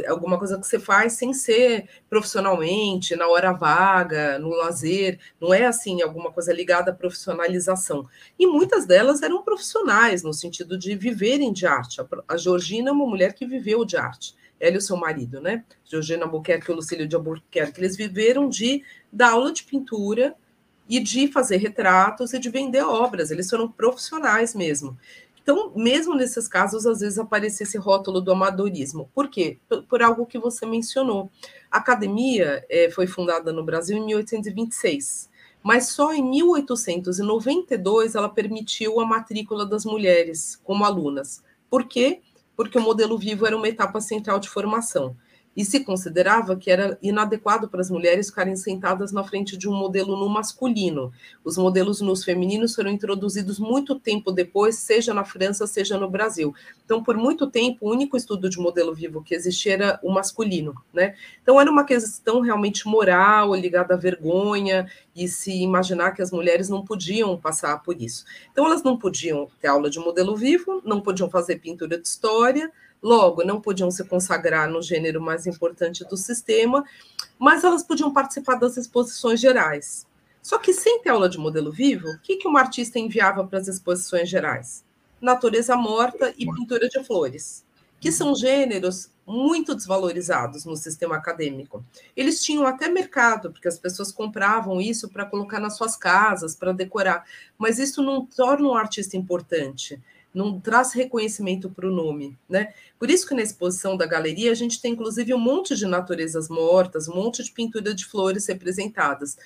Alguma 0.10 0.38
coisa 0.38 0.60
que 0.60 0.68
você 0.68 0.78
faz 0.78 1.14
sem 1.14 1.32
ser 1.32 1.88
profissionalmente, 2.10 3.16
na 3.16 3.26
hora 3.26 3.54
vaga, 3.54 4.38
no 4.38 4.50
lazer, 4.50 5.18
não 5.40 5.54
é 5.54 5.66
assim, 5.66 6.02
alguma 6.02 6.30
coisa 6.30 6.52
ligada 6.52 6.92
à 6.92 6.94
profissionalização. 6.94 8.06
E 8.38 8.46
muitas 8.46 8.86
delas 8.86 9.22
eram 9.22 9.42
profissionais, 9.44 10.24
no 10.24 10.34
sentido 10.34 10.78
de 10.78 10.94
viverem 10.98 11.54
de 11.54 11.66
arte. 11.66 12.02
A 12.28 12.36
Georgina 12.36 12.90
é 12.90 12.92
uma 12.92 13.06
mulher 13.06 13.34
que 13.34 13.46
viveu 13.46 13.86
de 13.86 13.96
arte 13.96 14.36
ela 14.60 14.76
e 14.76 14.78
o 14.78 14.82
seu 14.82 14.98
marido, 14.98 15.42
né? 15.42 15.64
Georgina 15.86 16.26
Albuquerque 16.26 16.72
e 16.72 16.76
Lucílio 16.76 17.08
de 17.08 17.16
Albuquerque, 17.16 17.80
eles 17.80 17.96
viveram 17.96 18.50
de 18.50 18.84
dar 19.12 19.32
aula 19.32 19.52
de 19.52 19.64
pintura 19.64 20.36
e 20.90 21.00
de 21.00 21.28
fazer 21.28 21.58
retratos 21.58 22.34
e 22.34 22.40
de 22.40 22.50
vender 22.50 22.82
obras, 22.82 23.30
eles 23.30 23.50
foram 23.50 23.70
profissionais 23.70 24.56
mesmo. 24.56 24.98
Então, 25.48 25.72
mesmo 25.76 26.14
nesses 26.14 26.46
casos, 26.46 26.86
às 26.86 27.00
vezes 27.00 27.18
aparecia 27.18 27.64
esse 27.64 27.78
rótulo 27.78 28.20
do 28.20 28.34
amadorismo. 28.34 29.10
Por 29.16 29.30
quê? 29.30 29.58
Por, 29.70 29.84
por 29.84 30.02
algo 30.02 30.26
que 30.26 30.38
você 30.38 30.66
mencionou. 30.66 31.30
A 31.72 31.78
academia 31.78 32.66
é, 32.70 32.90
foi 32.90 33.08
fundada 33.08 33.54
no 33.54 33.64
Brasil 33.64 33.98
em 33.98 34.06
1826, 34.06 35.30
mas 35.64 35.88
só 35.88 36.14
em 36.14 36.22
1892 36.22 38.16
ela 38.16 38.28
permitiu 38.28 39.00
a 39.00 39.06
matrícula 39.06 39.66
das 39.66 39.86
mulheres 39.86 40.60
como 40.66 40.84
alunas. 40.84 41.42
Por 41.70 41.86
quê? 41.86 42.22
Porque 42.58 42.78
o 42.78 42.82
modelo 42.82 43.18
vivo 43.18 43.46
era 43.46 43.56
uma 43.56 43.70
etapa 43.70 44.02
central 44.02 44.40
de 44.40 44.50
formação 44.50 45.16
e 45.58 45.66
se 45.66 45.80
considerava 45.80 46.56
que 46.56 46.70
era 46.70 47.00
inadequado 47.02 47.68
para 47.68 47.82
as 47.82 47.90
mulheres 47.90 48.30
ficarem 48.30 48.56
sentadas 48.56 49.12
na 49.12 49.24
frente 49.24 49.58
de 49.58 49.68
um 49.68 49.74
modelo 49.74 50.16
no 50.16 50.30
masculino. 50.30 51.12
Os 51.44 51.58
modelos 51.58 52.00
nos 52.00 52.24
femininos 52.24 52.76
foram 52.76 52.92
introduzidos 52.92 53.58
muito 53.58 54.00
tempo 54.00 54.32
depois, 54.32 54.76
seja 54.76 55.16
na 55.16 55.26
França, 55.26 55.66
seja 55.66 55.98
no 55.98 56.08
Brasil. 56.08 56.54
Então, 56.86 57.04
por 57.04 57.18
muito 57.18 57.48
tempo, 57.48 57.88
o 57.88 57.92
único 57.92 58.16
estudo 58.16 58.48
de 58.48 58.60
modelo 58.60 58.94
vivo 58.94 59.24
que 59.24 59.34
existia 59.34 59.74
era 59.74 60.00
o 60.04 60.12
masculino, 60.12 60.76
né? 60.94 61.16
Então, 61.42 61.60
era 61.60 61.72
uma 61.72 61.84
questão 61.84 62.40
realmente 62.42 62.88
moral, 62.88 63.56
ligada 63.56 63.96
à 63.96 63.98
vergonha, 63.98 64.88
e 65.16 65.28
se 65.28 65.52
imaginar 65.64 66.12
que 66.12 66.22
as 66.22 66.32
mulheres 66.32 66.70
não 66.70 66.86
podiam 66.86 67.36
passar 67.36 67.82
por 67.82 68.00
isso. 68.00 68.26
Então, 68.52 68.68
elas 68.68 68.84
não 68.84 68.96
podiam 68.96 69.50
ter 69.60 69.70
aula 69.70 69.90
de 69.90 69.98
modelo 69.98 70.36
vivo, 70.36 70.84
não 70.86 71.02
podiam 71.02 71.28
fazer 71.28 71.56
pintura 71.56 71.98
de 71.98 72.08
história, 72.08 72.72
Logo, 73.02 73.44
não 73.44 73.62
podiam 73.62 73.92
se 73.92 74.04
consagrar 74.04 74.70
no 74.70 74.82
gênero 74.82 75.22
mais 75.22 75.46
importante 75.46 76.04
do 76.06 76.18
sistema, 76.18 76.84
mas 77.38 77.64
elas 77.64 77.84
podiam 77.84 78.12
participar 78.12 78.56
das 78.56 78.78
exposições 78.78 79.40
gerais. 79.40 80.08
Só 80.42 80.58
que 80.58 80.74
sem 80.74 81.02
ter 81.02 81.10
aula 81.10 81.30
de 81.30 81.38
modelo 81.38 81.72
vivo, 81.72 82.08
o 82.08 82.20
que, 82.20 82.38
que 82.38 82.48
uma 82.48 82.62
artista 82.62 82.98
enviava 82.98 83.46
para 83.46 83.60
as 83.60 83.68
exposições 83.68 84.30
gerais? 84.30 84.84
Natureza 85.20 85.76
morta 85.76 86.34
e 86.38 86.46
pintura 86.46 86.88
de 86.88 87.04
flores, 87.04 87.66
que 88.00 88.12
são 88.12 88.34
gêneros 88.36 89.12
muito 89.28 89.76
desvalorizados 89.76 90.64
no 90.64 90.78
sistema 90.78 91.18
acadêmico. 91.18 91.84
Eles 92.16 92.42
tinham 92.42 92.66
até 92.66 92.88
mercado, 92.88 93.52
porque 93.52 93.68
as 93.68 93.78
pessoas 93.78 94.10
compravam 94.10 94.80
isso 94.80 95.10
para 95.10 95.26
colocar 95.26 95.60
nas 95.60 95.76
suas 95.76 95.98
casas, 95.98 96.56
para 96.56 96.72
decorar, 96.72 97.26
mas 97.58 97.78
isso 97.78 98.02
não 98.02 98.26
torna 98.26 98.70
um 98.70 98.76
artista 98.76 99.18
importante. 99.18 100.02
Não 100.34 100.60
traz 100.60 100.94
reconhecimento 100.94 101.70
para 101.70 101.88
o 101.88 101.92
nome, 101.92 102.38
né? 102.48 102.74
Por 103.00 103.10
isso 103.10 103.28
que 103.28 103.34
na 103.34 103.42
exposição 103.42 103.98
da 103.98 104.06
galeria 104.06 104.52
a 104.52 104.56
gente 104.56 104.82
tem 104.82 104.94
inclusive 104.94 105.34
um 105.34 105.40
monte 105.40 105.76
de 105.76 105.86
naturezas 105.86 106.50
mortas, 106.50 107.08
um 107.08 107.16
monte 107.16 107.44
de 107.44 107.52
pintura 107.52 107.94
de 107.94 108.06
flores 108.06 108.48
representadas 108.48 109.38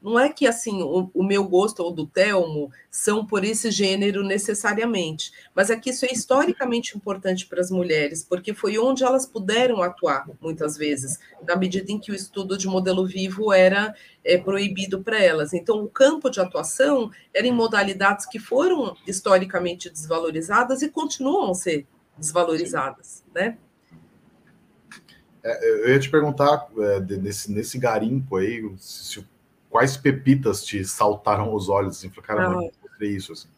não 0.00 0.18
é 0.18 0.28
que 0.28 0.46
assim 0.46 0.82
o, 0.82 1.10
o, 1.12 1.24
meu 1.24 1.44
gosto 1.44 1.80
ou 1.80 1.92
do 1.92 2.06
Telmo 2.06 2.70
são 2.90 3.26
por 3.26 3.44
esse 3.44 3.70
gênero 3.70 4.22
necessariamente, 4.22 5.32
mas 5.54 5.70
é 5.70 5.76
que 5.76 5.90
isso 5.90 6.06
é 6.06 6.12
historicamente 6.12 6.96
importante 6.96 7.46
para 7.46 7.60
as 7.60 7.70
mulheres, 7.70 8.22
porque 8.22 8.54
foi 8.54 8.78
onde 8.78 9.02
elas 9.02 9.26
puderam 9.26 9.82
atuar 9.82 10.28
muitas 10.40 10.76
vezes, 10.76 11.18
na 11.46 11.56
medida 11.56 11.90
em 11.90 11.98
que 11.98 12.12
o 12.12 12.14
estudo 12.14 12.56
de 12.56 12.68
modelo 12.68 13.06
vivo 13.06 13.52
era 13.52 13.94
é, 14.24 14.38
proibido 14.38 15.02
para 15.02 15.22
elas. 15.22 15.52
Então, 15.52 15.82
o 15.82 15.88
campo 15.88 16.30
de 16.30 16.40
atuação 16.40 17.10
era 17.34 17.46
em 17.46 17.52
modalidades 17.52 18.26
que 18.26 18.38
foram 18.38 18.96
historicamente 19.06 19.90
desvalorizadas 19.90 20.82
e 20.82 20.88
continuam 20.88 21.50
a 21.50 21.54
ser 21.54 21.86
desvalorizadas, 22.16 23.24
né? 23.34 23.56
É, 25.42 25.70
eu 25.84 25.88
ia 25.90 25.98
te 25.98 26.10
perguntar 26.10 26.68
é, 26.78 27.00
nesse, 27.16 27.50
nesse 27.50 27.78
garimpo 27.78 28.36
aí, 28.36 28.62
se, 28.76 29.24
quais 29.70 29.96
pepitas 29.96 30.64
te 30.64 30.84
saltaram 30.84 31.44
aos 31.44 31.68
olhos? 31.68 31.98
Assim, 31.98 32.08
cara, 32.10 32.50
ah. 32.50 33.04
isso, 33.04 33.32
assim. 33.32 33.48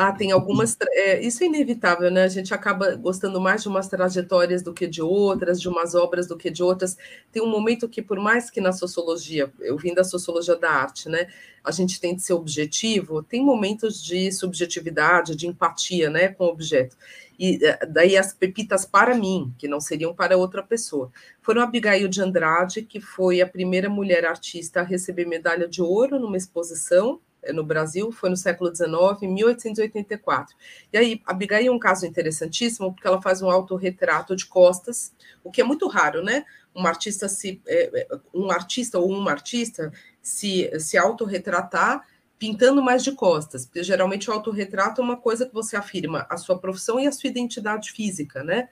Ah, 0.00 0.12
tem 0.12 0.30
algumas. 0.30 0.76
É, 0.92 1.20
isso 1.20 1.42
é 1.42 1.46
inevitável, 1.48 2.08
né? 2.08 2.22
A 2.22 2.28
gente 2.28 2.54
acaba 2.54 2.94
gostando 2.94 3.40
mais 3.40 3.62
de 3.62 3.68
umas 3.68 3.88
trajetórias 3.88 4.62
do 4.62 4.72
que 4.72 4.86
de 4.86 5.02
outras, 5.02 5.60
de 5.60 5.68
umas 5.68 5.92
obras 5.96 6.28
do 6.28 6.36
que 6.36 6.50
de 6.50 6.62
outras. 6.62 6.96
Tem 7.32 7.42
um 7.42 7.48
momento 7.50 7.88
que, 7.88 8.00
por 8.00 8.20
mais 8.20 8.48
que 8.48 8.60
na 8.60 8.70
sociologia, 8.70 9.52
eu 9.58 9.76
vim 9.76 9.92
da 9.92 10.04
sociologia 10.04 10.54
da 10.54 10.70
arte, 10.70 11.08
né? 11.08 11.26
A 11.64 11.72
gente 11.72 12.00
tem 12.00 12.14
de 12.14 12.22
ser 12.22 12.32
objetivo, 12.34 13.24
tem 13.24 13.44
momentos 13.44 14.00
de 14.00 14.30
subjetividade, 14.30 15.34
de 15.34 15.48
empatia, 15.48 16.08
né, 16.08 16.28
com 16.28 16.44
o 16.44 16.48
objeto. 16.48 16.96
E 17.36 17.58
é, 17.66 17.84
daí 17.84 18.16
as 18.16 18.32
pepitas 18.32 18.86
para 18.86 19.16
mim, 19.16 19.52
que 19.58 19.66
não 19.66 19.80
seriam 19.80 20.14
para 20.14 20.36
outra 20.36 20.62
pessoa, 20.62 21.10
foram 21.42 21.60
Abigail 21.60 22.06
de 22.06 22.22
Andrade, 22.22 22.82
que 22.82 23.00
foi 23.00 23.40
a 23.40 23.48
primeira 23.48 23.90
mulher 23.90 24.24
artista 24.24 24.80
a 24.80 24.84
receber 24.84 25.26
medalha 25.26 25.66
de 25.66 25.82
ouro 25.82 26.20
numa 26.20 26.36
exposição 26.36 27.20
no 27.52 27.64
Brasil, 27.64 28.10
foi 28.12 28.30
no 28.30 28.36
século 28.36 28.74
XIX, 28.74 29.22
em 29.22 29.28
1884. 29.28 30.56
E 30.92 30.98
aí, 30.98 31.22
Abigail 31.26 31.72
é 31.72 31.74
um 31.74 31.78
caso 31.78 32.06
interessantíssimo, 32.06 32.92
porque 32.92 33.06
ela 33.06 33.20
faz 33.22 33.42
um 33.42 33.50
autorretrato 33.50 34.34
de 34.36 34.46
costas, 34.46 35.12
o 35.42 35.50
que 35.50 35.60
é 35.60 35.64
muito 35.64 35.86
raro, 35.88 36.22
né? 36.22 36.44
Um 36.74 36.86
artista, 36.86 37.28
se, 37.28 37.60
eh, 37.66 37.90
eh, 37.94 38.18
um 38.34 38.50
artista 38.50 38.98
ou 38.98 39.10
uma 39.10 39.30
artista 39.30 39.92
se, 40.22 40.70
se 40.78 40.98
autorretratar 40.98 42.06
pintando 42.38 42.80
mais 42.82 43.02
de 43.02 43.12
costas, 43.12 43.66
porque 43.66 43.82
geralmente 43.82 44.30
o 44.30 44.32
autorretrato 44.32 45.00
é 45.00 45.04
uma 45.04 45.16
coisa 45.16 45.44
que 45.44 45.52
você 45.52 45.76
afirma 45.76 46.24
a 46.30 46.36
sua 46.36 46.56
profissão 46.58 47.00
e 47.00 47.06
a 47.06 47.12
sua 47.12 47.28
identidade 47.28 47.90
física, 47.90 48.44
né? 48.44 48.68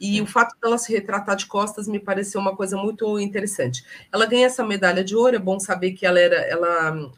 E 0.00 0.20
o 0.20 0.26
fato 0.26 0.56
dela 0.60 0.76
se 0.76 0.92
retratar 0.92 1.36
de 1.36 1.46
costas 1.46 1.86
me 1.86 2.00
pareceu 2.00 2.40
uma 2.40 2.56
coisa 2.56 2.76
muito 2.76 3.18
interessante. 3.18 3.84
Ela 4.12 4.26
ganha 4.26 4.46
essa 4.46 4.64
medalha 4.64 5.04
de 5.04 5.14
ouro, 5.14 5.36
é 5.36 5.38
bom 5.38 5.60
saber 5.60 5.92
que 5.92 6.04
ela 6.04 6.18
era, 6.18 6.36
ela 6.36 7.10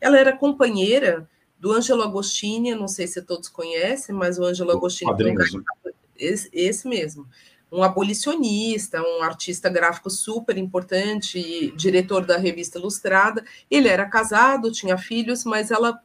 ela 0.00 0.18
era 0.18 0.36
companheira 0.36 1.28
do 1.58 1.72
Angelo 1.72 2.02
Agostini, 2.02 2.74
não 2.74 2.88
sei 2.88 3.06
se 3.06 3.20
todos 3.20 3.48
conhecem, 3.48 4.14
mas 4.14 4.38
o 4.38 4.44
Angelo 4.44 4.72
Agostini 4.72 5.12
um 5.12 5.16
né? 5.16 5.44
esse, 6.18 6.48
esse 6.52 6.88
mesmo, 6.88 7.26
um 7.70 7.82
abolicionista, 7.82 9.02
um 9.02 9.22
artista 9.22 9.68
gráfico 9.68 10.10
super 10.10 10.56
importante, 10.56 11.70
diretor 11.76 12.24
da 12.24 12.36
revista 12.36 12.78
Ilustrada. 12.78 13.44
Ele 13.70 13.88
era 13.88 14.06
casado, 14.06 14.72
tinha 14.72 14.98
filhos, 14.98 15.44
mas 15.44 15.70
ela 15.70 16.00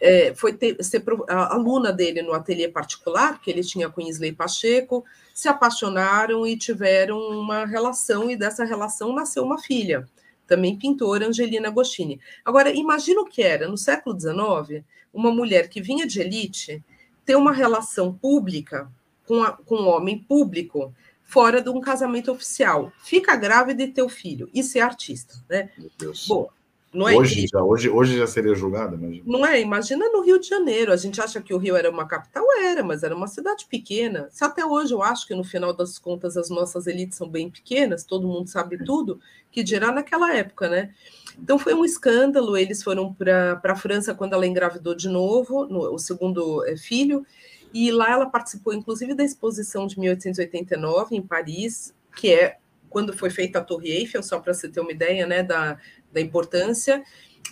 é, 0.00 0.34
foi 0.34 0.52
ter, 0.52 0.82
ser 0.84 1.02
aluna 1.28 1.92
dele 1.92 2.22
no 2.22 2.32
ateliê 2.32 2.68
particular, 2.68 3.40
que 3.40 3.50
ele 3.50 3.62
tinha 3.62 3.88
com 3.88 4.00
Isley 4.00 4.32
Pacheco, 4.32 5.04
se 5.34 5.48
apaixonaram 5.48 6.46
e 6.46 6.56
tiveram 6.56 7.18
uma 7.18 7.64
relação, 7.64 8.30
e 8.30 8.36
dessa 8.36 8.64
relação 8.64 9.12
nasceu 9.12 9.42
uma 9.42 9.58
filha 9.58 10.06
também 10.52 10.76
pintora 10.76 11.26
Angelina 11.26 11.68
Agostini. 11.68 12.20
Agora, 12.44 12.70
imagina 12.70 13.22
o 13.22 13.24
que 13.24 13.42
era, 13.42 13.66
no 13.66 13.78
século 13.78 14.20
XIX, 14.20 14.84
uma 15.10 15.32
mulher 15.32 15.70
que 15.70 15.80
vinha 15.80 16.06
de 16.06 16.20
elite 16.20 16.84
ter 17.24 17.36
uma 17.36 17.52
relação 17.52 18.12
pública 18.12 18.92
com, 19.26 19.42
a, 19.42 19.52
com 19.52 19.76
um 19.76 19.88
homem 19.88 20.18
público 20.18 20.94
fora 21.24 21.62
de 21.62 21.70
um 21.70 21.80
casamento 21.80 22.30
oficial. 22.30 22.92
Fica 23.02 23.34
grávida 23.34 23.82
e 23.82 23.88
ter 23.88 24.02
o 24.02 24.10
filho. 24.10 24.50
E 24.52 24.62
ser 24.62 24.80
artista, 24.80 25.42
né? 25.48 25.70
Meu 25.78 25.90
Deus. 25.96 26.26
Bom, 26.28 26.50
não 26.92 27.08
é 27.08 27.16
hoje, 27.16 27.46
já, 27.50 27.62
hoje, 27.62 27.88
hoje 27.88 28.18
já 28.18 28.26
seria 28.26 28.54
julgada, 28.54 28.94
imagina. 28.96 29.24
Não 29.26 29.46
é? 29.46 29.60
Imagina 29.60 30.10
no 30.10 30.20
Rio 30.20 30.38
de 30.38 30.46
Janeiro. 30.46 30.92
A 30.92 30.96
gente 30.96 31.20
acha 31.20 31.40
que 31.40 31.54
o 31.54 31.58
Rio 31.58 31.74
era 31.74 31.90
uma 31.90 32.06
capital, 32.06 32.44
era, 32.60 32.82
mas 32.84 33.02
era 33.02 33.16
uma 33.16 33.26
cidade 33.26 33.66
pequena. 33.66 34.28
Se 34.30 34.44
até 34.44 34.64
hoje 34.64 34.92
eu 34.92 35.02
acho 35.02 35.26
que 35.26 35.34
no 35.34 35.42
final 35.42 35.72
das 35.72 35.98
contas 35.98 36.36
as 36.36 36.50
nossas 36.50 36.86
elites 36.86 37.16
são 37.16 37.28
bem 37.28 37.50
pequenas, 37.50 38.04
todo 38.04 38.28
mundo 38.28 38.48
sabe 38.48 38.84
tudo, 38.84 39.18
que 39.50 39.62
dirá 39.62 39.90
naquela 39.90 40.34
época, 40.36 40.68
né? 40.68 40.94
Então 41.38 41.58
foi 41.58 41.72
um 41.72 41.84
escândalo. 41.84 42.58
Eles 42.58 42.82
foram 42.82 43.14
para 43.14 43.58
a 43.62 43.76
França 43.76 44.14
quando 44.14 44.34
ela 44.34 44.46
engravidou 44.46 44.94
de 44.94 45.08
novo, 45.08 45.64
no, 45.64 45.94
o 45.94 45.98
segundo 45.98 46.62
é, 46.66 46.76
filho, 46.76 47.24
e 47.72 47.90
lá 47.90 48.10
ela 48.10 48.26
participou, 48.26 48.74
inclusive, 48.74 49.14
da 49.14 49.24
exposição 49.24 49.86
de 49.86 49.98
1889 49.98 51.16
em 51.16 51.22
Paris, 51.22 51.94
que 52.14 52.34
é 52.34 52.58
quando 52.90 53.16
foi 53.16 53.30
feita 53.30 53.58
a 53.58 53.64
Torre 53.64 53.90
Eiffel, 53.90 54.22
só 54.22 54.38
para 54.38 54.52
você 54.52 54.68
ter 54.68 54.78
uma 54.80 54.92
ideia, 54.92 55.26
né, 55.26 55.42
da, 55.42 55.78
da 56.12 56.20
importância, 56.20 57.02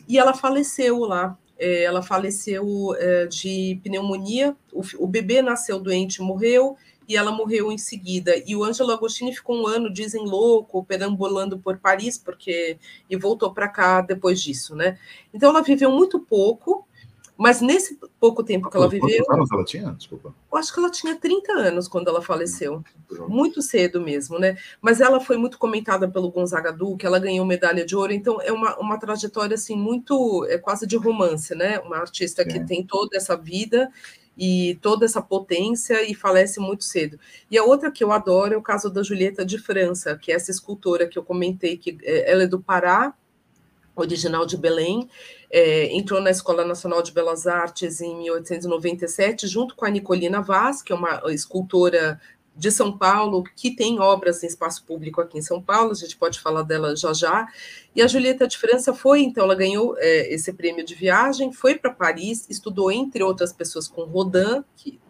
e 0.08 0.18
ela 0.18 0.34
faleceu 0.34 1.00
lá. 1.00 1.36
É, 1.58 1.82
ela 1.82 2.02
faleceu 2.02 2.94
é, 2.96 3.26
de 3.26 3.78
pneumonia, 3.82 4.56
o, 4.72 4.82
o 4.98 5.06
bebê 5.06 5.42
nasceu 5.42 5.78
doente, 5.78 6.22
morreu, 6.22 6.76
e 7.10 7.16
ela 7.16 7.32
morreu 7.32 7.72
em 7.72 7.76
seguida. 7.76 8.40
E 8.46 8.54
o 8.54 8.62
Ângelo 8.62 8.92
Agostini 8.92 9.34
ficou 9.34 9.60
um 9.60 9.66
ano, 9.66 9.92
dizem, 9.92 10.24
louco, 10.24 10.84
perambulando 10.84 11.58
por 11.58 11.76
Paris, 11.76 12.16
porque 12.16 12.78
e 13.10 13.16
voltou 13.16 13.52
para 13.52 13.68
cá 13.68 14.00
depois 14.00 14.40
disso, 14.40 14.76
né? 14.76 14.96
Então 15.34 15.50
ela 15.50 15.60
viveu 15.60 15.90
muito 15.90 16.20
pouco, 16.20 16.86
mas 17.40 17.62
nesse 17.62 17.98
pouco 18.20 18.44
tempo 18.44 18.68
que 18.68 18.76
ela 18.76 18.86
viveu. 18.86 19.24
Quantos 19.24 19.34
anos 19.34 19.50
ela 19.50 19.64
tinha? 19.64 19.92
Desculpa. 19.92 20.34
Eu 20.52 20.58
acho 20.58 20.74
que 20.74 20.78
ela 20.78 20.90
tinha 20.90 21.16
30 21.16 21.50
anos 21.54 21.88
quando 21.88 22.08
ela 22.08 22.20
faleceu. 22.20 22.84
Muito 23.26 23.62
cedo 23.62 23.98
mesmo, 23.98 24.38
né? 24.38 24.58
Mas 24.78 25.00
ela 25.00 25.18
foi 25.18 25.38
muito 25.38 25.56
comentada 25.56 26.06
pelo 26.06 26.30
Gonzaga 26.30 26.70
Duque, 26.70 27.06
ela 27.06 27.18
ganhou 27.18 27.46
medalha 27.46 27.86
de 27.86 27.96
ouro, 27.96 28.12
então 28.12 28.42
é 28.42 28.52
uma, 28.52 28.78
uma 28.78 28.98
trajetória 28.98 29.54
assim 29.54 29.74
muito. 29.74 30.44
é 30.50 30.58
quase 30.58 30.86
de 30.86 30.98
romance, 30.98 31.54
né? 31.54 31.78
Uma 31.78 31.96
artista 31.96 32.44
que 32.44 32.60
tem 32.60 32.84
toda 32.84 33.16
essa 33.16 33.34
vida 33.34 33.90
e 34.36 34.78
toda 34.82 35.06
essa 35.06 35.22
potência 35.22 36.02
e 36.02 36.14
falece 36.14 36.60
muito 36.60 36.84
cedo. 36.84 37.18
E 37.50 37.56
a 37.56 37.64
outra 37.64 37.90
que 37.90 38.04
eu 38.04 38.12
adoro 38.12 38.52
é 38.52 38.58
o 38.58 38.62
caso 38.62 38.90
da 38.90 39.02
Julieta 39.02 39.46
de 39.46 39.58
França, 39.58 40.14
que 40.14 40.30
é 40.30 40.34
essa 40.34 40.50
escultora 40.50 41.08
que 41.08 41.18
eu 41.18 41.22
comentei, 41.22 41.78
que 41.78 41.96
é, 42.02 42.30
ela 42.30 42.42
é 42.42 42.46
do 42.46 42.60
Pará, 42.60 43.14
original 43.96 44.46
de 44.46 44.56
Belém, 44.56 45.08
é, 45.50 45.92
entrou 45.94 46.20
na 46.20 46.30
Escola 46.30 46.64
Nacional 46.64 47.02
de 47.02 47.12
Belas 47.12 47.46
Artes 47.46 48.00
em 48.00 48.16
1897, 48.16 49.48
junto 49.48 49.74
com 49.74 49.84
a 49.84 49.90
Nicolina 49.90 50.40
Vaz, 50.40 50.82
que 50.82 50.92
é 50.92 50.94
uma 50.94 51.20
escultora 51.28 52.20
de 52.54 52.70
São 52.70 52.96
Paulo, 52.96 53.42
que 53.56 53.74
tem 53.74 53.98
obras 54.00 54.42
em 54.44 54.46
espaço 54.46 54.84
público 54.84 55.20
aqui 55.20 55.38
em 55.38 55.42
São 55.42 55.62
Paulo, 55.62 55.92
a 55.92 55.94
gente 55.94 56.16
pode 56.16 56.38
falar 56.38 56.62
dela 56.62 56.94
já 56.94 57.12
já. 57.12 57.48
E 57.96 58.02
a 58.02 58.06
Julieta 58.06 58.46
de 58.46 58.58
França 58.58 58.92
foi, 58.92 59.22
então, 59.22 59.44
ela 59.44 59.54
ganhou 59.54 59.96
é, 59.98 60.32
esse 60.32 60.52
prêmio 60.52 60.84
de 60.84 60.94
viagem, 60.94 61.52
foi 61.52 61.76
para 61.76 61.90
Paris, 61.90 62.46
estudou, 62.50 62.92
entre 62.92 63.22
outras 63.22 63.52
pessoas, 63.52 63.88
com 63.88 64.02
Rodin, 64.02 64.62
que 64.76 65.00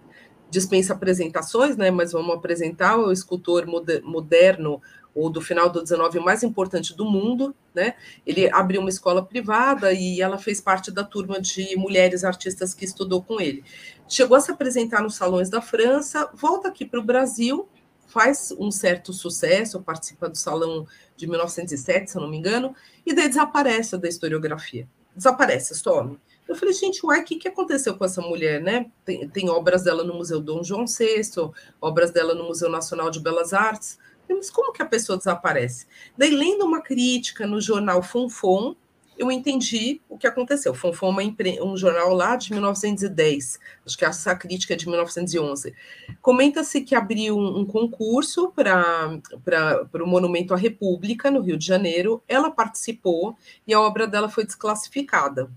dispensa 0.49 0.93
apresentações, 0.93 1.77
né, 1.77 1.91
mas 1.91 2.13
vamos 2.13 2.35
apresentar 2.35 2.97
o 2.99 3.13
escultor 3.13 3.67
moderno 4.03 4.81
ou 5.15 5.31
do 5.31 5.41
final 5.41 5.69
do 5.69 5.83
19 5.83 6.19
o 6.19 6.25
mais 6.25 6.43
importante 6.43 6.95
do 6.97 7.05
mundo, 7.05 7.55
né? 7.75 7.95
Ele 8.27 8.49
abriu 8.53 8.81
uma 8.81 8.91
escola 8.91 9.25
privada 9.25 9.93
e 9.93 10.21
ela 10.21 10.39
fez 10.39 10.61
parte 10.61 10.91
da 10.91 11.05
turma 11.05 11.41
de 11.41 11.77
mulheres 11.77 12.25
artistas 12.25 12.75
que 12.75 12.85
estudou 12.85 13.23
com 13.23 13.41
ele. 13.41 13.65
Chegou 14.09 14.37
a 14.37 14.41
se 14.41 14.51
apresentar 14.51 15.03
nos 15.03 15.15
salões 15.15 15.49
da 15.49 15.61
França, 15.61 16.31
volta 16.35 16.69
aqui 16.69 16.85
para 16.85 17.01
o 17.01 17.05
Brasil, 17.05 17.69
faz 18.07 18.53
um 18.59 18.71
certo 18.71 19.13
sucesso, 19.13 19.81
participa 19.81 20.29
do 20.29 20.37
salão 20.37 20.87
de 21.17 21.27
1907, 21.27 22.11
se 22.11 22.17
eu 22.17 22.23
não 22.23 22.29
me 22.29 22.37
engano, 22.37 22.75
e 23.07 23.15
daí 23.15 23.29
desaparece 23.29 23.97
da 23.97 24.09
historiografia. 24.09 24.89
Desaparece, 25.15 25.75
some. 25.75 26.19
Eu 26.49 26.57
falei, 26.57 26.75
gente, 26.75 27.07
uai, 27.07 27.21
o 27.21 27.25
que, 27.25 27.37
que 27.37 27.47
aconteceu 27.47 27.97
com 27.97 28.05
essa 28.05 28.21
mulher, 28.21 28.61
né? 28.61 28.91
Tem, 29.05 29.29
tem 29.29 29.49
obras 29.49 29.85
dela 29.85 30.03
no 30.03 30.15
Museu 30.15 30.41
Dom 30.41 30.65
João 30.65 30.85
VI, 30.85 31.21
obras 31.81 32.11
dela 32.11 32.35
no 32.35 32.45
Museu 32.45 32.69
Nacional 32.69 33.09
de 33.09 33.21
Belas 33.21 33.53
Artes, 33.53 33.99
mas 34.35 34.51
como 34.51 34.73
que 34.73 34.83
a 34.83 34.87
pessoa 34.87 35.19
desaparece? 35.19 35.87
Daí, 36.17 36.31
lendo 36.31 36.65
uma 36.65 36.81
crítica 36.81 37.47
no 37.47 37.61
jornal 37.61 38.03
Fonfon, 38.03 38.75
eu 39.21 39.31
entendi 39.31 40.01
o 40.09 40.17
que 40.17 40.27
aconteceu. 40.27 40.73
Fonfon 40.73 41.15
é 41.21 41.63
um 41.63 41.77
jornal 41.77 42.15
lá 42.15 42.37
de 42.37 42.53
1910, 42.53 43.61
acho 43.85 43.99
que 43.99 44.05
essa 44.05 44.35
crítica 44.35 44.73
é 44.73 44.77
de 44.77 44.89
1911. 44.89 45.75
Comenta-se 46.23 46.81
que 46.81 46.95
abriu 46.95 47.37
um, 47.37 47.59
um 47.59 47.67
concurso 47.67 48.51
para 48.55 49.21
o 50.03 50.07
Monumento 50.07 50.55
à 50.55 50.57
República, 50.57 51.31
no 51.31 51.43
Rio 51.43 51.59
de 51.59 51.67
Janeiro. 51.67 52.23
Ela 52.27 52.51
participou 52.51 53.37
e 53.67 53.75
a 53.75 53.81
obra 53.81 54.07
dela 54.07 54.31
foi 54.31 54.47
desclassificada. 54.47 55.51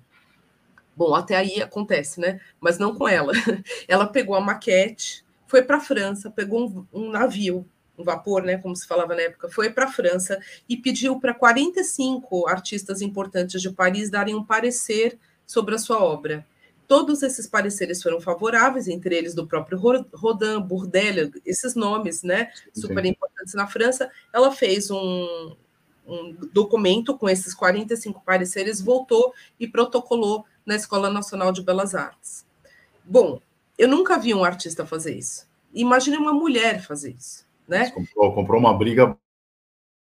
Bom, 0.95 1.15
até 1.15 1.37
aí 1.37 1.61
acontece, 1.61 2.19
né? 2.19 2.41
Mas 2.59 2.77
não 2.77 2.93
com 2.93 3.07
ela. 3.07 3.31
Ela 3.87 4.05
pegou 4.05 4.35
a 4.35 4.41
maquete, 4.41 5.25
foi 5.47 5.63
para 5.63 5.77
a 5.77 5.81
França, 5.81 6.29
pegou 6.29 6.67
um, 6.67 6.87
um, 6.93 7.09
navio, 7.11 7.65
um 7.97 8.03
vapor, 8.03 8.43
né? 8.43 8.57
Como 8.57 8.75
se 8.75 8.87
falava 8.87 9.15
na 9.15 9.21
época, 9.21 9.49
foi 9.49 9.69
para 9.69 9.85
a 9.85 9.91
França 9.91 10.39
e 10.67 10.75
pediu 10.77 11.19
para 11.19 11.33
45 11.33 12.47
artistas 12.47 13.01
importantes 13.01 13.61
de 13.61 13.69
Paris 13.69 14.09
darem 14.09 14.35
um 14.35 14.43
parecer 14.43 15.17
sobre 15.45 15.75
a 15.75 15.77
sua 15.77 16.03
obra. 16.03 16.45
Todos 16.87 17.23
esses 17.23 17.47
pareceres 17.47 18.03
foram 18.03 18.19
favoráveis, 18.19 18.87
entre 18.87 19.15
eles 19.15 19.33
do 19.33 19.47
próprio 19.47 19.79
Rodin, 19.79 20.59
Bourdelle, 20.61 21.31
esses 21.45 21.75
nomes, 21.75 22.23
né? 22.23 22.51
Super 22.73 23.05
importantes 23.05 23.53
na 23.53 23.67
França. 23.67 24.11
Ela 24.33 24.51
fez 24.51 24.91
um, 24.91 25.55
um 26.05 26.35
documento 26.51 27.17
com 27.17 27.29
esses 27.29 27.53
45 27.53 28.21
pareceres, 28.25 28.81
voltou 28.81 29.33
e 29.59 29.67
protocolou 29.67 30.45
na 30.65 30.75
Escola 30.75 31.09
Nacional 31.09 31.51
de 31.51 31.63
Belas 31.63 31.95
Artes. 31.95 32.45
Bom, 33.03 33.41
eu 33.77 33.87
nunca 33.87 34.17
vi 34.19 34.33
um 34.33 34.43
artista 34.43 34.85
fazer 34.85 35.17
isso. 35.17 35.47
Imagine 35.73 36.17
uma 36.17 36.33
mulher 36.33 36.81
fazer 36.81 37.15
isso, 37.17 37.42
né? 37.67 37.89
Comprou, 37.91 38.33
comprou 38.33 38.59
uma 38.59 38.73
briga 38.77 39.17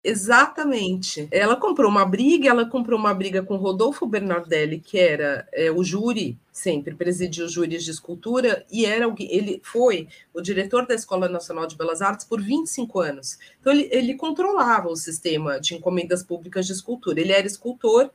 Exatamente. 0.03 1.27
Ela 1.31 1.57
comprou 1.57 1.91
uma 1.91 2.05
briga, 2.05 2.49
ela 2.49 2.65
comprou 2.65 2.97
uma 2.97 3.13
briga 3.13 3.43
com 3.43 3.57
Rodolfo 3.57 4.05
Bernardelli, 4.05 4.79
que 4.79 4.97
era 4.97 5.45
é, 5.51 5.69
o 5.69 5.83
júri, 5.83 6.39
sempre 6.49 6.95
presidiu 6.95 7.49
júris 7.49 7.83
de 7.83 7.91
escultura, 7.91 8.65
e 8.71 8.85
era 8.85 9.13
ele 9.19 9.59
foi 9.61 10.07
o 10.33 10.39
diretor 10.39 10.87
da 10.87 10.95
Escola 10.95 11.27
Nacional 11.27 11.67
de 11.67 11.75
Belas 11.75 12.01
Artes 12.01 12.25
por 12.25 12.41
25 12.41 13.01
anos. 13.01 13.37
Então, 13.59 13.73
ele, 13.73 13.89
ele 13.91 14.13
controlava 14.13 14.87
o 14.87 14.95
sistema 14.95 15.59
de 15.59 15.75
encomendas 15.75 16.23
públicas 16.23 16.65
de 16.65 16.71
escultura. 16.71 17.19
Ele 17.19 17.33
era 17.33 17.45
escultor, 17.45 18.09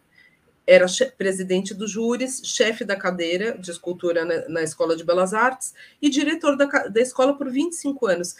era 0.66 0.86
presidente 1.16 1.74
dos 1.74 1.90
júris, 1.90 2.40
chefe 2.44 2.84
da 2.84 2.96
cadeira 2.96 3.58
de 3.58 3.70
escultura 3.70 4.24
na, 4.24 4.48
na, 4.48 4.62
Escola 4.62 4.96
de 4.96 5.04
Belas 5.04 5.34
Artes 5.34 5.74
e 6.00 6.08
diretor 6.08 6.56
da, 6.56 6.66
da 6.66 7.00
escola 7.00 7.36
por 7.36 7.50
25 7.50 8.06
anos. 8.06 8.36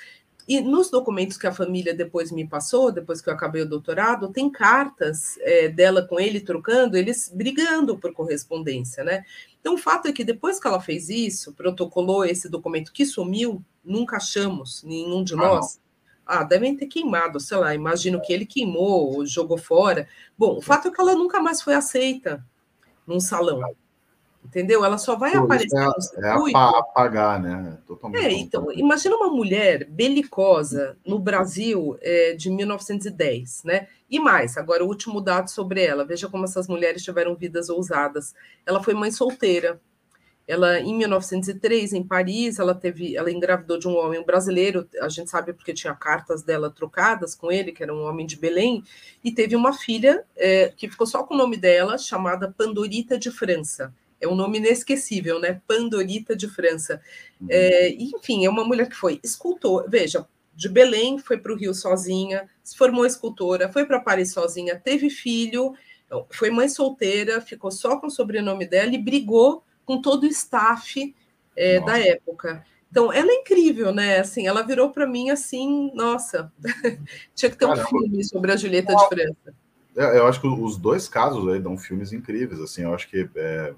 E 0.49 0.61
nos 0.61 0.91
documentos 0.91 1.37
que 1.37 1.47
a 1.47 1.53
família 1.53 1.95
depois 1.95 2.33
me 2.33 2.47
passou, 2.47 2.91
depois 2.91 3.21
que 3.21 3.29
eu 3.29 3.35
acabei 3.35 3.63
o 3.63 3.69
doutorado, 3.69 4.29
tem 4.29 4.51
cartas 4.51 5.39
é, 5.41 5.69
dela 5.69 6.03
com 6.03 6.19
ele 6.19 6.41
trocando, 6.41 6.97
eles 6.97 7.31
brigando 7.33 7.97
por 7.97 8.13
correspondência, 8.13 9.05
né? 9.05 9.25
Então, 9.61 9.75
o 9.75 9.79
fato 9.79 10.09
é 10.09 10.13
que 10.13 10.25
depois 10.25 10.59
que 10.59 10.67
ela 10.67 10.81
fez 10.81 11.09
isso, 11.09 11.53
protocolou 11.53 12.25
esse 12.25 12.49
documento 12.49 12.93
que 12.93 13.07
sumiu, 13.07 13.63
nunca 13.85 14.17
achamos, 14.17 14.83
nenhum 14.83 15.23
de 15.23 15.35
ah, 15.35 15.37
nós. 15.37 15.81
Ah, 16.27 16.43
devem 16.43 16.77
ter 16.77 16.87
queimado, 16.87 17.39
sei 17.39 17.57
lá, 17.57 17.75
imagino 17.75 18.21
que 18.21 18.33
ele 18.33 18.47
queimou, 18.47 19.25
jogou 19.25 19.59
fora. 19.59 20.09
Bom, 20.37 20.57
o 20.57 20.61
fato 20.61 20.89
é 20.89 20.91
que 20.91 21.01
ela 21.01 21.15
nunca 21.15 21.41
mais 21.41 21.63
foi 21.63 21.75
aceita 21.75 22.45
num 23.07 23.21
salão. 23.21 23.63
Entendeu? 24.45 24.85
Ela 24.85 24.99
só 24.99 25.17
vai 25.17 25.33
Pô, 25.33 25.45
aparecer 25.45 25.79
é, 25.79 25.85
no 25.85 26.01
circuito. 26.01 26.59
É 26.59 26.79
apagar, 26.79 27.41
né? 27.41 27.79
Totalmente. 27.87 28.25
É, 28.25 28.33
então, 28.33 28.71
imagina 28.73 29.17
uma 29.17 29.29
mulher 29.29 29.87
belicosa 29.89 30.97
no 31.07 31.19
Brasil 31.19 31.97
é, 32.01 32.35
de 32.35 32.51
1910, 32.51 33.63
né? 33.65 33.89
E 34.11 34.19
mais, 34.19 34.59
agora 34.59 34.85
o 34.85 34.89
último 34.89 35.21
dado 35.21 35.49
sobre 35.49 35.83
ela. 35.83 36.05
Veja 36.05 36.29
como 36.29 36.45
essas 36.45 36.69
mulheres 36.69 37.03
tiveram 37.03 37.35
vidas 37.35 37.71
ousadas. 37.71 38.35
Ela 38.67 38.83
foi 38.83 38.95
mãe 38.95 39.11
solteira, 39.11 39.81
ela, 40.47 40.81
em 40.81 40.97
1903, 40.97 41.93
em 41.93 42.03
Paris, 42.03 42.59
ela 42.59 42.75
teve, 42.75 43.17
ela 43.17 43.31
engravidou 43.31 43.79
de 43.79 43.87
um 43.87 43.97
homem 43.97 44.25
brasileiro, 44.25 44.89
a 45.01 45.09
gente 45.09 45.31
sabe 45.31 45.53
porque 45.53 45.73
tinha 45.73 45.95
cartas 45.95 46.43
dela 46.43 46.69
trocadas 46.71 47.35
com 47.35 47.51
ele, 47.51 47.71
que 47.71 47.83
era 47.83 47.95
um 47.95 48.03
homem 48.03 48.27
de 48.27 48.37
Belém, 48.37 48.83
e 49.23 49.31
teve 49.31 49.55
uma 49.55 49.73
filha 49.73 50.25
é, 50.37 50.73
que 50.77 50.91
ficou 50.91 51.07
só 51.07 51.23
com 51.23 51.35
o 51.35 51.39
nome 51.39 51.57
dela, 51.57 51.97
chamada 51.97 52.53
Pandorita 52.53 53.17
de 53.17 53.31
França. 53.31 53.95
É 54.23 54.29
um 54.29 54.35
nome 54.35 54.59
inesquecível, 54.59 55.41
né? 55.41 55.61
Pandorita 55.67 56.35
de 56.37 56.49
França. 56.49 57.03
Uhum. 57.41 57.49
É, 57.51 57.89
enfim, 57.91 58.47
é 58.47 58.49
uma 58.49 58.65
mulher 58.65 58.89
que 58.89 58.97
foi 58.97 59.19
escultor. 59.23 59.85
Veja, 59.89 60.27
de 60.55 60.69
Belém 60.69 61.19
foi 61.19 61.39
para 61.39 61.53
o 61.53 61.57
Rio 61.57 61.75
sozinha, 61.75 62.49
se 62.63 62.77
formou 62.77 63.05
escultora, 63.05 63.73
foi 63.73 63.85
para 63.85 64.01
Paris 64.01 64.33
sozinha, 64.33 64.79
teve 64.79 65.11
filho, 65.11 65.75
foi 66.31 66.51
mãe 66.51 66.69
solteira, 66.69 67.41
ficou 67.41 67.71
só 67.71 67.97
com 67.97 68.07
o 68.07 68.11
sobrenome 68.11 68.67
dela 68.67 68.95
e 68.95 68.99
brigou 68.99 69.65
com 69.85 70.01
todo 70.01 70.25
o 70.25 70.27
staff 70.27 71.15
é, 71.57 71.81
da 71.81 71.99
época. 71.99 72.65
Então, 72.91 73.11
ela 73.11 73.31
é 73.31 73.37
incrível, 73.37 73.93
né? 73.93 74.19
Assim, 74.19 74.47
ela 74.47 74.63
virou 74.63 74.91
para 74.91 75.07
mim 75.07 75.31
assim, 75.31 75.91
nossa, 75.95 76.53
tinha 77.35 77.51
que 77.51 77.57
ter 77.57 77.67
Caramba. 77.67 77.83
um 77.83 77.87
filme 77.87 78.25
sobre 78.25 78.53
a 78.53 78.57
Julieta 78.57 78.95
de 78.95 79.09
França. 79.09 79.55
É, 79.97 80.19
eu 80.19 80.27
acho 80.27 80.41
que 80.41 80.47
os 80.47 80.77
dois 80.77 81.09
casos 81.09 81.49
aí 81.49 81.59
dão 81.59 81.79
filmes 81.79 82.13
incríveis, 82.13 82.61
assim, 82.61 82.83
eu 82.83 82.95
acho 82.95 83.09
que 83.09 83.29
é, 83.35 83.75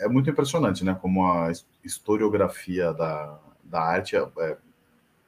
é 0.00 0.08
muito 0.08 0.30
impressionante, 0.30 0.84
né? 0.84 0.96
Como 1.00 1.26
a 1.26 1.52
historiografia 1.84 2.92
da, 2.92 3.38
da 3.64 3.80
arte 3.80 4.16
é, 4.16 4.26
é, 4.38 4.56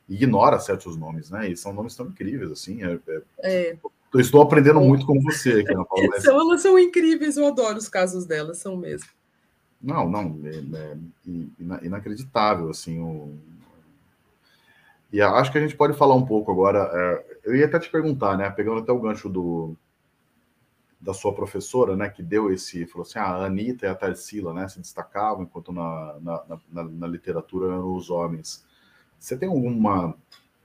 ignora 0.09 0.59
certos 0.59 0.97
nomes, 0.97 1.31
né? 1.31 1.49
E 1.49 1.57
são 1.57 1.73
nomes 1.73 1.95
tão 1.95 2.07
incríveis, 2.07 2.51
assim. 2.51 2.83
É, 2.83 2.99
é, 3.09 3.23
é. 3.43 3.79
Eu 4.13 4.21
estou 4.21 4.41
aprendendo 4.43 4.81
muito 4.81 5.05
com 5.07 5.21
você 5.21 5.61
aqui 5.61 5.75
na 5.75 5.85
Paula. 5.85 6.19
São, 6.23 6.41
elas 6.41 6.63
são 6.63 6.79
incríveis, 6.79 7.37
eu 7.37 7.47
adoro 7.47 7.79
os 7.79 7.89
casos 7.89 8.25
delas, 8.25 8.59
são 8.59 8.77
mesmo. 8.77 9.09
Não, 9.83 10.09
não, 10.09 10.41
é, 10.45 10.97
é 11.27 11.87
inacreditável, 11.87 12.71
assim, 12.71 13.01
o... 13.01 13.37
E 15.13 15.21
acho 15.21 15.53
que 15.53 15.59
a 15.59 15.61
gente 15.61 15.77
pode 15.77 15.97
falar 15.97 16.15
um 16.15 16.25
pouco 16.25 16.51
agora. 16.51 17.23
Eu 17.45 17.55
ia 17.55 17.67
até 17.67 17.79
te 17.79 17.89
perguntar, 17.89 18.37
né? 18.37 18.51
Pegando 18.51 18.81
até 18.81 18.91
o 18.91 18.99
gancho 18.99 19.29
do, 19.29 19.77
da 21.05 21.13
sua 21.13 21.35
professora, 21.35 21.97
né? 21.97 22.09
Que 22.09 22.23
deu 22.23 22.53
esse. 22.53 22.87
Falou 22.87 23.07
assim: 23.07 23.19
ah, 23.19 23.37
a 23.37 23.47
Anitta 23.47 23.87
e 23.87 23.89
a 23.89 23.95
Tarsila, 23.95 24.55
né? 24.55 24.67
Se 24.69 24.81
destacavam, 24.81 25.45
enquanto 25.45 25.73
na, 25.73 26.19
na, 26.21 26.59
na, 26.73 26.85
na 26.85 27.07
literatura 27.07 27.67
eram 27.67 27.95
os 27.95 28.11
homens. 28.11 28.65
Você 29.19 29.37
tem 29.37 29.49
alguma 29.49 30.15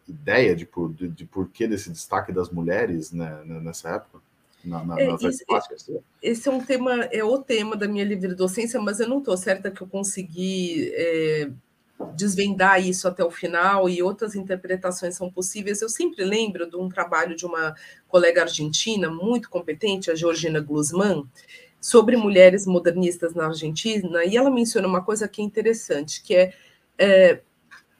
ideia 0.07 0.55
de, 0.55 0.65
por, 0.65 0.93
de, 0.93 1.07
de 1.07 1.25
porquê 1.25 1.67
desse 1.67 1.91
destaque 1.91 2.31
das 2.31 2.49
mulheres 2.49 3.11
né, 3.11 3.43
nessa 3.45 3.89
época? 3.89 4.19
na, 4.63 4.83
na, 4.83 4.99
é, 4.99 5.13
esse, 5.13 5.45
esse 6.21 6.49
é 6.49 6.51
um 6.51 6.63
tema, 6.63 7.05
é 7.05 7.23
o 7.23 7.37
tema 7.37 7.77
da 7.77 7.87
minha 7.87 8.03
livre 8.03 8.35
docência, 8.35 8.79
mas 8.79 8.99
eu 8.99 9.07
não 9.07 9.19
estou 9.19 9.37
certa 9.37 9.71
que 9.71 9.81
eu 9.81 9.87
consegui 9.87 10.91
é, 10.93 11.49
desvendar 12.15 12.85
isso 12.85 13.07
até 13.07 13.23
o 13.23 13.31
final 13.31 13.89
e 13.89 14.01
outras 14.01 14.35
interpretações 14.35 15.15
são 15.15 15.29
possíveis. 15.31 15.81
Eu 15.81 15.89
sempre 15.89 16.23
lembro 16.23 16.69
de 16.69 16.75
um 16.75 16.87
trabalho 16.87 17.35
de 17.35 17.45
uma 17.45 17.75
colega 18.07 18.41
argentina 18.41 19.09
muito 19.09 19.49
competente, 19.49 20.09
a 20.09 20.15
Georgina 20.15 20.59
Glusman, 20.59 21.27
sobre 21.79 22.15
mulheres 22.15 22.65
modernistas 22.65 23.33
na 23.33 23.47
Argentina, 23.47 24.23
e 24.25 24.35
ela 24.35 24.49
menciona 24.49 24.87
uma 24.87 25.03
coisa 25.03 25.27
que 25.27 25.41
é 25.41 25.45
interessante, 25.45 26.21
que 26.21 26.35
é, 26.35 26.53
é 26.97 27.41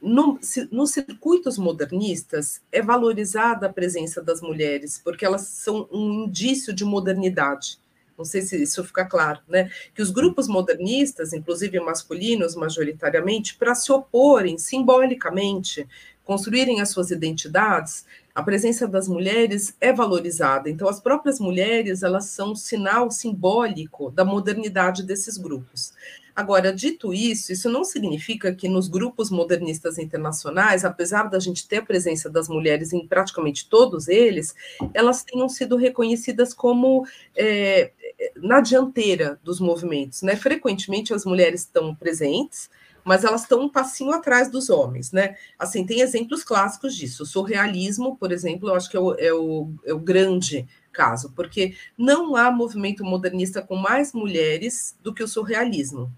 no, 0.00 0.38
nos 0.70 0.90
circuitos 0.92 1.58
modernistas 1.58 2.62
é 2.72 2.80
valorizada 2.80 3.66
a 3.66 3.72
presença 3.72 4.22
das 4.22 4.40
mulheres, 4.40 5.00
porque 5.02 5.24
elas 5.24 5.42
são 5.42 5.88
um 5.92 6.24
indício 6.24 6.72
de 6.72 6.84
modernidade. 6.84 7.79
Não 8.20 8.24
sei 8.26 8.42
se 8.42 8.62
isso 8.62 8.84
fica 8.84 9.02
claro, 9.06 9.40
né? 9.48 9.70
Que 9.94 10.02
os 10.02 10.10
grupos 10.10 10.46
modernistas, 10.46 11.32
inclusive 11.32 11.80
masculinos, 11.80 12.54
majoritariamente, 12.54 13.56
para 13.56 13.74
se 13.74 13.90
oporem 13.90 14.58
simbolicamente, 14.58 15.88
construírem 16.22 16.82
as 16.82 16.90
suas 16.90 17.10
identidades, 17.10 18.04
a 18.34 18.42
presença 18.42 18.86
das 18.86 19.08
mulheres 19.08 19.74
é 19.80 19.90
valorizada. 19.90 20.68
Então, 20.68 20.86
as 20.86 21.00
próprias 21.00 21.40
mulheres, 21.40 22.02
elas 22.02 22.26
são 22.26 22.52
um 22.52 22.54
sinal 22.54 23.10
simbólico 23.10 24.10
da 24.10 24.24
modernidade 24.24 25.02
desses 25.02 25.38
grupos. 25.38 25.94
Agora, 26.34 26.72
dito 26.72 27.12
isso, 27.12 27.52
isso 27.52 27.68
não 27.68 27.84
significa 27.84 28.54
que 28.54 28.68
nos 28.68 28.88
grupos 28.88 29.30
modernistas 29.30 29.98
internacionais, 29.98 30.84
apesar 30.84 31.24
da 31.24 31.38
gente 31.38 31.66
ter 31.66 31.78
a 31.78 31.84
presença 31.84 32.30
das 32.30 32.48
mulheres 32.48 32.92
em 32.92 33.06
praticamente 33.06 33.68
todos 33.68 34.08
eles, 34.08 34.54
elas 34.94 35.24
tenham 35.24 35.48
sido 35.48 35.76
reconhecidas 35.76 36.54
como 36.54 37.04
é, 37.36 37.90
na 38.36 38.60
dianteira 38.60 39.40
dos 39.42 39.60
movimentos. 39.60 40.22
Né? 40.22 40.36
Frequentemente 40.36 41.14
as 41.14 41.24
mulheres 41.24 41.62
estão 41.62 41.94
presentes, 41.94 42.70
mas 43.04 43.24
elas 43.24 43.42
estão 43.42 43.60
um 43.62 43.68
passinho 43.68 44.12
atrás 44.12 44.50
dos 44.50 44.68
homens, 44.68 45.10
né? 45.10 45.34
Assim, 45.58 45.86
tem 45.86 46.00
exemplos 46.00 46.44
clássicos 46.44 46.94
disso. 46.94 47.22
O 47.22 47.26
surrealismo, 47.26 48.16
por 48.16 48.30
exemplo, 48.30 48.68
eu 48.68 48.74
acho 48.74 48.90
que 48.90 48.96
é 48.96 49.00
o, 49.00 49.14
é 49.14 49.32
o, 49.32 49.72
é 49.86 49.92
o 49.94 49.98
grande 49.98 50.68
caso, 50.92 51.32
porque 51.34 51.74
não 51.96 52.36
há 52.36 52.50
movimento 52.50 53.04
modernista 53.04 53.62
com 53.62 53.76
mais 53.76 54.12
mulheres 54.12 54.96
do 55.02 55.14
que 55.14 55.22
o 55.22 55.28
surrealismo. 55.28 56.12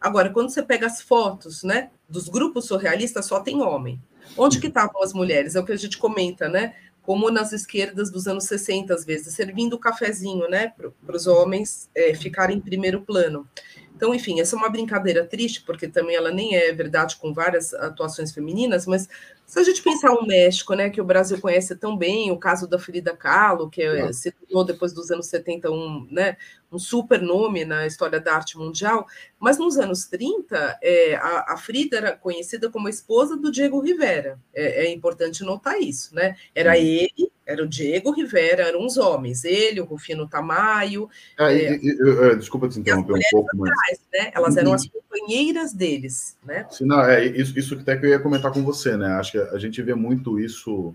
Agora, 0.00 0.30
quando 0.30 0.50
você 0.50 0.62
pega 0.62 0.86
as 0.86 1.00
fotos, 1.00 1.62
né, 1.62 1.90
dos 2.08 2.28
grupos 2.28 2.66
surrealistas, 2.66 3.26
só 3.26 3.40
tem 3.40 3.62
homem. 3.62 4.00
Onde 4.36 4.60
que 4.60 4.66
estavam 4.66 5.02
as 5.02 5.12
mulheres? 5.12 5.54
É 5.54 5.60
o 5.60 5.64
que 5.64 5.72
a 5.72 5.76
gente 5.76 5.98
comenta, 5.98 6.48
né? 6.48 6.74
Como 7.06 7.30
nas 7.30 7.52
esquerdas 7.52 8.10
dos 8.10 8.26
anos 8.26 8.44
60, 8.44 8.92
às 8.92 9.04
vezes, 9.04 9.32
servindo 9.32 9.74
o 9.74 9.78
cafezinho, 9.78 10.48
né, 10.48 10.72
para 10.76 11.16
os 11.16 11.28
homens 11.28 11.88
é, 11.94 12.12
ficarem 12.14 12.58
em 12.58 12.60
primeiro 12.60 13.00
plano. 13.00 13.48
Então, 13.96 14.14
enfim, 14.14 14.40
essa 14.40 14.54
é 14.54 14.58
uma 14.58 14.68
brincadeira 14.68 15.24
triste, 15.24 15.62
porque 15.62 15.88
também 15.88 16.14
ela 16.14 16.30
nem 16.30 16.54
é 16.54 16.70
verdade 16.70 17.16
com 17.16 17.32
várias 17.32 17.72
atuações 17.72 18.30
femininas, 18.30 18.86
mas 18.86 19.08
se 19.46 19.58
a 19.58 19.62
gente 19.62 19.82
pensar 19.82 20.12
o 20.12 20.26
México, 20.26 20.74
né, 20.74 20.90
que 20.90 21.00
o 21.00 21.04
Brasil 21.04 21.40
conhece 21.40 21.74
tão 21.74 21.96
bem, 21.96 22.30
o 22.30 22.36
caso 22.36 22.68
da 22.68 22.78
Frida 22.78 23.16
Kahlo, 23.16 23.70
que 23.70 23.80
é. 23.80 24.12
se 24.12 24.32
tornou 24.32 24.64
depois 24.64 24.92
dos 24.92 25.10
anos 25.10 25.28
70 25.28 25.70
um, 25.70 26.06
né, 26.10 26.36
um 26.70 26.78
super 26.78 27.22
nome 27.22 27.64
na 27.64 27.86
história 27.86 28.20
da 28.20 28.34
arte 28.34 28.58
mundial, 28.58 29.06
mas 29.40 29.56
nos 29.56 29.78
anos 29.78 30.04
30, 30.04 30.78
é, 30.82 31.14
a, 31.14 31.54
a, 31.54 31.56
Frida 31.56 31.96
era 31.96 32.14
conhecida 32.14 32.68
como 32.68 32.88
a 32.88 32.90
esposa 32.90 33.34
do 33.34 33.50
Diego 33.50 33.80
Rivera. 33.80 34.38
É, 34.52 34.84
é 34.84 34.92
importante 34.92 35.42
notar 35.42 35.80
isso, 35.80 36.14
né? 36.14 36.36
Era 36.54 36.72
hum. 36.72 36.74
ele, 36.74 37.32
era 37.46 37.62
o 37.62 37.68
Diego 37.68 38.10
Rivera, 38.10 38.64
eram 38.64 38.84
os 38.84 38.96
homens, 38.96 39.44
ele, 39.44 39.80
o 39.80 39.84
Rufino 39.84 40.28
Tamayo. 40.28 41.08
Ah, 41.38 41.52
é, 41.52 41.76
e, 41.76 41.88
e, 41.90 42.36
desculpa 42.36 42.68
te 42.68 42.80
interromper 42.80 43.14
um 43.14 43.20
pouco, 43.30 43.56
mas. 43.56 44.00
né? 44.12 44.32
Elas 44.34 44.56
eram 44.56 44.72
as 44.72 44.86
companheiras 44.88 45.72
deles, 45.72 46.36
né? 46.44 46.66
Sim, 46.68 46.86
não, 46.86 47.00
é 47.02 47.24
isso, 47.24 47.56
isso 47.56 47.76
que 47.76 47.82
até 47.82 47.96
que 47.96 48.04
eu 48.04 48.10
ia 48.10 48.18
comentar 48.18 48.52
com 48.52 48.64
você, 48.64 48.96
né? 48.96 49.14
Acho 49.14 49.32
que 49.32 49.38
a 49.38 49.58
gente 49.58 49.80
vê 49.80 49.94
muito 49.94 50.40
isso, 50.40 50.92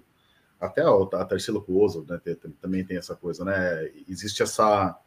até 0.60 0.82
a, 0.82 0.90
a 0.90 1.26
Tarsila 1.26 1.62
Cuoso, 1.62 2.06
né? 2.10 2.20
Também 2.62 2.84
tem 2.84 2.98
essa 2.98 3.16
coisa, 3.16 3.46
né? 3.46 3.90
Existe 4.10 4.44
essa 4.44 5.00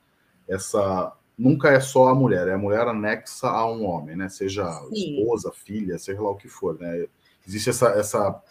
essa 0.49 1.13
nunca 1.37 1.71
é 1.71 1.81
só 1.81 2.09
a 2.09 2.15
mulher, 2.15 2.49
é 2.49 2.55
a 2.55 2.59
mulher 2.59 2.87
anexa 2.87 3.49
a 3.49 3.71
um 3.71 3.85
homem, 3.85 4.17
né? 4.17 4.29
Seja 4.31 4.65
Sim. 4.89 5.19
esposa, 5.19 5.53
filha, 5.53 5.99
seja 5.99 6.23
lá 6.23 6.31
o 6.31 6.37
que 6.37 6.49
for, 6.49 6.79
né? 6.79 7.07
Existe 7.47 7.69
essa, 7.69 7.89
essa 7.89 8.43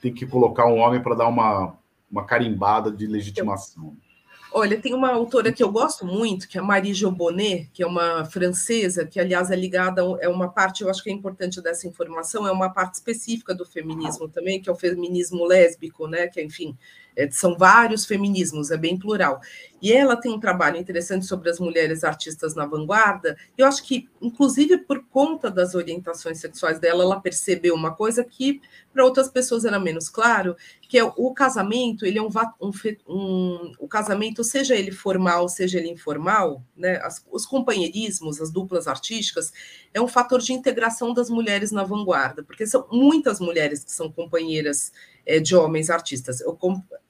tem 0.00 0.12
que 0.12 0.26
colocar 0.26 0.66
um 0.66 0.78
homem 0.78 1.02
para 1.02 1.14
dar 1.14 1.26
uma, 1.26 1.76
uma 2.12 2.26
carimbada 2.26 2.92
de 2.92 3.06
legitimação. 3.06 3.96
Olha, 4.54 4.78
tem 4.78 4.92
uma 4.92 5.10
autora 5.10 5.50
que 5.50 5.62
eu 5.62 5.72
gosto 5.72 6.04
muito, 6.04 6.46
que 6.46 6.58
é 6.58 6.60
Marie 6.60 6.92
Jobonnet, 6.92 7.70
que 7.72 7.82
é 7.82 7.86
uma 7.86 8.26
francesa, 8.26 9.06
que 9.06 9.18
aliás 9.18 9.50
é 9.50 9.56
ligada, 9.56 10.02
é 10.20 10.28
uma 10.28 10.46
parte, 10.46 10.82
eu 10.82 10.90
acho 10.90 11.02
que 11.02 11.08
é 11.08 11.12
importante 11.12 11.62
dessa 11.62 11.88
informação, 11.88 12.46
é 12.46 12.52
uma 12.52 12.68
parte 12.68 12.96
específica 12.96 13.54
do 13.54 13.64
feminismo 13.64 14.28
também, 14.28 14.60
que 14.60 14.68
é 14.68 14.72
o 14.72 14.76
feminismo 14.76 15.46
lésbico, 15.46 16.06
né? 16.06 16.28
Que, 16.28 16.42
enfim, 16.42 16.76
é, 17.16 17.30
são 17.30 17.56
vários 17.56 18.04
feminismos, 18.04 18.70
é 18.70 18.76
bem 18.76 18.98
plural. 18.98 19.40
E 19.80 19.92
ela 19.92 20.14
tem 20.14 20.32
um 20.32 20.38
trabalho 20.38 20.76
interessante 20.76 21.26
sobre 21.26 21.50
as 21.50 21.58
mulheres 21.58 22.04
artistas 22.04 22.54
na 22.54 22.64
vanguarda. 22.64 23.36
Eu 23.58 23.66
acho 23.66 23.82
que, 23.82 24.08
inclusive 24.20 24.78
por 24.78 25.04
conta 25.06 25.50
das 25.50 25.74
orientações 25.74 26.38
sexuais 26.38 26.78
dela, 26.78 27.02
ela 27.02 27.20
percebeu 27.20 27.74
uma 27.74 27.92
coisa 27.92 28.22
que 28.22 28.60
para 28.92 29.04
outras 29.04 29.28
pessoas 29.28 29.64
era 29.64 29.80
menos 29.80 30.08
claro, 30.08 30.54
que 30.88 30.96
é 30.98 31.04
o 31.04 31.34
casamento. 31.34 32.06
Ele 32.06 32.18
é 32.18 32.22
um, 32.22 32.28
um, 32.60 32.70
um 33.08 33.72
o 33.80 33.88
casamento, 33.88 34.44
seja 34.44 34.76
ele 34.76 34.92
formal, 34.92 35.48
seja 35.48 35.78
ele 35.78 35.88
informal, 35.88 36.62
né? 36.76 37.00
As, 37.02 37.24
os 37.32 37.44
companheirismos, 37.44 38.40
as 38.40 38.52
duplas 38.52 38.86
artísticas, 38.86 39.52
é 39.92 40.00
um 40.00 40.06
fator 40.06 40.40
de 40.40 40.52
integração 40.52 41.12
das 41.12 41.28
mulheres 41.28 41.72
na 41.72 41.82
vanguarda, 41.82 42.44
porque 42.44 42.66
são 42.66 42.86
muitas 42.92 43.40
mulheres 43.40 43.82
que 43.82 43.90
são 43.90 44.12
companheiras 44.12 44.92
é, 45.26 45.38
de 45.38 45.54
homens 45.54 45.90
artistas. 45.90 46.40
Eu, 46.40 46.58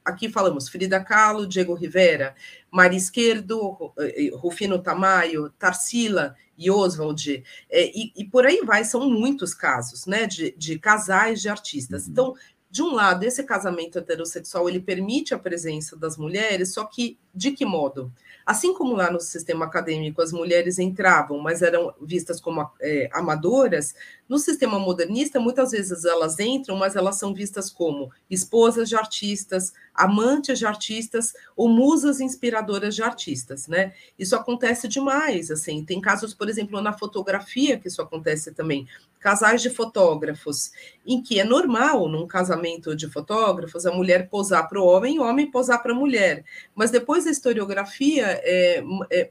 aqui 0.05 0.29
falamos 0.29 0.69
Frida 0.69 1.03
Kahlo, 1.03 1.47
Diego 1.47 1.75
Rivera, 1.75 2.35
Mari 2.71 2.97
Esquerdo, 2.97 3.93
eh, 3.99 4.31
Rufino 4.35 4.79
Tamayo, 4.79 5.51
Tarsila 5.59 6.35
e 6.57 6.71
Oswald, 6.71 7.43
é, 7.71 7.87
e, 7.87 8.13
e, 8.17 8.25
por 8.25 8.47
aí 8.47 8.61
vai, 8.65 8.85
são 8.85 9.09
muitos 9.09 9.55
casos, 9.55 10.07
né, 10.07 10.27
de, 10.27 10.55
de 10.57 10.79
casais 10.79 11.41
de 11.41 11.49
artistas. 11.49 12.05
Uhum. 12.05 12.11
Então, 12.13 12.35
de 12.73 12.83
um 12.83 12.95
lado, 12.95 13.23
esse 13.25 13.43
casamento 13.43 13.99
heterossexual, 13.99 14.67
ele 14.67 14.81
permite 14.81 15.35
a 15.35 15.39
presença 15.39 15.95
das 15.95 16.17
mulheres, 16.17 16.73
só 16.73 16.85
que 16.87 17.19
de 17.35 17.53
que 17.53 17.67
modo? 17.67 18.11
Assim 18.47 18.73
como 18.73 18.95
lá 18.95 19.11
no 19.11 19.21
sistema 19.21 19.67
acadêmico 19.67 20.23
as 20.23 20.33
mulheres 20.33 20.79
entravam, 20.79 21.39
mas 21.39 21.61
eram 21.61 21.93
vistas 22.01 22.41
como 22.41 22.67
é, 22.81 23.11
amadoras, 23.13 23.95
no 24.33 24.39
sistema 24.39 24.79
modernista, 24.79 25.39
muitas 25.39 25.73
vezes 25.73 26.07
elas 26.07 26.41
entram, 26.41 26.75
mas 26.75 26.97
elas 26.97 27.17
são 27.17 27.35
vistas 27.35 27.69
como 27.69 28.11
esposas 28.31 28.89
de 28.89 28.97
artistas, 28.97 29.75
amantes 29.95 30.59
de 30.59 30.65
artistas 30.65 31.35
ou 31.55 31.69
musas 31.69 32.19
inspiradoras 32.19 32.95
de 32.95 33.03
artistas, 33.03 33.69
né? 33.69 33.93
Isso 34.19 34.35
acontece 34.35 34.89
demais, 34.89 35.51
assim. 35.51 35.85
Tem 35.85 36.01
casos, 36.01 36.33
por 36.33 36.49
exemplo, 36.49 36.81
na 36.81 36.95
fotografia 36.95 37.79
que 37.79 37.89
isso 37.89 38.01
acontece 38.01 38.53
também. 38.53 38.89
Casais 39.21 39.61
de 39.61 39.69
fotógrafos, 39.69 40.73
em 41.07 41.23
que 41.23 41.39
é 41.39 41.45
normal, 41.45 42.09
num 42.09 42.27
casamento 42.27 42.97
de 42.97 43.11
fotógrafos, 43.11 43.85
a 43.85 43.93
mulher 43.93 44.31
posar 44.31 44.67
para 44.67 44.81
o 44.81 44.87
homem 44.87 45.17
e 45.17 45.19
o 45.19 45.25
homem 45.25 45.51
posar 45.51 45.83
para 45.83 45.93
a 45.93 45.95
mulher. 45.95 46.43
Mas 46.75 46.91
depois 46.91 47.27
a 47.27 47.31
historiografia 47.31 48.41
é, 48.43 48.83
é, 49.11 49.31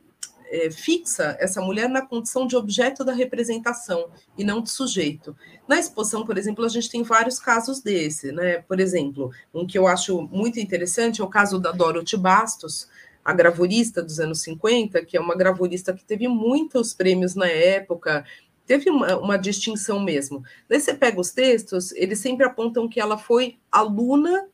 é, 0.52 0.70
fixa 0.70 1.38
essa 1.40 1.62
mulher 1.62 1.90
na 1.90 2.02
condição 2.02 2.46
de 2.46 2.58
objeto 2.58 3.06
da 3.06 3.14
representação 3.14 4.10
e 4.38 4.44
não 4.44 4.62
de 4.62 4.70
sujeito. 4.70 5.36
Na 5.68 5.80
exposição, 5.80 6.26
por 6.26 6.38
exemplo, 6.38 6.66
a 6.66 6.70
gente 6.70 6.90
tem 6.90 7.02
vários 7.04 7.40
casos 7.40 7.80
desse, 7.80 8.34
né? 8.34 8.58
Por 8.68 8.82
exemplo, 8.82 9.32
um 9.54 9.66
que 9.66 9.78
eu 9.78 9.88
acho 9.88 10.22
muito 10.24 10.60
interessante 10.60 11.22
é 11.22 11.24
o 11.24 11.30
caso 11.30 11.58
da 11.58 11.72
Dorothy 11.72 12.18
Bastos, 12.18 12.90
a 13.24 13.34
gravurista 13.34 14.04
dos 14.04 14.20
anos 14.20 14.42
50, 14.42 15.06
que 15.06 15.16
é 15.16 15.22
uma 15.22 15.36
gravurista 15.36 15.94
que 15.94 16.04
teve 16.04 16.28
muitos 16.28 16.94
prêmios 16.94 17.34
na 17.34 17.48
época, 17.48 18.26
teve 18.66 18.90
uma, 18.90 19.18
uma, 19.18 19.38
distinção 19.38 20.00
mesmo. 20.00 20.44
Daí 20.68 20.82
você 20.82 20.94
pega 20.94 21.20
os 21.20 21.32
textos, 21.32 21.94
eles 21.94 22.20
sempre 22.20 22.46
apontam 22.46 22.90
que 22.90 23.00
ela 23.00 23.18
foi 23.18 23.58
aluna 23.72 24.48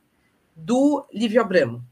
do 0.54 1.04
Livio 1.12 1.40
Abramo. 1.40 1.82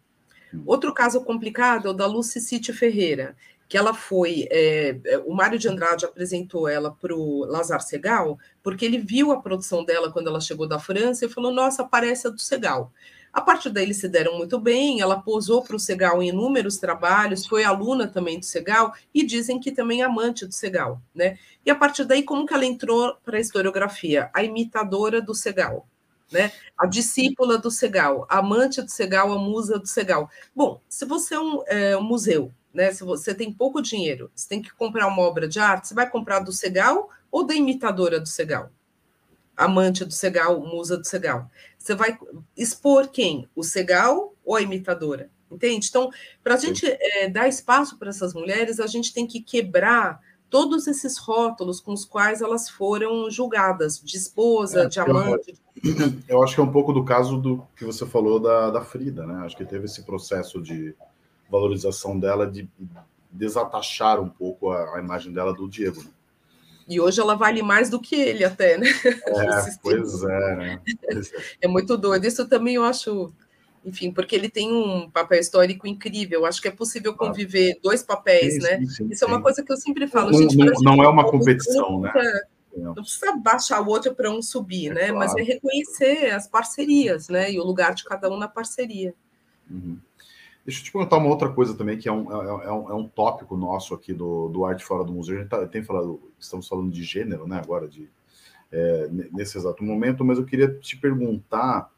Outro 0.64 0.92
caso 0.94 1.20
complicado 1.22 1.88
é 1.88 1.90
o 1.90 1.94
da 1.94 2.06
Lucy 2.06 2.40
City 2.40 2.72
Ferreira, 2.72 3.36
que 3.68 3.76
ela 3.76 3.92
foi. 3.94 4.46
É, 4.50 4.98
é, 5.04 5.18
o 5.18 5.32
Mário 5.32 5.58
de 5.58 5.68
Andrade 5.68 6.04
apresentou 6.04 6.68
ela 6.68 6.90
para 6.90 7.14
o 7.14 7.44
Lazar 7.44 7.80
Segal, 7.80 8.38
porque 8.62 8.84
ele 8.84 8.98
viu 8.98 9.32
a 9.32 9.40
produção 9.40 9.84
dela 9.84 10.12
quando 10.12 10.28
ela 10.28 10.40
chegou 10.40 10.66
da 10.66 10.78
França 10.78 11.24
e 11.24 11.28
falou: 11.28 11.52
Nossa, 11.52 11.84
parece 11.84 12.26
a 12.26 12.30
do 12.30 12.40
Segal. 12.40 12.92
A 13.32 13.40
partir 13.42 13.68
daí 13.68 13.84
eles 13.84 13.98
se 13.98 14.08
deram 14.08 14.38
muito 14.38 14.58
bem, 14.58 15.02
ela 15.02 15.20
posou 15.20 15.62
para 15.62 15.76
o 15.76 15.78
Segal 15.78 16.22
em 16.22 16.30
inúmeros 16.30 16.78
trabalhos, 16.78 17.46
foi 17.46 17.64
aluna 17.64 18.08
também 18.08 18.40
do 18.40 18.46
Segal 18.46 18.94
e 19.12 19.22
dizem 19.22 19.60
que 19.60 19.70
também 19.70 20.00
é 20.00 20.04
amante 20.06 20.46
do 20.46 20.54
Segal, 20.54 21.02
né? 21.14 21.38
E 21.64 21.70
a 21.70 21.74
partir 21.74 22.06
daí, 22.06 22.22
como 22.22 22.46
que 22.46 22.54
ela 22.54 22.64
entrou 22.64 23.14
para 23.22 23.36
a 23.36 23.40
historiografia? 23.40 24.30
A 24.32 24.42
imitadora 24.42 25.20
do 25.20 25.34
Segal, 25.34 25.86
né? 26.32 26.50
A 26.78 26.86
discípula 26.86 27.58
do 27.58 27.70
Segal, 27.70 28.26
a 28.26 28.38
amante 28.38 28.80
do 28.80 28.90
Segal, 28.90 29.30
a 29.30 29.38
musa 29.38 29.78
do 29.78 29.86
Segal. 29.86 30.30
Bom, 30.54 30.80
se 30.88 31.04
você 31.04 31.34
é 31.34 31.40
um, 31.40 31.62
é, 31.66 31.94
um 31.94 32.04
museu 32.04 32.50
né? 32.76 32.92
Se 32.92 33.02
você 33.02 33.34
tem 33.34 33.52
pouco 33.52 33.80
dinheiro, 33.80 34.30
você 34.34 34.48
tem 34.48 34.62
que 34.62 34.72
comprar 34.72 35.06
uma 35.08 35.22
obra 35.22 35.48
de 35.48 35.58
arte, 35.58 35.88
você 35.88 35.94
vai 35.94 36.08
comprar 36.08 36.40
do 36.40 36.52
Segal 36.52 37.10
ou 37.30 37.44
da 37.44 37.54
imitadora 37.54 38.20
do 38.20 38.28
Segal? 38.28 38.70
Amante 39.56 40.04
do 40.04 40.12
Segal, 40.12 40.60
musa 40.60 40.98
do 40.98 41.06
Segal. 41.06 41.50
Você 41.78 41.94
vai 41.94 42.18
expor 42.56 43.08
quem? 43.08 43.48
O 43.56 43.64
Segal 43.64 44.34
ou 44.44 44.54
a 44.54 44.60
imitadora? 44.60 45.30
Entende? 45.50 45.86
Então, 45.88 46.10
para 46.44 46.54
a 46.54 46.58
gente 46.58 46.86
é, 46.86 47.28
dar 47.30 47.48
espaço 47.48 47.96
para 47.98 48.10
essas 48.10 48.34
mulheres, 48.34 48.78
a 48.78 48.86
gente 48.86 49.14
tem 49.14 49.26
que 49.26 49.40
quebrar 49.40 50.20
todos 50.50 50.86
esses 50.86 51.16
rótulos 51.16 51.80
com 51.80 51.92
os 51.92 52.04
quais 52.04 52.42
elas 52.42 52.68
foram 52.68 53.30
julgadas, 53.30 54.00
de 54.00 54.16
esposa, 54.16 54.82
é, 54.82 54.86
de 54.86 55.00
amante. 55.00 55.54
Eu, 55.82 56.12
eu, 56.28 56.42
acho 56.42 56.54
que 56.54 56.60
é 56.60 56.64
um 56.64 56.72
pouco 56.72 56.92
do 56.92 57.04
caso 57.04 57.38
do 57.38 57.66
que 57.76 57.84
você 57.84 58.04
falou 58.04 58.38
da, 58.38 58.70
da 58.70 58.80
Frida, 58.82 59.26
né? 59.26 59.44
Acho 59.44 59.56
que 59.56 59.64
teve 59.64 59.86
esse 59.86 60.02
processo 60.02 60.60
de 60.60 60.94
valorização 61.50 62.18
dela, 62.18 62.46
de 62.46 62.68
desatachar 63.30 64.20
um 64.20 64.28
pouco 64.28 64.70
a, 64.70 64.96
a 64.96 65.00
imagem 65.00 65.32
dela 65.32 65.52
do 65.52 65.68
Diego. 65.68 66.02
Né? 66.02 66.10
E 66.88 67.00
hoje 67.00 67.20
ela 67.20 67.34
vale 67.34 67.62
mais 67.62 67.90
do 67.90 68.00
que 68.00 68.14
ele 68.14 68.44
até, 68.44 68.78
né? 68.78 68.86
É, 69.04 69.70
pois 69.82 70.22
é, 70.22 70.56
né? 70.56 70.80
É 71.60 71.66
muito 71.66 71.96
doido. 71.96 72.24
Isso 72.24 72.46
também 72.48 72.76
eu 72.76 72.84
acho, 72.84 73.32
enfim, 73.84 74.12
porque 74.12 74.36
ele 74.36 74.48
tem 74.48 74.72
um 74.72 75.10
papel 75.10 75.40
histórico 75.40 75.86
incrível. 75.86 76.46
Acho 76.46 76.62
que 76.62 76.68
é 76.68 76.70
possível 76.70 77.14
conviver 77.14 77.72
ah. 77.76 77.80
dois 77.82 78.02
papéis, 78.04 78.54
sim, 78.54 78.60
né? 78.60 78.78
Sim, 78.78 78.88
sim, 78.88 79.08
Isso 79.10 79.24
é 79.24 79.26
uma 79.26 79.42
coisa 79.42 79.64
que 79.64 79.72
eu 79.72 79.76
sempre 79.76 80.06
falo. 80.06 80.30
Não, 80.30 80.38
gente, 80.38 80.56
não, 80.56 80.96
não 80.96 81.04
é 81.04 81.08
uma 81.08 81.28
competição, 81.28 82.00
né? 82.00 82.12
Não 82.76 82.94
precisa 82.94 83.34
baixar 83.36 83.80
o 83.80 83.88
outro 83.88 84.14
para 84.14 84.30
um 84.30 84.40
subir, 84.40 84.90
é 84.90 84.94
né? 84.94 85.00
Claro. 85.08 85.16
Mas 85.16 85.34
é 85.34 85.42
reconhecer 85.42 86.30
as 86.30 86.46
parcerias, 86.46 87.28
né? 87.28 87.50
E 87.50 87.58
o 87.58 87.64
lugar 87.64 87.94
de 87.94 88.04
cada 88.04 88.30
um 88.30 88.36
na 88.36 88.46
parceria. 88.46 89.14
Uhum. 89.68 89.98
Deixa 90.66 90.80
eu 90.80 90.84
te 90.84 90.90
perguntar 90.90 91.18
uma 91.18 91.28
outra 91.28 91.48
coisa 91.48 91.76
também, 91.76 91.96
que 91.96 92.08
é 92.08 92.12
um, 92.12 92.42
é, 92.42 92.66
é 92.66 92.72
um, 92.72 92.90
é 92.90 92.94
um 92.94 93.06
tópico 93.06 93.56
nosso 93.56 93.94
aqui 93.94 94.12
do, 94.12 94.48
do 94.48 94.64
Arte 94.64 94.84
Fora 94.84 95.04
do 95.04 95.12
Museu. 95.12 95.36
A 95.36 95.40
gente 95.40 95.48
tá, 95.48 95.64
tem 95.64 95.84
falado, 95.84 96.20
estamos 96.40 96.66
falando 96.66 96.90
de 96.90 97.04
gênero, 97.04 97.46
né, 97.46 97.60
agora, 97.62 97.86
de, 97.86 98.10
é, 98.72 99.08
nesse 99.32 99.56
exato 99.56 99.84
momento, 99.84 100.24
mas 100.24 100.38
eu 100.38 100.44
queria 100.44 100.68
te 100.68 100.96
perguntar 100.96 101.88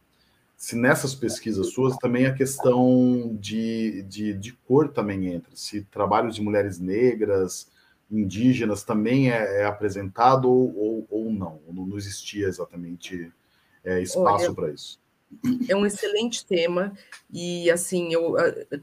se 0.55 0.77
nessas 0.77 1.15
pesquisas 1.15 1.69
suas 1.69 1.97
também 1.97 2.27
a 2.27 2.35
questão 2.35 3.35
de, 3.41 4.03
de, 4.03 4.35
de 4.35 4.53
cor 4.53 4.89
também 4.89 5.29
entra, 5.29 5.51
se 5.55 5.83
trabalhos 5.85 6.35
de 6.35 6.43
mulheres 6.43 6.79
negras, 6.79 7.71
indígenas 8.11 8.85
também 8.85 9.31
é, 9.31 9.63
é 9.63 9.65
apresentado 9.65 10.51
ou, 10.51 11.07
ou 11.09 11.33
não, 11.33 11.59
não, 11.73 11.87
não 11.87 11.97
existia 11.97 12.47
exatamente 12.47 13.33
é, 13.83 14.03
espaço 14.03 14.55
para 14.55 14.71
isso. 14.71 15.01
É 15.69 15.77
um 15.77 15.87
excelente 15.87 16.45
tema. 16.45 16.93
E 17.31 17.71
assim 17.71 18.13
eu 18.13 18.35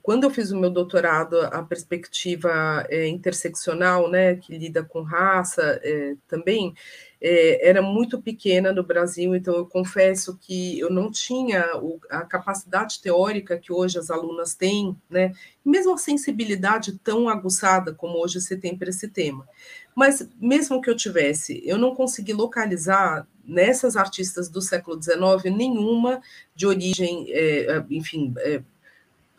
quando 0.04 0.26
eu 0.26 0.30
fiz 0.30 0.52
o 0.52 0.60
meu 0.60 0.70
doutorado 0.70 1.42
a 1.42 1.64
perspectiva 1.64 2.86
é, 2.90 3.08
interseccional 3.08 4.08
né 4.10 4.36
que 4.36 4.56
lida 4.56 4.84
com 4.84 5.02
raça 5.02 5.80
é, 5.84 6.16
também 6.28 6.76
é, 7.20 7.68
era 7.68 7.82
muito 7.82 8.22
pequena 8.22 8.72
no 8.72 8.84
Brasil. 8.84 9.36
Então 9.36 9.56
eu 9.56 9.66
confesso 9.66 10.38
que 10.40 10.80
eu 10.80 10.92
não 10.92 11.10
tinha 11.10 11.76
o, 11.78 12.00
a 12.10 12.22
capacidade 12.22 13.02
teórica 13.02 13.58
que 13.58 13.74
hoje 13.74 13.98
as 13.98 14.12
alunas 14.12 14.54
têm 14.54 14.96
né 15.10 15.34
mesmo 15.66 15.96
a 15.96 15.98
sensibilidade 15.98 17.00
tão 17.00 17.28
aguçada 17.28 17.94
como 17.94 18.20
hoje 18.20 18.40
se 18.40 18.56
tem 18.58 18.78
para 18.78 18.90
esse 18.90 19.08
tema. 19.08 19.48
Mas 19.96 20.30
mesmo 20.40 20.82
que 20.82 20.90
eu 20.90 20.96
tivesse 20.96 21.64
eu 21.66 21.80
não 21.80 21.96
consegui 21.96 22.34
localizar 22.34 23.28
nessas 23.48 23.96
artistas 23.96 24.50
do 24.50 24.62
século 24.62 25.02
XIX, 25.02 25.56
nenhuma 25.56 26.22
de 26.56 26.66
origem, 26.66 27.28
é, 27.30 27.84
enfim, 27.90 28.34
é, 28.40 28.62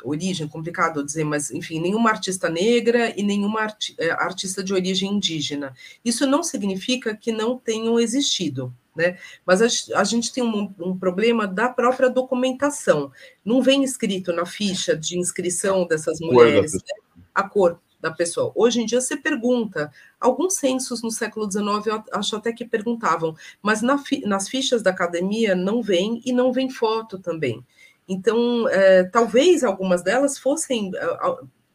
origem, 0.05 0.47
complicado 0.47 1.05
dizer, 1.05 1.25
mas, 1.25 1.51
enfim, 1.51 1.81
nenhuma 1.81 2.11
artista 2.11 2.49
negra 2.49 3.13
e 3.19 3.23
nenhuma 3.23 3.61
arti 3.61 3.95
é, 3.99 4.11
artista 4.11 4.63
de 4.63 4.73
origem 4.73 5.13
indígena. 5.13 5.75
Isso 6.05 6.27
não 6.27 6.43
significa 6.43 7.17
que 7.17 7.33
não 7.33 7.59
tenham 7.59 7.99
existido, 7.99 8.73
né? 8.95 9.19
Mas 9.45 9.63
a, 9.63 10.01
a 10.01 10.05
gente 10.05 10.33
tem 10.33 10.43
um, 10.45 10.73
um, 10.79 10.99
problema 10.99 11.47
da 11.47 11.69
própria 11.69 12.09
documentação. 12.09 13.11
Não 13.45 13.63
vem 13.63 13.83
escrito 13.83 14.33
na 14.33 14.47
ficha 14.47 14.97
de 14.97 15.19
inscrição 15.19 15.87
dessas 15.87 16.21
mulheres 16.21 16.73
né? 16.73 16.81
a 17.35 17.49
cor 17.49 17.81
da 18.01 18.11
pessoa. 18.11 18.53
Hoje 18.55 18.81
em 18.81 18.87
dia 18.87 19.01
você 19.01 19.17
pergunta, 19.17 19.91
alguns 20.21 20.55
censos 20.55 21.03
no 21.03 21.11
século 21.11 21.51
XIX 21.51 21.87
eu 21.87 22.05
acho 22.13 22.37
até 22.37 22.53
que 22.53 22.65
perguntavam, 22.65 23.35
mas 23.63 23.83
na, 23.83 24.03
nas 24.25 24.49
fichas 24.49 24.83
da 24.83 24.91
academia 24.91 25.55
não 25.55 25.83
vem 25.83 26.21
e 26.25 26.33
não 26.33 26.53
vem 26.53 26.71
foto 26.71 27.19
também. 27.19 27.65
Então, 28.09 28.69
é, 28.69 29.05
talvez 29.05 29.65
algumas 29.65 30.03
delas 30.03 30.39
fossem, 30.39 30.93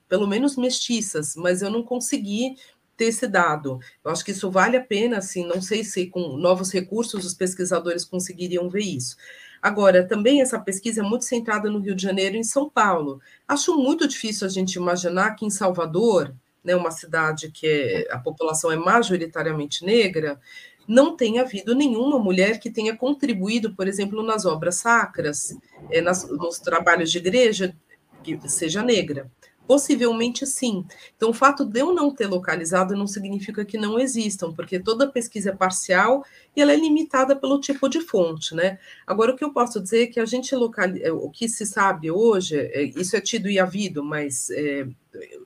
pelo 0.07 0.27
menos, 0.27 0.55
mestiças, 0.55 1.35
mas 1.35 1.61
eu 1.61 1.69
não 1.69 1.83
consegui 1.83 2.55
ter 2.95 3.05
esse 3.05 3.27
dado. 3.27 3.79
Eu 4.03 4.11
acho 4.11 4.23
que 4.23 4.31
isso 4.31 4.49
vale 4.49 4.77
a 4.77 4.83
pena, 4.83 5.17
assim, 5.17 5.45
não 5.45 5.61
sei 5.61 5.83
se 5.83 6.07
com 6.07 6.37
novos 6.37 6.71
recursos 6.71 7.25
os 7.25 7.33
pesquisadores 7.33 8.05
conseguiriam 8.05 8.69
ver 8.69 8.83
isso. 8.83 9.17
Agora, 9.61 10.07
também 10.07 10.41
essa 10.41 10.59
pesquisa 10.59 11.01
é 11.01 11.03
muito 11.03 11.25
centrada 11.25 11.69
no 11.69 11.79
Rio 11.79 11.95
de 11.95 12.01
Janeiro 12.01 12.35
e 12.35 12.39
em 12.39 12.43
São 12.43 12.69
Paulo. 12.69 13.21
Acho 13.47 13.77
muito 13.77 14.07
difícil 14.07 14.47
a 14.47 14.49
gente 14.49 14.73
imaginar 14.75 15.35
que 15.35 15.45
em 15.45 15.51
Salvador, 15.51 16.33
né, 16.63 16.75
uma 16.75 16.89
cidade 16.89 17.51
que 17.51 17.67
é, 17.67 18.07
a 18.11 18.17
população 18.17 18.71
é 18.71 18.75
majoritariamente 18.75 19.85
negra, 19.85 20.39
não 20.87 21.15
tenha 21.15 21.43
havido 21.43 21.75
nenhuma 21.75 22.17
mulher 22.17 22.59
que 22.59 22.71
tenha 22.71 22.95
contribuído, 22.97 23.75
por 23.75 23.87
exemplo, 23.87 24.23
nas 24.23 24.45
obras 24.45 24.75
sacras, 24.75 25.55
é, 25.91 26.01
nas, 26.01 26.27
nos 26.27 26.59
trabalhos 26.59 27.11
de 27.11 27.19
igreja, 27.19 27.75
que 28.23 28.39
seja 28.49 28.81
negra. 28.81 29.29
Possivelmente 29.71 30.45
sim. 30.45 30.85
Então, 31.15 31.29
o 31.29 31.33
fato 31.33 31.63
de 31.63 31.79
eu 31.79 31.93
não 31.93 32.13
ter 32.13 32.27
localizado 32.27 32.93
não 32.93 33.07
significa 33.07 33.63
que 33.63 33.77
não 33.77 33.97
existam, 33.97 34.51
porque 34.51 34.77
toda 34.77 35.09
pesquisa 35.09 35.51
é 35.51 35.55
parcial 35.55 36.25
e 36.53 36.61
ela 36.61 36.73
é 36.73 36.75
limitada 36.75 37.37
pelo 37.37 37.57
tipo 37.57 37.87
de 37.87 38.01
fonte, 38.01 38.53
né? 38.53 38.79
Agora, 39.07 39.31
o 39.31 39.35
que 39.37 39.45
eu 39.45 39.53
posso 39.53 39.81
dizer 39.81 40.03
é 40.03 40.07
que 40.07 40.19
a 40.19 40.25
gente 40.25 40.53
localiza, 40.53 41.05
é, 41.05 41.11
o 41.13 41.29
que 41.29 41.47
se 41.47 41.65
sabe 41.65 42.11
hoje, 42.11 42.57
é, 42.57 42.83
isso 42.83 43.15
é 43.15 43.21
tido 43.21 43.49
e 43.49 43.59
havido, 43.59 44.03
mas 44.03 44.49
é, 44.49 44.85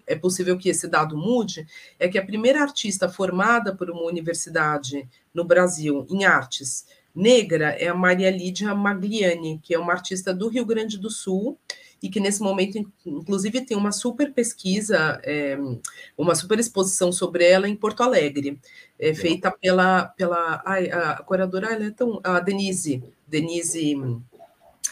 é 0.07 0.15
possível 0.15 0.57
que 0.57 0.69
esse 0.69 0.87
dado 0.87 1.15
mude, 1.15 1.67
é 1.99 2.07
que 2.07 2.17
a 2.17 2.25
primeira 2.25 2.63
artista 2.63 3.07
formada 3.07 3.75
por 3.75 3.91
uma 3.91 4.05
universidade 4.05 5.07
no 5.31 5.45
Brasil 5.45 6.03
em 6.09 6.25
artes 6.25 6.83
negra 7.13 7.75
é 7.79 7.89
a 7.89 7.93
Maria 7.93 8.31
Lídia 8.31 8.73
Magliani, 8.73 9.59
que 9.61 9.75
é 9.75 9.77
uma 9.77 9.93
artista 9.93 10.33
do 10.33 10.47
Rio 10.47 10.65
Grande 10.65 10.97
do 10.97 11.11
Sul, 11.11 11.59
e 12.01 12.09
que 12.09 12.19
nesse 12.19 12.41
momento, 12.41 12.77
inclusive, 13.05 13.61
tem 13.61 13.75
uma 13.75 13.91
super 13.91 14.33
pesquisa, 14.33 15.19
é, 15.23 15.57
uma 16.17 16.35
super 16.35 16.59
exposição 16.59 17.11
sobre 17.11 17.45
ela 17.45 17.67
em 17.67 17.75
Porto 17.75 18.03
Alegre, 18.03 18.59
é, 18.99 19.13
feita 19.13 19.51
pela, 19.51 20.05
pela 20.05 20.61
ai, 20.65 20.89
a 20.89 21.15
curadora, 21.23 21.73
ela 21.73 21.85
é 21.85 21.91
tão, 21.91 22.19
a 22.23 22.39
Denise, 22.39 23.03
Denise 23.27 23.95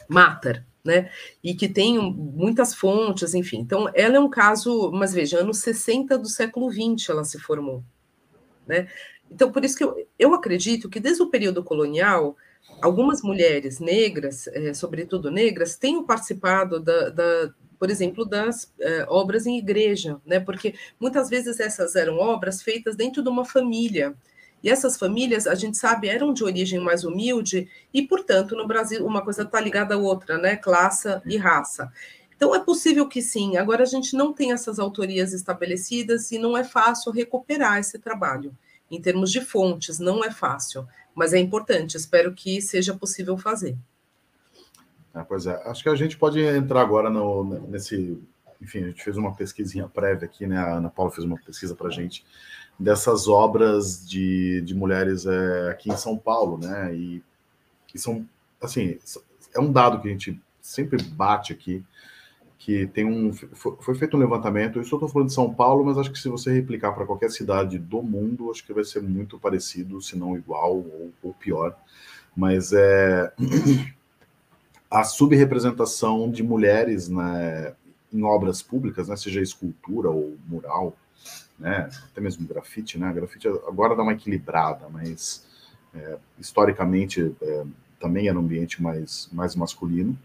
Matar, 0.08 0.66
né? 0.84 1.10
E 1.44 1.54
que 1.54 1.68
tem 1.68 2.00
muitas 2.00 2.74
fontes, 2.74 3.34
enfim. 3.34 3.60
Então, 3.60 3.90
ela 3.94 4.18
é 4.18 4.20
um 4.20 4.30
caso, 4.30 4.92
mas 4.92 5.14
veja, 5.14 5.40
anos 5.40 5.60
60 5.60 6.18
do 6.18 6.28
século 6.28 6.70
20 6.70 7.12
ela 7.12 7.24
se 7.24 7.40
formou, 7.40 7.84
né? 8.68 8.88
Então, 9.30 9.52
por 9.52 9.64
isso 9.64 9.78
que 9.78 9.84
eu, 9.84 10.08
eu 10.20 10.34
acredito 10.34 10.90
que 10.90 11.00
desde 11.00 11.24
o 11.24 11.30
período 11.30 11.64
colonial, 11.64 12.36
algumas 12.84 13.22
mulheres 13.22 13.80
negras, 13.80 14.48
é, 14.48 14.74
sobretudo 14.74 15.32
negras, 15.32 15.78
tenham 15.78 16.06
participado 16.06 16.82
da, 16.82 17.10
da 17.10 17.54
por 17.80 17.90
exemplo, 17.90 18.26
das 18.26 18.72
é, 18.80 19.06
obras 19.10 19.46
em 19.46 19.58
igreja, 19.58 20.20
né? 20.26 20.40
Porque 20.40 20.74
muitas 21.00 21.30
vezes 21.30 21.60
essas 21.60 21.96
eram 21.96 22.18
obras 22.18 22.62
feitas 22.62 22.96
dentro 22.96 23.22
de 23.22 23.28
uma 23.28 23.44
família. 23.44 24.14
E 24.62 24.70
essas 24.70 24.98
famílias, 24.98 25.48
a 25.48 25.56
gente 25.56 25.78
sabe, 25.78 26.08
eram 26.08 26.34
de 26.34 26.46
origem 26.46 26.80
mais 26.80 27.04
humilde 27.04 27.68
e, 27.94 28.02
portanto, 28.02 28.56
no 28.56 28.66
Brasil 28.66 29.06
uma 29.06 29.22
coisa 29.22 29.44
está 29.44 29.60
ligada 29.60 29.96
à 29.96 29.98
outra, 29.98 30.38
né? 30.38 30.56
Classe 30.56 31.10
e 31.26 31.36
raça. 31.38 31.92
Então 32.36 32.56
é 32.56 32.60
possível 32.60 33.08
que 33.08 33.22
sim. 33.22 33.58
Agora 33.58 33.84
a 33.84 33.88
gente 33.88 34.16
não 34.16 34.32
tem 34.34 34.52
essas 34.52 34.80
autorias 34.80 35.34
estabelecidas 35.34 36.32
e 36.32 36.38
não 36.38 36.58
é 36.58 36.64
fácil 36.64 37.12
recuperar 37.12 37.80
esse 37.80 38.00
trabalho. 38.00 38.56
Em 38.90 39.02
termos 39.02 39.32
de 39.32 39.42
fontes, 39.42 40.00
não 40.00 40.24
é 40.24 40.32
fácil 40.32 40.88
mas 41.16 41.34
é 41.34 41.40
importante, 41.40 41.98
espero 41.98 42.34
que 42.34 42.62
seja 42.62 42.94
possível 42.94 43.38
fazer. 43.38 43.78
É, 45.14 45.24
pois 45.24 45.46
é, 45.46 45.62
acho 45.68 45.84
que 45.84 45.90
a 45.90 45.96
gente 45.96 46.18
pode 46.18 46.40
entrar 46.42 46.82
agora 46.82 47.10
no, 47.10 47.44
nesse. 47.68 48.20
Enfim, 48.62 48.84
a 48.84 48.88
gente 48.88 49.04
fez 49.04 49.18
uma 49.18 49.36
pesquisinha 49.36 49.88
prévia 49.88 50.26
aqui, 50.26 50.48
né? 50.48 50.58
A 50.58 50.78
Ana 50.78 50.90
Paula 50.90 51.12
fez 51.12 51.26
uma 51.26 51.38
pesquisa 51.38 51.76
para 51.76 51.88
a 51.88 51.92
gente 51.92 52.26
dessas 52.80 53.28
obras 53.28 54.08
de, 54.08 54.62
de 54.62 54.74
mulheres 54.74 55.26
é, 55.26 55.70
aqui 55.70 55.92
em 55.92 55.98
São 55.98 56.18
Paulo, 56.18 56.58
né? 56.58 56.96
E, 56.96 57.24
e 57.94 58.00
são, 58.00 58.28
assim, 58.62 58.98
é 59.54 59.60
um 59.60 59.72
dado 59.72 60.02
que 60.02 60.08
a 60.08 60.12
gente 60.12 60.42
sempre 60.62 61.02
bate 61.02 61.54
aqui, 61.54 61.84
que 62.64 62.88
tem 62.88 63.04
um. 63.04 63.34
Foi 63.34 63.94
feito 63.94 64.16
um 64.16 64.20
levantamento, 64.20 64.80
eu 64.80 64.86
só 64.86 64.96
estou 64.96 65.10
falando 65.10 65.28
de 65.28 65.34
São 65.34 65.54
Paulo, 65.54 65.84
mas 65.84 65.98
acho 65.98 66.10
que 66.10 66.18
se 66.18 66.30
você 66.30 66.50
replicar 66.50 66.94
para 66.94 67.06
qualquer 67.06 67.30
cidade 67.30 67.78
do 67.78 68.02
mundo, 68.02 68.50
acho 68.50 68.66
que 68.66 68.72
vai 68.72 68.86
ser 68.86 69.04
muito 69.04 69.38
parecido, 69.38 70.02
se 70.02 70.18
não 70.18 70.38
igual 70.38 70.78
ou, 70.78 71.12
ou 71.22 71.34
pior. 71.34 71.76
Mas 72.34 72.72
é 72.72 73.34
a 74.90 75.04
subrepresentação 75.04 76.32
de 76.32 76.42
mulheres 76.42 77.10
né, 77.10 77.74
em 78.14 78.24
obras 78.24 78.62
públicas, 78.62 79.10
né, 79.10 79.18
seja 79.18 79.42
escultura 79.42 80.10
ou 80.10 80.38
mural, 80.48 80.96
né, 81.60 81.90
até 82.12 82.22
mesmo 82.22 82.48
grafite, 82.48 82.98
né? 82.98 83.12
Grafite 83.12 83.46
agora 83.46 83.94
dá 83.94 84.04
uma 84.04 84.14
equilibrada, 84.14 84.88
mas 84.88 85.46
é, 85.94 86.18
historicamente 86.40 87.36
é, 87.42 87.66
também 88.00 88.30
era 88.30 88.40
um 88.40 88.42
ambiente 88.42 88.82
mais, 88.82 89.28
mais 89.34 89.54
masculino. 89.54 90.18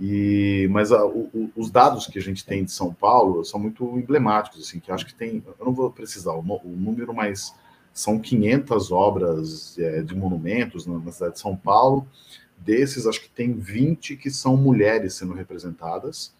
E, 0.00 0.66
mas 0.70 0.90
a, 0.92 1.04
o, 1.04 1.52
os 1.54 1.70
dados 1.70 2.06
que 2.06 2.18
a 2.18 2.22
gente 2.22 2.44
tem 2.44 2.64
de 2.64 2.72
São 2.72 2.92
Paulo 2.92 3.44
são 3.44 3.60
muito 3.60 3.84
emblemáticos, 3.98 4.66
assim, 4.66 4.80
que 4.80 4.90
acho 4.90 5.04
que 5.04 5.14
tem, 5.14 5.44
eu 5.46 5.66
não 5.66 5.74
vou 5.74 5.90
precisar 5.90 6.32
o, 6.32 6.40
o 6.40 6.74
número, 6.74 7.12
mas 7.12 7.54
são 7.92 8.18
500 8.18 8.90
obras 8.90 9.78
é, 9.78 10.02
de 10.02 10.14
monumentos 10.14 10.86
na, 10.86 10.98
na, 10.98 11.12
cidade 11.12 11.34
de 11.34 11.40
São 11.40 11.54
Paulo. 11.54 12.06
Desses, 12.56 13.06
acho 13.06 13.20
que 13.20 13.28
tem 13.28 13.52
20 13.52 14.16
que 14.16 14.30
são 14.30 14.56
mulheres 14.56 15.14
sendo 15.14 15.34
representadas. 15.34 16.32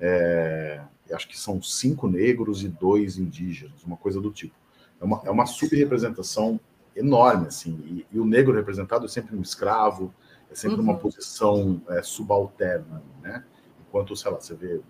É, 0.00 0.80
acho 1.12 1.28
que 1.28 1.38
são 1.38 1.62
cinco 1.62 2.08
negros 2.08 2.64
e 2.64 2.68
dois 2.68 3.16
indígenas, 3.16 3.84
uma 3.84 3.96
coisa 3.96 4.20
do 4.20 4.32
tipo. 4.32 4.54
É 5.00 5.04
uma, 5.04 5.22
é 5.24 5.30
uma 5.30 5.46
subrepresentação 5.46 6.58
enorme, 6.96 7.46
assim. 7.46 7.78
E, 7.86 8.16
e 8.16 8.18
o 8.18 8.24
negro 8.24 8.52
representado 8.52 9.04
é 9.04 9.08
sempre 9.08 9.36
um 9.36 9.42
escravo, 9.42 10.12
é 10.54 10.56
sempre 10.56 10.76
uhum. 10.76 10.84
uma 10.84 10.96
posição 10.96 11.82
é, 11.88 12.00
subalterna, 12.00 13.02
né? 13.20 13.44
Enquanto, 13.88 14.14
sei 14.14 14.30
lá, 14.30 14.40
você 14.40 14.54
vê 14.54 14.80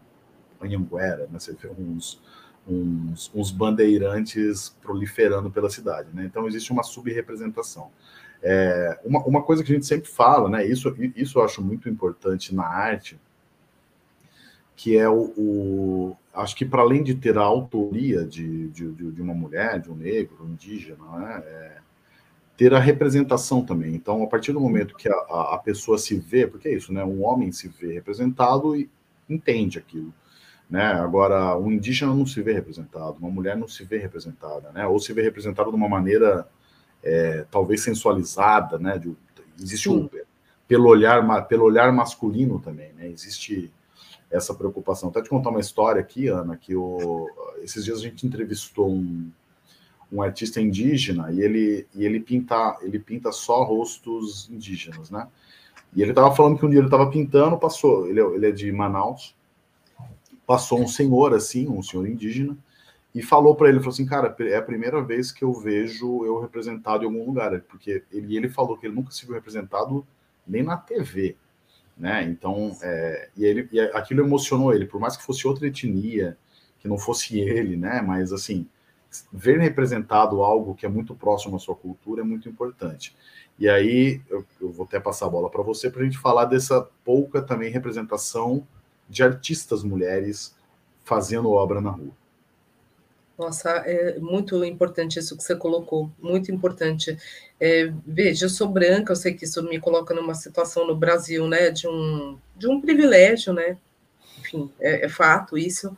Anhanguera, 0.60 1.26
né? 1.32 1.38
Você 1.38 1.54
vê 1.54 1.70
uns, 1.70 2.20
uns, 2.68 3.32
uns 3.34 3.50
bandeirantes 3.50 4.76
proliferando 4.82 5.50
pela 5.50 5.70
cidade, 5.70 6.10
né? 6.12 6.26
Então, 6.26 6.46
existe 6.46 6.70
uma 6.70 6.82
subrepresentação. 6.82 7.90
É, 8.42 9.00
uma, 9.06 9.24
uma 9.24 9.42
coisa 9.42 9.64
que 9.64 9.72
a 9.72 9.74
gente 9.74 9.86
sempre 9.86 10.08
fala, 10.08 10.50
né? 10.50 10.66
Isso, 10.66 10.94
isso 11.16 11.38
eu 11.38 11.44
acho 11.44 11.62
muito 11.62 11.88
importante 11.88 12.54
na 12.54 12.66
arte, 12.66 13.18
que 14.76 14.98
é 14.98 15.08
o, 15.08 15.32
o 15.34 16.16
acho 16.34 16.54
que 16.54 16.66
para 16.66 16.82
além 16.82 17.02
de 17.02 17.14
ter 17.14 17.38
a 17.38 17.42
autoria 17.42 18.26
de, 18.26 18.68
de, 18.68 18.92
de, 18.92 19.22
uma 19.22 19.32
mulher, 19.32 19.80
de 19.80 19.90
um 19.90 19.96
negro, 19.96 20.44
um 20.44 20.50
indígena, 20.50 21.04
né? 21.18 21.42
É, 21.46 21.84
ter 22.57 22.72
a 22.72 22.78
representação 22.78 23.64
também. 23.64 23.94
Então, 23.94 24.22
a 24.22 24.26
partir 24.26 24.52
do 24.52 24.61
momento 24.61 24.96
que 24.96 25.09
a, 25.09 25.14
a, 25.55 25.61
pessoa 25.62 25.98
se 25.98 26.16
vê, 26.16 26.46
porque 26.46 26.68
é 26.68 26.74
isso, 26.74 26.92
né? 26.92 27.05
Um 27.05 27.24
homem 27.24 27.50
se 27.50 27.68
vê 27.68 27.92
representado 27.92 28.76
e 28.76 28.88
entende 29.28 29.78
aquilo. 29.78 30.14
Né? 30.70 30.84
Agora, 30.84 31.57
um 31.59 31.70
indígena 31.70 32.14
não 32.14 32.24
se 32.24 32.40
vê 32.40 32.52
representado, 32.52 33.16
uma 33.18 33.30
mulher 33.30 33.57
não 33.57 33.68
se 33.68 33.84
vê 33.84 33.98
representada, 33.98 34.70
né? 34.72 34.86
Ou 34.86 34.98
se 34.98 35.12
vê 35.12 35.22
representada 35.22 35.68
de 35.68 35.76
uma 35.76 35.88
maneira 35.88 36.48
é, 37.02 37.44
talvez 37.50 37.82
sensualizada, 37.82 38.78
né? 38.78 38.98
De, 38.98 39.14
existe 39.61 39.88
um, 39.90 40.09
pelo 40.66 40.88
olhar, 40.88 41.46
pelo 41.46 41.64
olhar 41.64 41.92
masculino 41.92 42.61
também, 42.61 42.92
né? 42.92 43.09
Existe 43.09 43.72
essa 44.30 44.55
preocupação. 44.55 45.11
Até 45.11 45.22
te 45.22 45.28
contar 45.28 45.50
uma 45.50 45.61
história 45.61 46.00
aqui, 46.00 46.28
Ana, 46.28 46.57
que 46.57 46.74
o, 46.74 47.28
esses 47.62 47.84
dias 47.84 47.98
a 47.98 48.02
gente 48.02 48.26
entrevistou 48.26 48.90
um, 48.90 49.30
um 50.14 50.22
artista 50.22 50.60
indígena 50.60 51.32
e 51.32 51.40
ele, 51.40 51.86
e 51.92 52.04
ele 52.04 52.20
pinta 52.20 52.78
ele 52.80 53.00
pinta 53.00 53.32
só 53.32 53.64
rostos 53.64 54.48
indígenas, 54.48 55.10
né? 55.10 55.26
E 55.94 56.00
ele 56.02 56.12
estava 56.12 56.34
falando 56.34 56.56
que 56.56 56.64
um 56.64 56.70
dia 56.70 56.78
ele 56.78 56.86
estava 56.86 57.10
pintando, 57.10 57.58
passou, 57.58 58.08
ele, 58.08 58.20
é, 58.20 58.24
ele 58.24 58.46
é 58.46 58.52
de 58.52 58.70
Manaus, 58.70 59.34
passou 60.46 60.80
um 60.80 60.86
senhor 60.86 61.34
assim, 61.34 61.68
um 61.68 61.82
senhor 61.82 62.06
indígena, 62.06 62.56
e 63.12 63.22
falou 63.22 63.54
para 63.54 63.68
ele, 63.68 63.78
falou 63.78 63.92
assim, 63.92 64.06
cara, 64.06 64.34
é 64.40 64.56
a 64.56 64.62
primeira 64.62 65.02
vez 65.02 65.30
que 65.32 65.42
eu 65.42 65.52
vejo 65.52 66.24
eu 66.24 66.40
representado 66.40 67.04
em 67.04 67.06
algum 67.06 67.26
lugar, 67.26 67.60
porque 67.62 68.02
ele, 68.12 68.36
ele 68.36 68.48
falou 68.48 68.76
que 68.76 68.86
ele 68.86 68.94
nunca 68.94 69.10
se 69.10 69.24
viu 69.24 69.34
representado 69.34 70.06
nem 70.46 70.62
na 70.62 70.76
TV, 70.76 71.36
né? 71.96 72.24
Então, 72.24 72.76
é, 72.82 73.30
e, 73.36 73.44
ele, 73.44 73.68
e 73.72 73.80
aquilo 73.80 74.24
emocionou 74.24 74.72
ele, 74.72 74.86
por 74.86 75.00
mais 75.00 75.16
que 75.16 75.22
fosse 75.22 75.46
outra 75.46 75.66
etnia, 75.66 76.36
que 76.80 76.88
não 76.88 76.98
fosse 76.98 77.38
ele, 77.38 77.76
né? 77.76 78.02
Mas 78.02 78.32
assim, 78.32 78.66
ver 79.32 79.60
representado 79.60 80.42
algo 80.42 80.74
que 80.74 80.86
é 80.86 80.88
muito 80.88 81.14
próximo 81.14 81.56
à 81.56 81.58
sua 81.58 81.74
cultura 81.74 82.22
é 82.22 82.24
muito 82.24 82.48
importante. 82.48 83.14
E 83.58 83.68
aí 83.68 84.20
eu, 84.28 84.44
eu 84.60 84.70
vou 84.70 84.84
até 84.84 84.98
passar 84.98 85.26
a 85.26 85.30
bola 85.30 85.48
para 85.48 85.62
você 85.62 85.90
para 85.90 86.02
a 86.02 86.04
gente 86.04 86.18
falar 86.18 86.46
dessa 86.46 86.88
pouca 87.04 87.40
também 87.40 87.70
representação 87.70 88.66
de 89.08 89.22
artistas 89.22 89.84
mulheres 89.84 90.54
fazendo 91.04 91.50
obra 91.50 91.80
na 91.80 91.90
rua. 91.90 92.12
Nossa, 93.36 93.68
é 93.68 94.18
muito 94.20 94.64
importante 94.64 95.18
isso 95.18 95.36
que 95.36 95.42
você 95.42 95.56
colocou, 95.56 96.10
muito 96.20 96.52
importante. 96.52 97.16
É, 97.60 97.92
veja, 98.06 98.46
eu 98.46 98.50
sou 98.50 98.68
branca, 98.68 99.12
eu 99.12 99.16
sei 99.16 99.34
que 99.34 99.44
isso 99.44 99.62
me 99.64 99.80
coloca 99.80 100.14
numa 100.14 100.34
situação 100.34 100.86
no 100.86 100.94
Brasil, 100.94 101.48
né, 101.48 101.70
de 101.70 101.88
um, 101.88 102.38
de 102.56 102.68
um 102.68 102.80
privilégio, 102.80 103.52
né, 103.52 103.76
enfim, 104.38 104.70
é, 104.78 105.06
é 105.06 105.08
fato 105.08 105.58
isso, 105.58 105.96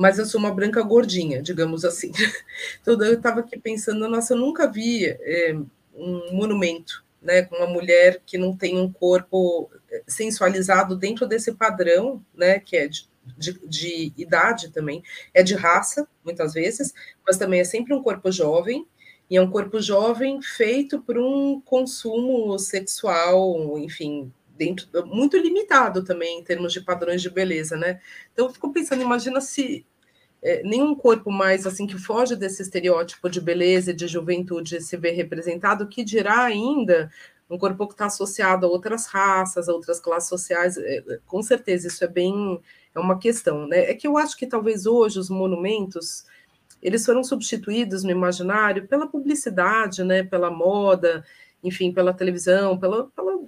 mas 0.00 0.18
eu 0.18 0.24
sou 0.24 0.40
uma 0.40 0.54
branca 0.54 0.82
gordinha, 0.82 1.42
digamos 1.42 1.84
assim. 1.84 2.10
Então, 2.80 3.00
eu 3.02 3.14
estava 3.14 3.40
aqui 3.40 3.58
pensando, 3.58 4.08
nossa, 4.08 4.32
eu 4.32 4.38
nunca 4.38 4.66
vi 4.66 5.04
é, 5.06 5.54
um 5.94 6.32
monumento, 6.32 7.04
né, 7.20 7.42
com 7.42 7.56
uma 7.56 7.66
mulher 7.66 8.22
que 8.24 8.38
não 8.38 8.56
tem 8.56 8.78
um 8.78 8.90
corpo 8.90 9.70
sensualizado 10.06 10.96
dentro 10.96 11.26
desse 11.26 11.52
padrão, 11.52 12.24
né, 12.34 12.58
que 12.58 12.78
é 12.78 12.88
de 12.88 13.10
de, 13.36 13.52
de 13.68 14.12
idade 14.16 14.70
também, 14.70 15.02
é 15.32 15.42
de 15.42 15.54
raça, 15.54 16.08
muitas 16.24 16.54
vezes, 16.54 16.92
mas 17.24 17.36
também 17.36 17.60
é 17.60 17.64
sempre 17.64 17.94
um 17.94 18.02
corpo 18.02 18.32
jovem, 18.32 18.86
e 19.28 19.36
é 19.36 19.42
um 19.42 19.50
corpo 19.50 19.80
jovem 19.80 20.40
feito 20.42 21.00
por 21.02 21.18
um 21.18 21.60
consumo 21.60 22.58
sexual, 22.58 23.78
enfim, 23.78 24.32
dentro 24.60 24.86
muito 25.06 25.38
limitado 25.38 26.04
também 26.04 26.38
em 26.38 26.44
termos 26.44 26.70
de 26.70 26.82
padrões 26.82 27.22
de 27.22 27.30
beleza, 27.30 27.78
né? 27.78 27.98
Então 28.30 28.44
eu 28.46 28.52
fico 28.52 28.70
pensando, 28.70 29.00
imagina 29.00 29.40
se 29.40 29.86
é, 30.42 30.62
nenhum 30.62 30.94
corpo 30.94 31.30
mais 31.30 31.66
assim 31.66 31.86
que 31.86 31.96
foge 31.98 32.36
desse 32.36 32.60
estereótipo 32.60 33.30
de 33.30 33.40
beleza 33.40 33.90
e 33.90 33.94
de 33.94 34.06
juventude 34.06 34.82
se 34.82 34.98
vê 34.98 35.12
representado, 35.12 35.88
que 35.88 36.04
dirá 36.04 36.44
ainda 36.44 37.10
um 37.48 37.56
corpo 37.56 37.86
que 37.86 37.94
está 37.94 38.04
associado 38.06 38.66
a 38.66 38.68
outras 38.68 39.06
raças, 39.06 39.66
a 39.66 39.72
outras 39.72 39.98
classes 39.98 40.28
sociais, 40.28 40.76
é, 40.76 41.18
com 41.26 41.42
certeza 41.42 41.88
isso 41.88 42.04
é 42.04 42.08
bem 42.08 42.60
é 42.94 43.00
uma 43.00 43.18
questão, 43.18 43.66
né? 43.66 43.90
É 43.90 43.94
que 43.94 44.06
eu 44.06 44.18
acho 44.18 44.36
que 44.36 44.46
talvez 44.46 44.84
hoje 44.84 45.18
os 45.18 45.30
monumentos 45.30 46.26
eles 46.82 47.04
foram 47.06 47.24
substituídos 47.24 48.04
no 48.04 48.10
imaginário 48.10 48.86
pela 48.86 49.06
publicidade, 49.06 50.04
né? 50.04 50.22
Pela 50.22 50.50
moda, 50.50 51.24
enfim, 51.62 51.92
pela 51.92 52.12
televisão, 52.12 52.78
pela, 52.78 53.06
pela 53.08 53.38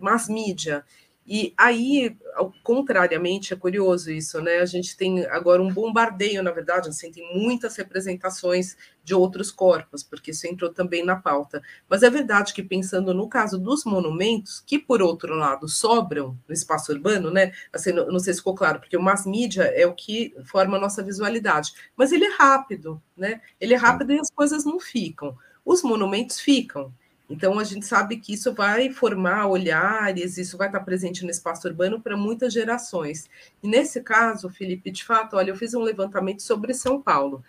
mass 0.00 0.28
mídia. 0.28 0.84
E 1.28 1.52
aí, 1.58 2.16
contrariamente, 2.62 3.52
é 3.52 3.56
curioso 3.56 4.12
isso, 4.12 4.40
né? 4.40 4.58
A 4.58 4.64
gente 4.64 4.96
tem 4.96 5.26
agora 5.26 5.60
um 5.60 5.72
bombardeio, 5.72 6.40
na 6.40 6.52
verdade, 6.52 6.88
assim, 6.88 7.10
tem 7.10 7.36
muitas 7.36 7.74
representações 7.74 8.76
de 9.02 9.12
outros 9.12 9.50
corpos, 9.50 10.04
porque 10.04 10.30
isso 10.30 10.46
entrou 10.46 10.72
também 10.72 11.04
na 11.04 11.16
pauta. 11.16 11.60
Mas 11.88 12.04
é 12.04 12.10
verdade 12.10 12.54
que, 12.54 12.62
pensando 12.62 13.12
no 13.12 13.28
caso 13.28 13.58
dos 13.58 13.84
monumentos, 13.84 14.62
que, 14.64 14.78
por 14.78 15.02
outro 15.02 15.34
lado, 15.34 15.68
sobram 15.68 16.38
no 16.46 16.54
espaço 16.54 16.92
urbano, 16.92 17.28
né? 17.28 17.50
Assim, 17.72 17.90
não, 17.90 18.06
não 18.06 18.20
sei 18.20 18.32
se 18.32 18.38
ficou 18.38 18.54
claro, 18.54 18.78
porque 18.78 18.96
o 18.96 19.02
mass 19.02 19.26
media 19.26 19.64
é 19.64 19.84
o 19.84 19.94
que 19.94 20.32
forma 20.44 20.76
a 20.76 20.80
nossa 20.80 21.02
visualidade, 21.02 21.72
mas 21.96 22.12
ele 22.12 22.24
é 22.24 22.36
rápido, 22.36 23.02
né? 23.16 23.40
Ele 23.60 23.74
é 23.74 23.76
rápido 23.76 24.12
e 24.12 24.20
as 24.20 24.30
coisas 24.30 24.64
não 24.64 24.78
ficam. 24.78 25.36
Os 25.64 25.82
monumentos 25.82 26.38
ficam. 26.38 26.94
Então, 27.28 27.58
a 27.58 27.64
gente 27.64 27.84
sabe 27.84 28.18
que 28.18 28.32
isso 28.34 28.54
vai 28.54 28.90
formar 28.90 29.46
olhares, 29.46 30.38
isso 30.38 30.56
vai 30.56 30.68
estar 30.68 30.80
presente 30.80 31.24
no 31.24 31.30
espaço 31.30 31.66
urbano 31.66 32.00
para 32.00 32.16
muitas 32.16 32.52
gerações. 32.52 33.28
E 33.62 33.68
nesse 33.68 34.00
caso, 34.00 34.48
Felipe, 34.48 34.90
de 34.90 35.04
fato, 35.04 35.36
olha, 35.36 35.50
eu 35.50 35.56
fiz 35.56 35.74
um 35.74 35.82
levantamento 35.82 36.42
sobre 36.42 36.72
São 36.72 37.02
Paulo. 37.02 37.42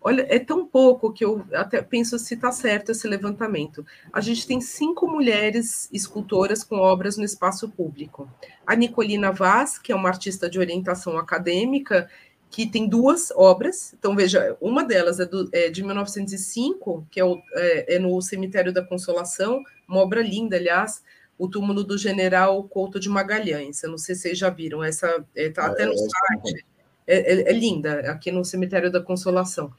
Olha, 0.00 0.24
é 0.28 0.38
tão 0.38 0.64
pouco 0.64 1.12
que 1.12 1.24
eu 1.24 1.44
até 1.52 1.82
penso 1.82 2.18
se 2.18 2.34
está 2.34 2.52
certo 2.52 2.92
esse 2.92 3.08
levantamento. 3.08 3.84
A 4.12 4.20
gente 4.20 4.46
tem 4.46 4.60
cinco 4.60 5.08
mulheres 5.08 5.88
escultoras 5.92 6.62
com 6.62 6.76
obras 6.76 7.16
no 7.16 7.24
espaço 7.24 7.68
público. 7.68 8.30
A 8.64 8.76
Nicolina 8.76 9.32
Vaz, 9.32 9.76
que 9.76 9.90
é 9.90 9.96
uma 9.96 10.08
artista 10.08 10.48
de 10.48 10.58
orientação 10.58 11.18
acadêmica, 11.18 12.08
que 12.50 12.66
tem 12.66 12.88
duas 12.88 13.30
obras. 13.32 13.94
Então, 13.98 14.16
veja, 14.16 14.56
uma 14.60 14.84
delas 14.84 15.20
é, 15.20 15.26
do, 15.26 15.48
é 15.52 15.68
de 15.68 15.82
1905, 15.82 17.06
que 17.10 17.20
é, 17.20 17.24
o, 17.24 17.40
é, 17.54 17.96
é, 17.96 17.98
no 17.98 18.20
Cemitério 18.20 18.72
da 18.72 18.84
Consolação, 18.84 19.62
uma 19.88 20.00
obra 20.00 20.22
linda, 20.22 20.56
aliás, 20.56 21.02
o 21.38 21.48
túmulo 21.48 21.84
do 21.84 21.96
general 21.96 22.64
Couto 22.64 22.98
de 22.98 23.08
Magalhães. 23.08 23.82
Eu 23.82 23.90
não 23.90 23.98
sei 23.98 24.14
se 24.14 24.22
vocês 24.22 24.38
já 24.38 24.50
viram, 24.50 24.82
essa 24.82 25.24
está 25.34 25.64
é, 25.64 25.66
até 25.66 25.86
no 25.86 25.92
é, 25.92 25.96
site. 25.96 26.66
É, 27.06 27.52
linda, 27.52 28.00
aqui 28.10 28.30
no 28.30 28.44
Cemitério 28.44 28.90
da 28.90 29.00
Consolação. 29.00 29.72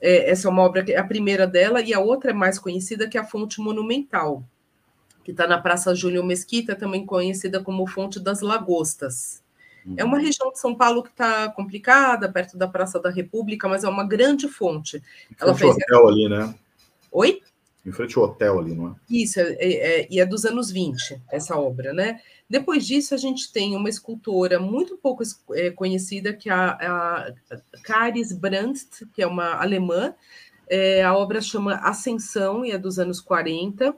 essa 0.00 0.46
é 0.46 0.50
uma 0.50 0.62
obra, 0.62 0.84
a 0.98 1.04
primeira 1.04 1.46
dela, 1.46 1.80
e 1.80 1.94
a 1.94 2.00
outra 2.00 2.30
é 2.30 2.34
mais 2.34 2.58
conhecida, 2.58 3.08
que 3.08 3.16
é 3.16 3.20
a 3.20 3.24
Fonte 3.24 3.60
Monumental, 3.60 4.44
que 5.24 5.30
está 5.30 5.46
na 5.46 5.58
Praça 5.58 5.94
Júlio 5.94 6.24
Mesquita, 6.24 6.74
também 6.74 7.06
conhecida 7.06 7.62
como 7.62 7.86
Fonte 7.86 8.20
das 8.20 8.40
Lagostas. 8.42 9.42
É 9.96 10.04
uma 10.04 10.18
região 10.18 10.50
de 10.50 10.58
São 10.58 10.74
Paulo 10.74 11.02
que 11.02 11.10
está 11.10 11.48
complicada, 11.50 12.30
perto 12.30 12.56
da 12.56 12.66
Praça 12.66 12.98
da 12.98 13.10
República, 13.10 13.68
mas 13.68 13.84
é 13.84 13.88
uma 13.88 14.04
grande 14.04 14.48
fonte. 14.48 14.96
Em 15.30 15.36
Ela 15.40 15.54
fez 15.54 15.74
hotel 15.74 16.08
ali, 16.08 16.28
né? 16.28 16.54
Oi? 17.12 17.42
Em 17.84 17.92
frente 17.92 18.18
ao 18.18 18.24
hotel 18.24 18.58
ali, 18.58 18.74
não 18.74 18.88
é? 18.88 18.94
Isso, 19.08 19.38
é, 19.38 19.52
é, 19.60 20.08
e 20.10 20.18
é 20.18 20.26
dos 20.26 20.44
anos 20.44 20.72
20, 20.72 21.22
essa 21.30 21.56
obra, 21.56 21.92
né? 21.92 22.20
Depois 22.48 22.84
disso, 22.84 23.14
a 23.14 23.18
gente 23.18 23.52
tem 23.52 23.76
uma 23.76 23.88
escultora 23.88 24.58
muito 24.58 24.96
pouco 24.96 25.22
é, 25.52 25.70
conhecida, 25.70 26.32
que 26.32 26.48
é 26.48 26.52
a, 26.52 26.70
a 26.70 27.32
Caris 27.82 28.32
Brandt, 28.32 29.06
que 29.12 29.22
é 29.22 29.26
uma 29.26 29.54
alemã. 29.54 30.14
É, 30.68 31.04
a 31.04 31.16
obra 31.16 31.40
chama 31.40 31.76
Ascensão 31.76 32.64
e 32.64 32.72
é 32.72 32.78
dos 32.78 32.98
anos 32.98 33.20
40. 33.20 33.94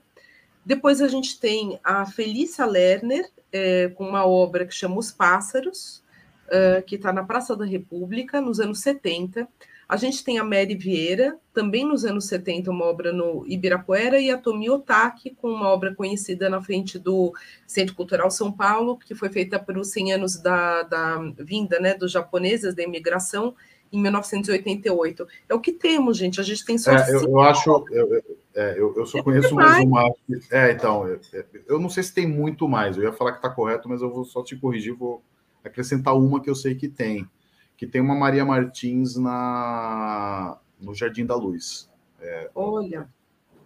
Depois 0.68 1.00
a 1.00 1.08
gente 1.08 1.40
tem 1.40 1.80
a 1.82 2.04
Felícia 2.04 2.66
Lerner, 2.66 3.26
é, 3.50 3.88
com 3.88 4.06
uma 4.06 4.26
obra 4.26 4.66
que 4.66 4.74
chama 4.74 4.98
Os 4.98 5.10
Pássaros, 5.10 6.04
uh, 6.48 6.82
que 6.82 6.96
está 6.96 7.10
na 7.10 7.24
Praça 7.24 7.56
da 7.56 7.64
República, 7.64 8.38
nos 8.38 8.60
anos 8.60 8.80
70. 8.80 9.48
A 9.88 9.96
gente 9.96 10.22
tem 10.22 10.38
a 10.38 10.44
Mary 10.44 10.74
Vieira, 10.74 11.38
também 11.54 11.86
nos 11.86 12.04
anos 12.04 12.26
70, 12.26 12.70
uma 12.70 12.84
obra 12.84 13.14
no 13.14 13.46
Ibirapuera, 13.46 14.20
e 14.20 14.30
a 14.30 14.36
Tomi 14.36 14.68
Otaki, 14.68 15.30
com 15.40 15.48
uma 15.48 15.70
obra 15.70 15.94
conhecida 15.94 16.50
na 16.50 16.60
frente 16.60 16.98
do 16.98 17.32
Centro 17.66 17.94
Cultural 17.94 18.30
São 18.30 18.52
Paulo, 18.52 18.98
que 18.98 19.14
foi 19.14 19.30
feita 19.30 19.58
para 19.58 19.80
os 19.80 19.88
100 19.88 20.12
anos 20.12 20.36
da, 20.36 20.82
da 20.82 21.32
vinda 21.38 21.80
né, 21.80 21.94
dos 21.94 22.12
japoneses, 22.12 22.74
da 22.74 22.82
imigração, 22.82 23.54
em 23.92 24.00
1988. 24.00 25.26
É 25.48 25.54
o 25.54 25.60
que 25.60 25.72
temos, 25.72 26.16
gente. 26.16 26.40
A 26.40 26.44
gente 26.44 26.64
tem 26.64 26.78
só. 26.78 26.92
É, 26.92 27.14
eu, 27.14 27.22
eu, 27.22 27.40
acho. 27.40 27.84
Eu, 27.90 28.22
é, 28.54 28.78
eu, 28.78 28.94
eu, 28.96 29.06
só 29.06 29.22
conheço 29.22 29.54
mais 29.54 29.84
uma. 29.84 30.10
É, 30.50 30.72
então. 30.72 31.06
É, 31.06 31.18
é, 31.32 31.44
eu 31.66 31.78
não 31.78 31.88
sei 31.88 32.02
se 32.02 32.14
tem 32.14 32.26
muito 32.26 32.68
mais. 32.68 32.96
Eu 32.96 33.04
ia 33.04 33.12
falar 33.12 33.32
que 33.32 33.38
está 33.38 33.50
correto, 33.50 33.88
mas 33.88 34.02
eu 34.02 34.10
vou 34.10 34.24
só 34.24 34.42
te 34.42 34.56
corrigir. 34.56 34.94
Vou 34.94 35.22
acrescentar 35.64 36.16
uma 36.16 36.40
que 36.40 36.50
eu 36.50 36.54
sei 36.54 36.74
que 36.74 36.88
tem. 36.88 37.28
Que 37.76 37.86
tem 37.86 38.00
uma 38.00 38.14
Maria 38.14 38.44
Martins 38.44 39.16
na 39.16 40.58
no 40.80 40.94
Jardim 40.94 41.26
da 41.26 41.34
Luz. 41.34 41.90
É, 42.20 42.50
Olha. 42.54 43.08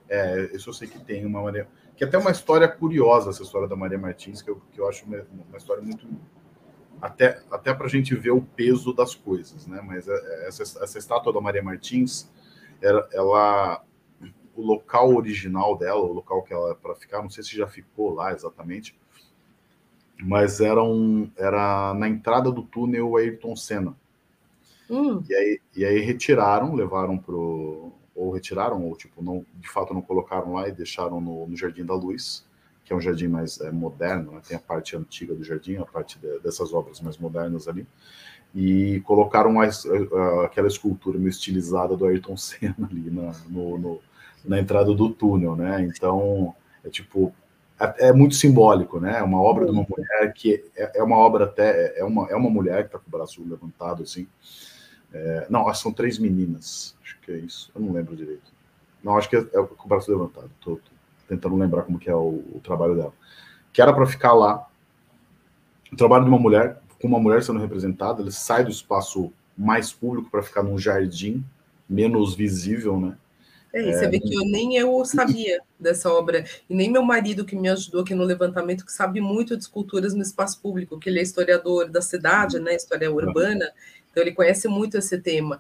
É, 0.09 0.51
isso 0.55 0.71
eu 0.71 0.75
sei 0.75 0.89
que 0.89 0.99
tem 0.99 1.25
uma 1.25 1.43
Maria. 1.43 1.67
Que 1.97 2.05
é 2.05 2.07
até 2.07 2.19
uma 2.19 2.31
história 2.31 2.69
curiosa, 2.69 3.31
essa 3.31 3.43
história 3.43 3.69
da 3.69 3.77
Maria 3.77 3.99
Martins, 3.99 4.43
que 4.43 4.51
eu, 4.51 4.61
que 4.73 4.81
eu 4.81 4.89
acho 4.89 5.05
uma, 5.05 5.25
uma 5.49 5.57
história 5.57 5.83
muito 5.83 6.07
até, 7.03 7.43
até 7.51 7.75
para 7.75 7.87
a 7.87 7.89
gente 7.89 8.15
ver 8.15 8.31
o 8.31 8.41
peso 8.41 8.93
das 8.93 9.13
coisas, 9.13 9.67
né? 9.67 9.83
Mas 9.85 10.07
é, 10.07 10.13
é, 10.13 10.47
essa, 10.47 10.63
essa 10.63 10.99
estátua 10.99 11.33
da 11.33 11.41
Maria 11.41 11.63
Martins, 11.63 12.31
ela, 12.81 13.09
ela, 13.13 13.85
o 14.55 14.63
local 14.63 15.13
original 15.13 15.77
dela, 15.77 16.01
o 16.01 16.13
local 16.13 16.45
que 16.45 16.55
ela 16.55 16.71
é 16.71 16.75
para 16.75 16.95
ficar, 16.95 17.21
não 17.21 17.29
sei 17.29 17.43
se 17.43 17.57
já 17.57 17.67
ficou 17.67 18.15
lá 18.15 18.33
exatamente, 18.33 18.97
mas 20.23 20.61
era, 20.61 20.81
um, 20.81 21.29
era 21.37 21.93
na 21.93 22.09
entrada 22.09 22.53
do 22.53 22.63
túnel 22.63 23.17
Ayrton 23.17 23.57
Senna. 23.57 23.97
Hum. 24.89 25.25
E, 25.29 25.35
aí, 25.35 25.61
e 25.75 25.85
aí 25.85 25.99
retiraram, 25.99 26.73
levaram 26.73 27.19
pro 27.19 27.93
ou 28.15 28.31
retiraram 28.31 28.87
ou 28.87 28.95
tipo 28.95 29.23
não, 29.23 29.45
de 29.55 29.69
fato 29.69 29.95
não 29.95 30.03
colocaram 30.03 30.53
lá 30.53 30.69
e 30.69 30.73
deixaram 30.73 31.19
no, 31.19 31.47
no 31.47 31.57
Jardim 31.57 31.85
da 31.85 31.95
Luz 31.95 32.47
que 32.85 32.93
é 32.93 32.97
um 32.97 33.01
jardim 33.01 33.29
mais 33.29 33.61
é, 33.61 33.71
moderno, 33.71 34.33
né? 34.33 34.41
tem 34.47 34.57
a 34.57 34.61
parte 34.61 34.97
antiga 34.97 35.35
do 35.35 35.45
jardim, 35.45 35.77
a 35.77 35.85
parte 35.85 36.19
de, 36.19 36.39
dessas 36.41 36.73
obras 36.73 37.01
mais 37.01 37.17
modernas 37.17 37.69
ali, 37.69 37.87
e 38.55 39.01
colocaram 39.05 39.61
a, 39.61 39.65
a, 39.65 40.45
aquela 40.45 40.69
escultura 40.69 41.19
meio 41.19 41.31
estilizada 41.31 41.97
do 41.97 42.05
Ayrton 42.05 42.37
Senna 42.37 42.89
ali 42.91 43.11
na, 43.11 43.33
no, 43.49 43.79
no, 43.79 44.01
na 44.45 44.59
entrada 44.59 44.93
do 44.95 45.11
túnel, 45.11 45.57
né? 45.57 45.83
Então, 45.83 46.55
é 46.85 46.91
tipo, 46.91 47.33
é, 47.81 48.09
é 48.09 48.13
muito 48.13 48.35
simbólico, 48.35 49.01
né? 49.01 49.19
É 49.19 49.23
uma 49.23 49.41
obra 49.41 49.65
de 49.65 49.73
uma 49.73 49.87
mulher 49.89 50.33
que 50.35 50.65
é, 50.77 50.99
é 50.99 51.03
uma 51.03 51.17
obra 51.17 51.45
até, 51.45 51.99
é 51.99 52.05
uma, 52.05 52.29
é 52.29 52.37
uma 52.37 52.51
mulher 52.51 52.83
que 52.83 52.89
está 52.89 52.99
com 52.99 53.09
o 53.09 53.11
braço 53.11 53.43
levantado, 53.45 54.03
assim. 54.03 54.27
É, 55.13 55.47
não, 55.51 55.73
são 55.75 55.93
três 55.93 56.19
meninas, 56.19 56.97
acho 57.03 57.21
que 57.21 57.33
é 57.33 57.37
isso, 57.37 57.71
eu 57.75 57.81
não 57.81 57.93
lembro 57.93 58.17
direito. 58.17 58.53
Não, 59.03 59.17
acho 59.17 59.29
que 59.29 59.37
é, 59.37 59.41
é 59.41 59.63
com 59.63 59.85
o 59.85 59.89
braço 59.89 60.11
levantado, 60.11 60.51
tô, 60.61 60.77
tô 60.77 60.92
tentando 61.33 61.57
lembrar 61.57 61.83
como 61.83 61.99
que 61.99 62.11
é 62.11 62.15
o, 62.15 62.43
o 62.55 62.61
trabalho 62.63 62.95
dela. 62.95 63.13
Que 63.73 63.81
era 63.81 63.93
para 63.93 64.07
ficar 64.07 64.35
lá, 64.35 64.69
o 65.91 65.97
trabalho 65.97 66.25
de 66.25 66.31
uma 66.31 66.39
mulher, 66.39 66.79
com 67.01 67.09
uma 67.09 67.19
mulher 67.19 67.43
sendo 67.43 67.59
representada, 67.59 68.21
ele 68.21 68.31
sai 68.31 68.65
do 68.65 68.71
espaço 68.71 69.33
mais 69.57 69.93
público 69.93 70.31
para 70.31 70.43
ficar 70.43 70.63
num 70.63 70.79
jardim 70.79 71.43
menos 71.89 72.35
visível, 72.35 73.01
né? 73.01 73.17
É, 73.73 73.91
você 73.91 74.05
é, 74.05 74.09
vê 74.09 74.21
que 74.21 74.35
eu, 74.35 74.45
nem 74.45 74.77
eu 74.77 75.03
sabia 75.07 75.61
dessa 75.81 76.13
obra, 76.13 76.45
e 76.69 76.75
nem 76.75 76.91
meu 76.91 77.03
marido, 77.03 77.45
que 77.45 77.57
me 77.57 77.71
ajudou 77.71 78.03
aqui 78.03 78.15
no 78.15 78.23
levantamento, 78.23 78.85
que 78.85 78.93
sabe 78.93 79.19
muito 79.19 79.57
de 79.57 79.63
esculturas 79.63 80.13
no 80.13 80.21
espaço 80.21 80.61
público, 80.61 80.99
que 80.99 81.09
ele 81.09 81.19
é 81.19 81.23
historiador 81.23 81.89
da 81.89 82.03
cidade, 82.03 82.61
né, 82.61 82.75
história 82.77 83.11
urbana, 83.11 83.73
então 84.11 84.23
ele 84.23 84.33
conhece 84.33 84.69
muito 84.69 84.99
esse 84.99 85.19
tema. 85.19 85.59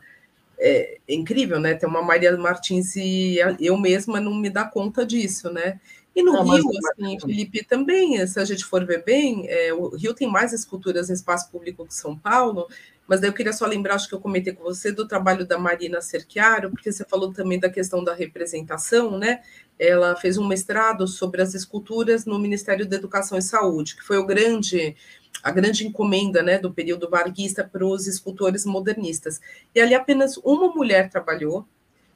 É, 0.64 0.98
é 1.08 1.14
incrível, 1.14 1.58
né? 1.58 1.74
Tem 1.74 1.88
uma 1.88 2.02
Maria 2.02 2.36
Martins 2.36 2.94
e 2.94 3.36
eu 3.58 3.76
mesma 3.76 4.20
não 4.20 4.32
me 4.32 4.48
dá 4.48 4.64
conta 4.64 5.04
disso, 5.04 5.52
né? 5.52 5.80
E 6.14 6.22
no 6.22 6.32
não, 6.32 6.44
Rio, 6.44 6.70
assim, 6.92 7.18
Felipe, 7.18 7.64
também, 7.64 8.24
se 8.26 8.38
a 8.38 8.44
gente 8.44 8.64
for 8.64 8.84
ver 8.84 9.02
bem, 9.02 9.46
é, 9.48 9.72
o 9.72 9.88
Rio 9.96 10.14
tem 10.14 10.30
mais 10.30 10.52
esculturas 10.52 11.08
em 11.08 11.14
espaço 11.14 11.50
público 11.50 11.86
que 11.86 11.94
São 11.94 12.16
Paulo, 12.16 12.68
mas 13.08 13.20
daí 13.20 13.30
eu 13.30 13.34
queria 13.34 13.52
só 13.52 13.66
lembrar, 13.66 13.94
acho 13.94 14.08
que 14.08 14.14
eu 14.14 14.20
comentei 14.20 14.52
com 14.52 14.62
você, 14.62 14.92
do 14.92 15.08
trabalho 15.08 15.46
da 15.46 15.58
Marina 15.58 16.00
Cerchiaro, 16.00 16.70
porque 16.70 16.92
você 16.92 17.04
falou 17.04 17.32
também 17.32 17.58
da 17.58 17.70
questão 17.70 18.04
da 18.04 18.14
representação, 18.14 19.18
né? 19.18 19.40
Ela 19.78 20.14
fez 20.14 20.36
um 20.38 20.46
mestrado 20.46 21.08
sobre 21.08 21.42
as 21.42 21.54
esculturas 21.54 22.24
no 22.24 22.38
Ministério 22.38 22.86
da 22.86 22.96
Educação 22.96 23.38
e 23.38 23.42
Saúde, 23.42 23.96
que 23.96 24.04
foi 24.04 24.18
o 24.18 24.26
grande, 24.26 24.94
a 25.42 25.50
grande 25.50 25.86
encomenda 25.86 26.42
né, 26.42 26.58
do 26.58 26.72
período 26.72 27.08
varguista 27.08 27.64
para 27.64 27.84
os 27.86 28.06
escultores 28.06 28.64
modernistas. 28.64 29.40
E 29.74 29.80
ali 29.80 29.94
apenas 29.94 30.36
uma 30.38 30.68
mulher 30.68 31.10
trabalhou, 31.10 31.66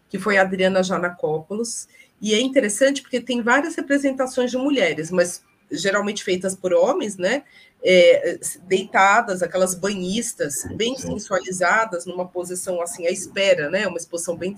que 0.08 0.18
foi 0.18 0.38
a 0.38 0.42
Adriana 0.42 0.82
Janacopoulos, 0.82 1.88
e 2.20 2.34
é 2.34 2.40
interessante 2.40 3.02
porque 3.02 3.20
tem 3.20 3.42
várias 3.42 3.74
representações 3.74 4.50
de 4.50 4.56
mulheres, 4.56 5.10
mas 5.10 5.44
geralmente 5.70 6.22
feitas 6.22 6.54
por 6.54 6.72
homens, 6.72 7.16
né? 7.16 7.42
É, 7.84 8.38
deitadas, 8.62 9.42
aquelas 9.42 9.74
banhistas 9.74 10.64
bem 10.74 10.96
sensualizadas, 10.96 12.06
numa 12.06 12.26
posição 12.26 12.80
assim 12.80 13.06
à 13.06 13.10
espera, 13.10 13.68
né? 13.68 13.86
Uma 13.86 13.98
exposição 13.98 14.36
bem 14.36 14.54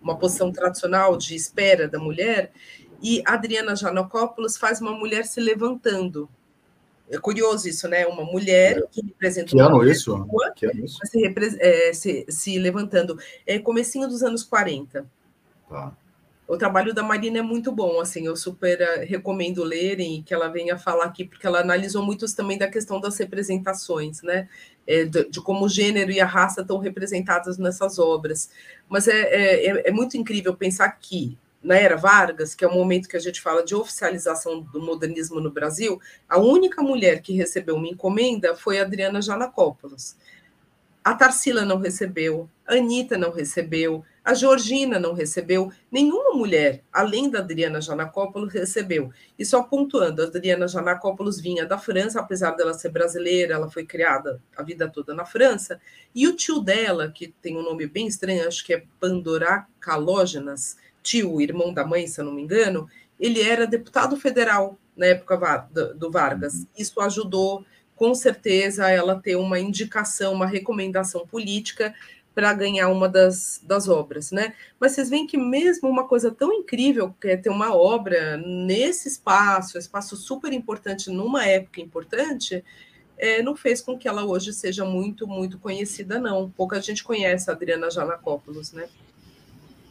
uma 0.00 0.18
posição 0.18 0.52
tradicional 0.52 1.16
de 1.16 1.34
espera 1.34 1.88
da 1.88 1.98
mulher. 1.98 2.52
E 3.02 3.22
Adriana 3.24 3.74
Janocópolis 3.74 4.56
faz 4.56 4.80
uma 4.80 4.92
mulher 4.92 5.24
se 5.24 5.40
levantando. 5.40 6.28
É 7.10 7.18
curioso 7.18 7.68
isso, 7.68 7.88
né? 7.88 8.06
Uma 8.06 8.24
mulher 8.24 8.82
que 8.90 9.00
representa 9.02 9.50
que 9.50 9.60
ano 9.60 9.82
isso? 9.84 10.26
Que 10.56 10.66
ano 10.66 10.84
isso? 10.84 10.98
Se, 11.04 11.34
é, 11.60 11.92
se, 11.92 12.26
se, 12.28 12.58
levantando. 12.58 13.18
É 13.46 13.58
comecinho 13.58 14.06
dos 14.06 14.22
anos 14.22 14.42
40. 14.42 15.06
Tá 15.68 15.92
o 16.48 16.56
trabalho 16.56 16.94
da 16.94 17.02
Marina 17.02 17.40
é 17.40 17.42
muito 17.42 17.70
bom, 17.70 18.00
assim, 18.00 18.26
eu 18.26 18.34
super 18.34 18.80
eh, 18.80 19.04
recomendo 19.04 19.62
lerem 19.62 20.16
e 20.16 20.22
que 20.22 20.32
ela 20.32 20.48
venha 20.48 20.78
falar 20.78 21.04
aqui, 21.04 21.22
porque 21.22 21.46
ela 21.46 21.60
analisou 21.60 22.02
muitos 22.02 22.32
também 22.32 22.56
da 22.56 22.66
questão 22.66 22.98
das 22.98 23.18
representações, 23.18 24.22
né, 24.22 24.48
é, 24.86 25.04
de, 25.04 25.28
de, 25.28 25.42
como 25.42 25.66
o 25.66 25.68
gênero 25.68 26.10
e 26.10 26.18
a 26.18 26.24
raça 26.24 26.62
estão 26.62 26.78
representadas 26.78 27.58
nessas 27.58 27.98
obras. 27.98 28.48
Mas 28.88 29.06
é, 29.06 29.20
é, 29.20 29.66
é, 29.66 29.88
é 29.88 29.92
muito 29.92 30.16
incrível 30.16 30.56
pensar 30.56 30.88
que, 30.92 31.36
na 31.62 31.76
era 31.76 31.96
Vargas, 31.96 32.54
que 32.54 32.64
é 32.64 32.68
o 32.68 32.74
momento 32.74 33.08
que 33.08 33.16
a 33.16 33.20
gente 33.20 33.40
fala 33.40 33.64
de 33.64 33.74
oficialização 33.74 34.60
do 34.60 34.80
modernismo 34.80 35.40
no 35.40 35.50
Brasil, 35.50 36.00
a 36.28 36.38
única 36.38 36.82
mulher 36.82 37.20
que 37.20 37.32
recebeu 37.32 37.76
uma 37.76 37.88
encomenda 37.88 38.54
foi 38.54 38.78
Adriana 38.78 39.20
Janacópolis. 39.20 40.16
A 41.02 41.14
Tarsila 41.14 41.64
não 41.64 41.78
recebeu, 41.78 42.48
a 42.66 42.74
Anitta 42.74 43.16
não 43.16 43.30
recebeu, 43.30 44.04
a 44.22 44.34
Georgina 44.34 44.98
não 44.98 45.14
recebeu, 45.14 45.72
nenhuma 45.90 46.34
mulher, 46.34 46.82
além 46.92 47.30
da 47.30 47.38
Adriana 47.38 47.80
Janacopoulos, 47.80 48.52
recebeu. 48.52 49.10
E 49.38 49.44
só 49.44 49.62
pontuando, 49.62 50.20
a 50.20 50.26
Adriana 50.26 50.68
Janacopoulos 50.68 51.40
vinha 51.40 51.64
da 51.64 51.78
França, 51.78 52.20
apesar 52.20 52.50
dela 52.50 52.74
ser 52.74 52.90
brasileira, 52.90 53.54
ela 53.54 53.70
foi 53.70 53.86
criada 53.86 54.42
a 54.54 54.62
vida 54.62 54.86
toda 54.86 55.14
na 55.14 55.24
França, 55.24 55.80
e 56.14 56.28
o 56.28 56.36
tio 56.36 56.60
dela, 56.60 57.10
que 57.10 57.28
tem 57.40 57.56
um 57.56 57.62
nome 57.62 57.86
bem 57.86 58.06
estranho, 58.06 58.46
acho 58.46 58.62
que 58.66 58.74
é 58.74 58.84
Pandora 59.00 59.66
Calógenas, 59.80 60.76
tio, 61.02 61.40
irmão 61.40 61.72
da 61.72 61.86
mãe, 61.86 62.06
se 62.06 62.20
eu 62.20 62.24
não 62.24 62.32
me 62.32 62.42
engano, 62.42 62.88
ele 63.18 63.40
era 63.40 63.66
deputado 63.66 64.16
federal 64.16 64.78
na 64.96 65.06
época 65.06 65.68
do 65.96 66.10
Vargas. 66.10 66.54
Uhum. 66.54 66.66
Isso 66.76 67.00
ajudou, 67.00 67.64
com 67.94 68.14
certeza, 68.14 68.90
ela 68.90 69.20
ter 69.20 69.36
uma 69.36 69.58
indicação, 69.58 70.32
uma 70.32 70.46
recomendação 70.46 71.26
política 71.26 71.94
para 72.34 72.52
ganhar 72.52 72.88
uma 72.88 73.08
das, 73.08 73.60
das 73.64 73.88
obras, 73.88 74.30
né? 74.30 74.54
Mas 74.78 74.92
vocês 74.92 75.10
veem 75.10 75.26
que 75.26 75.36
mesmo 75.36 75.88
uma 75.88 76.06
coisa 76.06 76.30
tão 76.30 76.52
incrível, 76.52 77.12
que 77.20 77.28
é 77.28 77.36
ter 77.36 77.50
uma 77.50 77.74
obra 77.74 78.36
nesse 78.36 79.08
espaço, 79.08 79.76
espaço 79.76 80.16
super 80.16 80.52
importante 80.52 81.10
numa 81.10 81.44
época 81.44 81.80
importante, 81.80 82.64
é, 83.18 83.42
não 83.42 83.56
fez 83.56 83.80
com 83.80 83.98
que 83.98 84.06
ela 84.06 84.24
hoje 84.24 84.52
seja 84.52 84.84
muito, 84.84 85.26
muito 85.26 85.58
conhecida, 85.58 86.20
não. 86.20 86.48
Pouca 86.50 86.80
gente 86.80 87.02
conhece 87.02 87.50
a 87.50 87.54
Adriana 87.54 87.90
Janacopoulos, 87.90 88.72
né? 88.72 88.88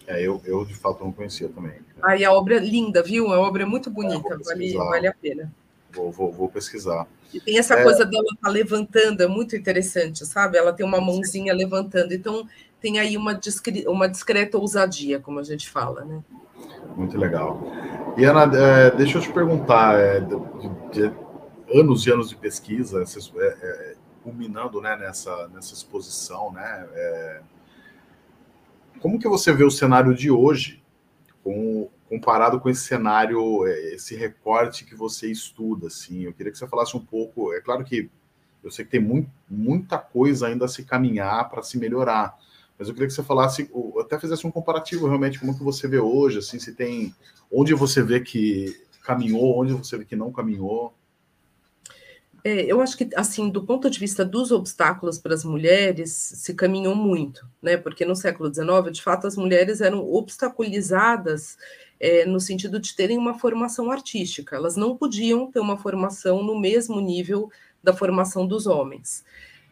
É, 0.08 0.22
eu, 0.22 0.42
eu 0.46 0.64
de 0.64 0.74
fato 0.74 1.04
não 1.04 1.12
conhecia 1.12 1.50
também. 1.50 1.74
Aí 2.02 2.24
a 2.24 2.32
obra 2.32 2.56
é 2.56 2.60
linda, 2.60 3.04
viu? 3.04 3.32
A 3.34 3.40
obra 3.40 3.64
é 3.64 3.66
muito 3.66 3.90
bonita, 3.90 4.34
é, 4.34 4.38
vale, 4.38 4.74
vale 4.74 5.08
a 5.08 5.14
pena. 5.14 5.54
Vou, 5.92 6.12
vou, 6.12 6.32
vou 6.32 6.48
pesquisar. 6.48 7.06
E 7.34 7.42
tem 7.42 7.58
essa 7.58 7.76
é... 7.76 7.84
coisa 7.84 8.06
dela 8.06 8.26
tá 8.42 8.50
levantando, 8.50 9.22
é 9.22 9.28
muito 9.28 9.56
interessante, 9.56 10.26
sabe? 10.26 10.58
Ela 10.58 10.72
tem 10.72 10.86
uma 10.86 11.02
mãozinha 11.02 11.54
levantando, 11.54 12.14
então 12.14 12.48
tem 12.80 13.00
aí 13.00 13.18
uma, 13.18 13.34
discre... 13.34 13.86
uma 13.86 14.08
discreta 14.08 14.58
ousadia, 14.58 15.20
como 15.20 15.40
a 15.40 15.44
gente 15.44 15.70
fala, 15.70 16.06
né? 16.06 16.24
Muito 16.96 17.18
legal. 17.18 17.62
E 18.16 18.24
Ana, 18.24 18.50
é, 18.56 18.92
deixa 18.92 19.18
eu 19.18 19.22
te 19.22 19.32
perguntar, 19.32 20.00
é, 20.00 20.22
de, 20.22 20.36
de, 20.94 21.14
anos 21.78 22.06
e 22.08 22.12
anos 22.12 22.30
de 22.30 22.36
pesquisa, 22.38 23.04
é, 23.04 23.46
é, 23.46 23.96
culminando 24.24 24.80
né, 24.80 24.96
nessa, 24.96 25.50
nessa 25.50 25.74
exposição, 25.74 26.52
né? 26.54 26.88
Como 29.00 29.20
que 29.20 29.28
você 29.28 29.54
vê 29.54 29.64
o 29.64 29.72
cenário 29.72 30.14
de 30.16 30.32
hoje 30.32 30.84
com 31.44 31.90
comparado 32.10 32.60
com 32.60 32.70
esse 32.70 32.82
cenário, 32.82 33.66
é, 33.68 33.94
esse 33.94 34.16
recorte 34.16 34.86
que 34.86 34.96
você 34.96 35.30
estuda, 35.30 35.88
assim, 35.88 36.24
eu 36.24 36.34
queria 36.34 36.52
que 36.52 36.58
você 36.58 36.68
falasse 36.68 36.96
um 36.96 37.04
pouco. 37.04 37.54
É 37.54 37.62
claro 37.62 37.84
que 37.84 38.10
eu 38.64 38.72
sei 38.72 38.86
que 38.86 38.92
tem 38.92 39.00
muito, 39.00 39.30
muita 39.50 39.98
coisa 39.98 40.48
ainda 40.48 40.66
a 40.66 40.70
se 40.70 40.84
caminhar 40.84 41.50
para 41.50 41.62
se 41.62 41.78
melhorar, 41.78 42.38
mas 42.78 42.88
eu 42.88 42.94
queria 42.94 43.08
que 43.08 43.14
você 43.14 43.24
falasse, 43.24 43.70
até 44.00 44.20
fizesse 44.20 44.46
um 44.46 44.52
comparativo 44.52 45.08
realmente 45.08 45.40
como 45.40 45.58
que 45.58 45.64
você 45.64 45.88
vê 45.88 46.00
hoje, 46.00 46.40
assim, 46.40 46.60
se 46.60 46.74
tem 46.74 47.14
onde 47.52 47.74
você 47.74 48.02
vê 48.02 48.20
que 48.20 48.76
caminhou, 49.04 49.60
onde 49.60 49.74
você 49.74 49.98
vê 49.98 50.06
que 50.06 50.16
não 50.16 50.32
caminhou. 50.32 50.94
É, 52.44 52.62
eu 52.62 52.82
acho 52.82 52.98
que, 52.98 53.10
assim, 53.16 53.50
do 53.50 53.64
ponto 53.64 53.90
de 53.90 54.00
vista 54.00 54.24
dos 54.24 54.52
obstáculos 54.52 55.18
para 55.18 55.34
as 55.34 55.44
mulheres, 55.44 56.12
se 56.12 56.54
caminhou 56.54 56.96
muito, 56.96 57.48
né? 57.62 57.78
Porque 57.78 58.06
no 58.06 58.16
século 58.16 58.54
XIX, 58.54 58.92
de 58.92 59.02
fato, 59.02 59.28
as 59.28 59.36
mulheres 59.36 59.82
eram 59.82 60.00
obstaculizadas 60.14 61.58
é, 62.00 62.26
no 62.26 62.40
sentido 62.40 62.80
de 62.80 62.96
terem 62.96 63.18
uma 63.18 63.38
formação 63.38 63.92
artística. 63.92 64.56
Elas 64.56 64.76
não 64.76 64.96
podiam 64.96 65.52
ter 65.52 65.60
uma 65.60 65.78
formação 65.78 66.44
no 66.44 66.60
mesmo 66.60 67.02
nível 67.02 67.50
da 67.84 67.94
formação 67.94 68.46
dos 68.48 68.68
homens. 68.68 69.24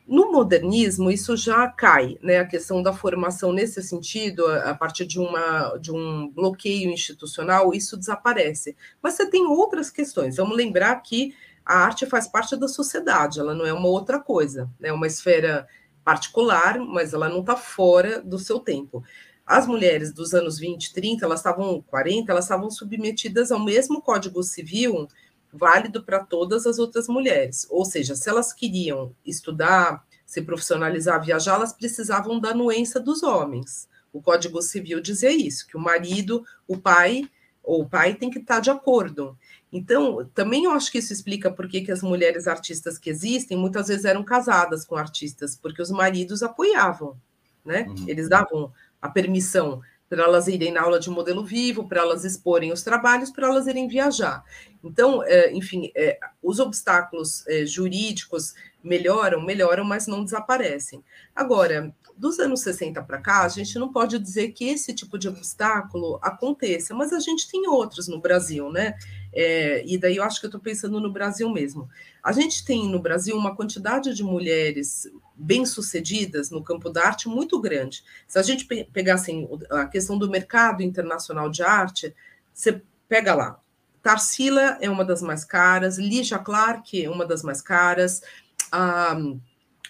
No 0.07 0.32
modernismo, 0.32 1.09
isso 1.09 1.36
já 1.36 1.68
cai, 1.68 2.18
né? 2.22 2.38
A 2.38 2.45
questão 2.45 2.82
da 2.82 2.93
formação 2.93 3.51
nesse 3.51 3.82
sentido, 3.82 4.45
a, 4.45 4.74
partir 4.76 5.05
de, 5.05 5.20
uma, 5.20 5.78
de 5.78 5.91
um 5.91 6.30
bloqueio 6.30 6.91
institucional, 6.91 7.74
isso 7.74 7.97
desaparece. 7.97 8.76
Mas 9.01 9.16
você 9.16 9.28
tem 9.28 9.47
outras 9.47 9.89
questões. 9.89 10.38
Vamos 10.38 10.55
lembrar 10.55 10.95
que 11.01 11.34
a 11.66 11.80
arte 11.80 12.05
faz 12.05 12.28
parte 12.28 12.55
da 12.55 12.68
sociedade, 12.68 13.39
ela 13.39 13.55
não 13.55 13.66
é 13.66 13.74
uma 13.74 13.88
outra 13.88 14.20
coisa, 14.20 14.70
é 14.80 14.84
né? 14.84 14.91
uma 14.93 15.07
esfera 15.07 15.68
particular, 16.03 16.78
mas 16.78 17.13
ela 17.13 17.28
não 17.28 17.39
está 17.39 17.55
fora 17.55 18.22
do 18.22 18.38
seu 18.38 18.59
tempo. 18.59 19.03
As 19.45 19.66
mulheres 19.66 20.13
dos 20.13 20.34
anos 20.34 20.59
20, 20.59 20.93
30, 20.93 21.26
elas 21.26 21.39
estavam 21.39 21.82
40, 21.82 22.32
elas 22.32 22.45
estavam 22.45 22.70
submetidas 22.70 23.51
ao 23.51 23.59
mesmo 23.59 24.01
Código 24.01 24.43
Civil 24.43 25.07
válido 25.51 26.03
para 26.03 26.20
todas 26.20 26.68
as 26.68 26.78
outras 26.78 27.07
mulheres. 27.07 27.66
Ou 27.70 27.86
seja, 27.86 28.16
se 28.16 28.30
elas 28.30 28.51
queriam 28.53 29.16
estudar, 29.26 30.05
se 30.26 30.41
profissionalizar, 30.41 31.24
viajar, 31.24 31.55
elas 31.55 31.74
precisavam 31.74 32.39
da 32.39 32.49
anuência 32.49 32.99
dos 32.99 33.24
homens. 33.24 33.88
O 34.11 34.22
Código 34.22 34.61
Civil 34.61 35.01
dizia 35.01 35.32
isso, 35.32 35.68
que 35.68 35.78
o 35.78 35.80
marido, 35.80 36.45
o 36.68 36.78
pai, 36.78 37.30
ou 37.66 37.82
o 37.82 37.89
pai 37.89 38.13
tem 38.16 38.30
que 38.30 38.39
estar 38.39 38.59
de 38.59 38.70
acordo. 38.70 39.38
Então, 39.72 40.30
também 40.34 40.66
eu 40.66 40.72
acho 40.72 40.91
que 40.91 40.99
isso 40.99 41.11
explica 41.11 41.51
por 41.51 41.68
que, 41.68 41.82
que 41.82 41.91
as 41.91 42.01
mulheres 42.01 42.47
artistas 42.47 42.97
que 42.97 43.09
existem 43.09 43.57
muitas 43.57 43.88
vezes 43.88 44.05
eram 44.05 44.24
casadas 44.24 44.86
com 44.86 44.95
artistas, 44.95 45.55
porque 45.55 45.82
os 45.82 45.91
maridos 45.91 46.41
apoiavam, 46.41 47.18
né? 47.66 47.86
Uhum. 47.89 48.05
Eles 48.07 48.30
davam 48.30 48.72
a 49.01 49.09
permissão 49.09 49.82
para 50.07 50.24
elas 50.24 50.47
irem 50.47 50.72
na 50.72 50.82
aula 50.82 50.99
de 50.99 51.09
modelo 51.09 51.43
vivo, 51.43 51.88
para 51.88 52.01
elas 52.01 52.24
exporem 52.24 52.72
os 52.72 52.84
trabalhos, 52.84 53.32
para 53.32 53.47
elas 53.47 53.68
irem 53.68 53.88
viajar. 53.88 54.43
Então, 54.84 55.24
é, 55.24 55.51
enfim, 55.51 55.91
é, 55.95 56.20
os 56.41 56.59
obstáculos 56.59 57.45
é, 57.47 57.66
jurídicos 57.66 58.53
melhoram, 58.84 59.43
melhoram, 59.43 59.84
mas 59.84 60.05
não 60.05 60.24
desaparecem. 60.24 61.03
Agora, 61.36 61.93
dos 62.18 62.39
anos 62.39 62.61
60 62.61 63.01
para 63.03 63.20
cá, 63.20 63.43
a 63.43 63.49
gente 63.49 63.78
não 63.78 63.91
pode 63.91 64.18
dizer 64.18 64.49
que 64.49 64.66
esse 64.66 64.93
tipo 64.93 65.18
de 65.18 65.28
obstáculo 65.28 66.18
aconteça, 66.22 66.93
mas 66.93 67.11
a 67.11 67.20
gente 67.20 67.49
tem 67.49 67.68
outros 67.68 68.07
no 68.07 68.20
Brasil, 68.20 68.72
né? 68.72 68.95
É, 69.34 69.84
e 69.86 69.97
daí 69.97 70.16
eu 70.16 70.24
acho 70.24 70.39
que 70.39 70.45
eu 70.45 70.49
estou 70.49 70.61
pensando 70.61 70.99
no 70.99 71.11
Brasil 71.11 71.49
mesmo. 71.49 71.89
A 72.24 72.32
gente 72.32 72.63
tem 72.63 72.89
no 72.89 72.99
Brasil 72.99 73.36
uma 73.36 73.55
quantidade 73.55 74.13
de 74.13 74.24
mulheres 74.24 75.11
bem-sucedidas 75.36 76.49
no 76.49 76.63
campo 76.63 76.89
da 76.89 77.05
arte 77.05 77.28
muito 77.28 77.59
grande. 77.59 78.03
Se 78.28 78.39
a 78.39 78.41
gente 78.41 78.66
pegar 78.66 79.16
assim, 79.16 79.47
a 79.70 79.86
questão 79.86 80.18
do 80.18 80.30
mercado 80.30 80.82
internacional 80.82 81.49
de 81.49 81.63
arte, 81.63 82.16
você 82.53 82.82
pega 83.09 83.36
lá. 83.36 83.59
Tarsila 84.01 84.78
é 84.80 84.89
uma 84.89 85.03
das 85.03 85.22
mais 85.22 85.43
caras, 85.43 85.97
Lígia 85.97 86.39
Clark 86.39 87.03
é 87.03 87.09
uma 87.09 87.26
das 87.26 87.43
mais 87.43 87.61
caras, 87.61 88.22
a 88.72 89.18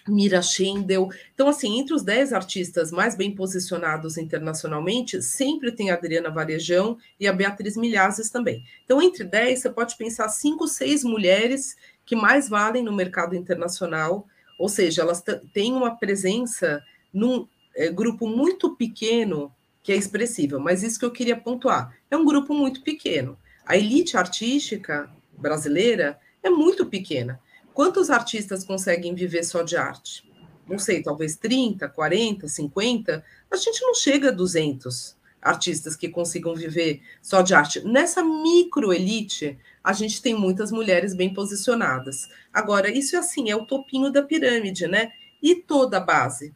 Mira 0.08 0.40
Schendel. 0.42 1.08
Então, 1.34 1.48
assim, 1.48 1.78
entre 1.78 1.94
os 1.94 2.02
dez 2.02 2.32
artistas 2.32 2.90
mais 2.90 3.16
bem 3.16 3.34
posicionados 3.34 4.16
internacionalmente, 4.16 5.22
sempre 5.22 5.72
tem 5.72 5.90
a 5.90 5.94
Adriana 5.94 6.30
Varejão 6.30 6.98
e 7.18 7.26
a 7.26 7.32
Beatriz 7.32 7.76
Milhazes 7.76 8.30
também. 8.30 8.64
Então, 8.84 9.02
entre 9.02 9.24
dez, 9.24 9.60
você 9.60 9.70
pode 9.70 9.96
pensar 9.96 10.28
cinco, 10.28 10.66
seis 10.66 11.02
mulheres 11.02 11.76
que 12.04 12.14
mais 12.14 12.48
valem 12.48 12.82
no 12.82 12.92
mercado 12.92 13.34
internacional, 13.34 14.26
ou 14.58 14.68
seja, 14.68 15.02
elas 15.02 15.22
têm 15.52 15.72
uma 15.72 15.96
presença 15.96 16.82
num 17.12 17.46
é, 17.74 17.90
grupo 17.90 18.28
muito 18.28 18.76
pequeno 18.76 19.52
que 19.82 19.92
é 19.92 19.96
expressiva, 19.96 20.58
mas 20.58 20.82
isso 20.82 20.98
que 20.98 21.04
eu 21.04 21.12
queria 21.12 21.36
pontuar. 21.36 21.96
É 22.10 22.16
um 22.16 22.24
grupo 22.24 22.54
muito 22.54 22.82
pequeno. 22.82 23.38
A 23.64 23.76
elite 23.76 24.16
artística 24.16 25.10
brasileira 25.36 26.18
é 26.42 26.50
muito 26.50 26.86
pequena. 26.86 27.40
Quantos 27.76 28.08
artistas 28.08 28.64
conseguem 28.64 29.14
viver 29.14 29.44
só 29.44 29.60
de 29.62 29.76
arte? 29.76 30.26
Não 30.66 30.78
sei, 30.78 31.02
talvez 31.02 31.36
30, 31.36 31.86
40, 31.86 32.48
50. 32.48 33.22
A 33.50 33.56
gente 33.56 33.82
não 33.82 33.94
chega 33.94 34.30
a 34.30 34.32
200 34.32 35.14
artistas 35.42 35.94
que 35.94 36.08
consigam 36.08 36.54
viver 36.54 37.02
só 37.20 37.42
de 37.42 37.52
arte. 37.54 37.86
Nessa 37.86 38.24
microelite, 38.24 39.58
a 39.84 39.92
gente 39.92 40.22
tem 40.22 40.34
muitas 40.34 40.72
mulheres 40.72 41.12
bem 41.12 41.34
posicionadas. 41.34 42.30
Agora, 42.50 42.90
isso 42.90 43.14
é 43.14 43.18
assim, 43.18 43.50
é 43.50 43.54
o 43.54 43.66
topinho 43.66 44.10
da 44.10 44.22
pirâmide, 44.22 44.86
né? 44.86 45.12
E 45.42 45.56
toda 45.56 45.98
a 45.98 46.00
base. 46.00 46.54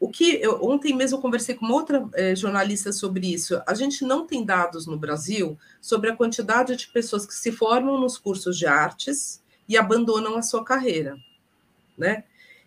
O 0.00 0.08
que 0.08 0.40
eu, 0.40 0.64
ontem 0.64 0.96
mesmo 0.96 1.18
eu 1.18 1.20
conversei 1.20 1.54
com 1.54 1.66
uma 1.66 1.74
outra 1.74 2.08
eh, 2.14 2.34
jornalista 2.34 2.92
sobre 2.92 3.30
isso. 3.30 3.60
A 3.66 3.74
gente 3.74 4.06
não 4.06 4.26
tem 4.26 4.42
dados 4.42 4.86
no 4.86 4.96
Brasil 4.96 5.58
sobre 5.82 6.08
a 6.08 6.16
quantidade 6.16 6.76
de 6.76 6.88
pessoas 6.88 7.26
que 7.26 7.34
se 7.34 7.52
formam 7.52 8.00
nos 8.00 8.16
cursos 8.16 8.56
de 8.56 8.66
artes 8.66 9.39
e 9.70 9.76
abandonam 9.76 10.36
a 10.36 10.42
sua 10.42 10.64
carreira, 10.64 11.16
né? 11.96 12.24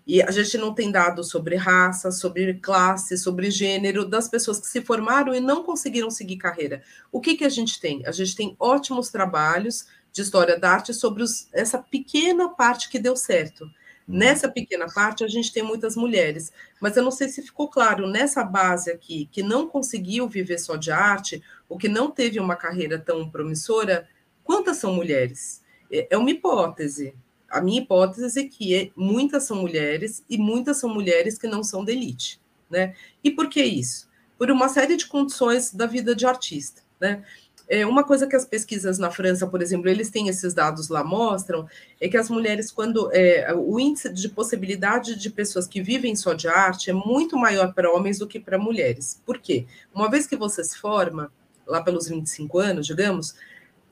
E 0.07 0.21
a 0.21 0.31
gente 0.31 0.57
não 0.57 0.73
tem 0.73 0.89
dados 0.89 1.29
sobre 1.29 1.57
raça, 1.57 2.11
sobre 2.11 2.53
classe, 2.55 3.17
sobre 3.17 3.51
gênero 3.51 4.05
das 4.05 4.29
pessoas 4.29 4.59
que 4.59 4.67
se 4.67 4.81
formaram 4.81 5.35
e 5.35 5.41
não 5.41 5.63
conseguiram 5.63 6.09
seguir 6.09 6.37
carreira. 6.37 6.81
O 7.11 7.19
que, 7.19 7.35
que 7.35 7.43
a 7.43 7.49
gente 7.49 7.79
tem? 7.79 8.05
A 8.05 8.11
gente 8.11 8.35
tem 8.35 8.55
ótimos 8.57 9.09
trabalhos 9.09 9.85
de 10.13 10.21
história 10.21 10.57
da 10.57 10.71
arte 10.71 10.93
sobre 10.93 11.23
os, 11.23 11.49
essa 11.51 11.77
pequena 11.77 12.47
parte 12.47 12.89
que 12.89 12.99
deu 12.99 13.17
certo. 13.17 13.65
Uhum. 13.65 14.17
Nessa 14.17 14.47
pequena 14.47 14.87
parte, 14.87 15.25
a 15.25 15.27
gente 15.27 15.51
tem 15.51 15.63
muitas 15.63 15.97
mulheres, 15.97 16.53
mas 16.79 16.95
eu 16.95 17.03
não 17.03 17.11
sei 17.11 17.27
se 17.27 17.41
ficou 17.41 17.67
claro, 17.67 18.07
nessa 18.07 18.45
base 18.45 18.91
aqui, 18.91 19.27
que 19.29 19.43
não 19.43 19.67
conseguiu 19.67 20.27
viver 20.27 20.57
só 20.57 20.77
de 20.77 20.91
arte, 20.91 21.43
ou 21.67 21.77
que 21.77 21.89
não 21.89 22.09
teve 22.09 22.39
uma 22.39 22.55
carreira 22.55 22.97
tão 22.97 23.29
promissora, 23.29 24.07
quantas 24.43 24.77
são 24.77 24.93
mulheres? 24.93 25.62
É, 25.93 26.07
é 26.09 26.17
uma 26.17 26.31
hipótese. 26.31 27.13
A 27.47 27.61
minha 27.61 27.81
hipótese 27.81 28.39
é 28.39 28.47
que 28.47 28.75
é, 28.75 28.89
muitas 28.95 29.43
são 29.43 29.57
mulheres 29.57 30.23
e 30.27 30.39
muitas 30.39 30.77
são 30.77 30.89
mulheres 30.89 31.37
que 31.37 31.47
não 31.47 31.63
são 31.63 31.85
de 31.85 31.91
elite. 31.91 32.41
Né? 32.69 32.95
E 33.23 33.29
por 33.29 33.47
que 33.47 33.63
isso? 33.63 34.09
Por 34.37 34.49
uma 34.49 34.67
série 34.67 34.97
de 34.97 35.05
condições 35.05 35.71
da 35.71 35.85
vida 35.85 36.15
de 36.15 36.25
artista. 36.25 36.81
Né? 36.99 37.23
É, 37.69 37.85
uma 37.85 38.03
coisa 38.03 38.27
que 38.27 38.35
as 38.35 38.43
pesquisas 38.43 38.97
na 38.97 39.11
França, 39.11 39.45
por 39.45 39.61
exemplo, 39.61 39.87
eles 39.87 40.09
têm 40.09 40.27
esses 40.27 40.53
dados 40.53 40.89
lá, 40.89 41.03
mostram, 41.03 41.67
é 42.01 42.09
que 42.09 42.17
as 42.17 42.29
mulheres, 42.29 42.71
quando 42.71 43.09
é, 43.13 43.53
o 43.55 43.79
índice 43.79 44.11
de 44.11 44.27
possibilidade 44.29 45.15
de 45.15 45.29
pessoas 45.29 45.67
que 45.67 45.81
vivem 45.81 46.15
só 46.15 46.33
de 46.33 46.47
arte 46.47 46.89
é 46.89 46.93
muito 46.93 47.37
maior 47.37 47.73
para 47.73 47.91
homens 47.91 48.17
do 48.17 48.27
que 48.27 48.39
para 48.39 48.57
mulheres. 48.57 49.21
Por 49.25 49.37
quê? 49.37 49.65
Uma 49.93 50.09
vez 50.09 50.25
que 50.25 50.35
você 50.35 50.63
se 50.63 50.77
forma, 50.77 51.31
lá 51.65 51.81
pelos 51.81 52.07
25 52.07 52.59
anos, 52.59 52.85
digamos, 52.85 53.35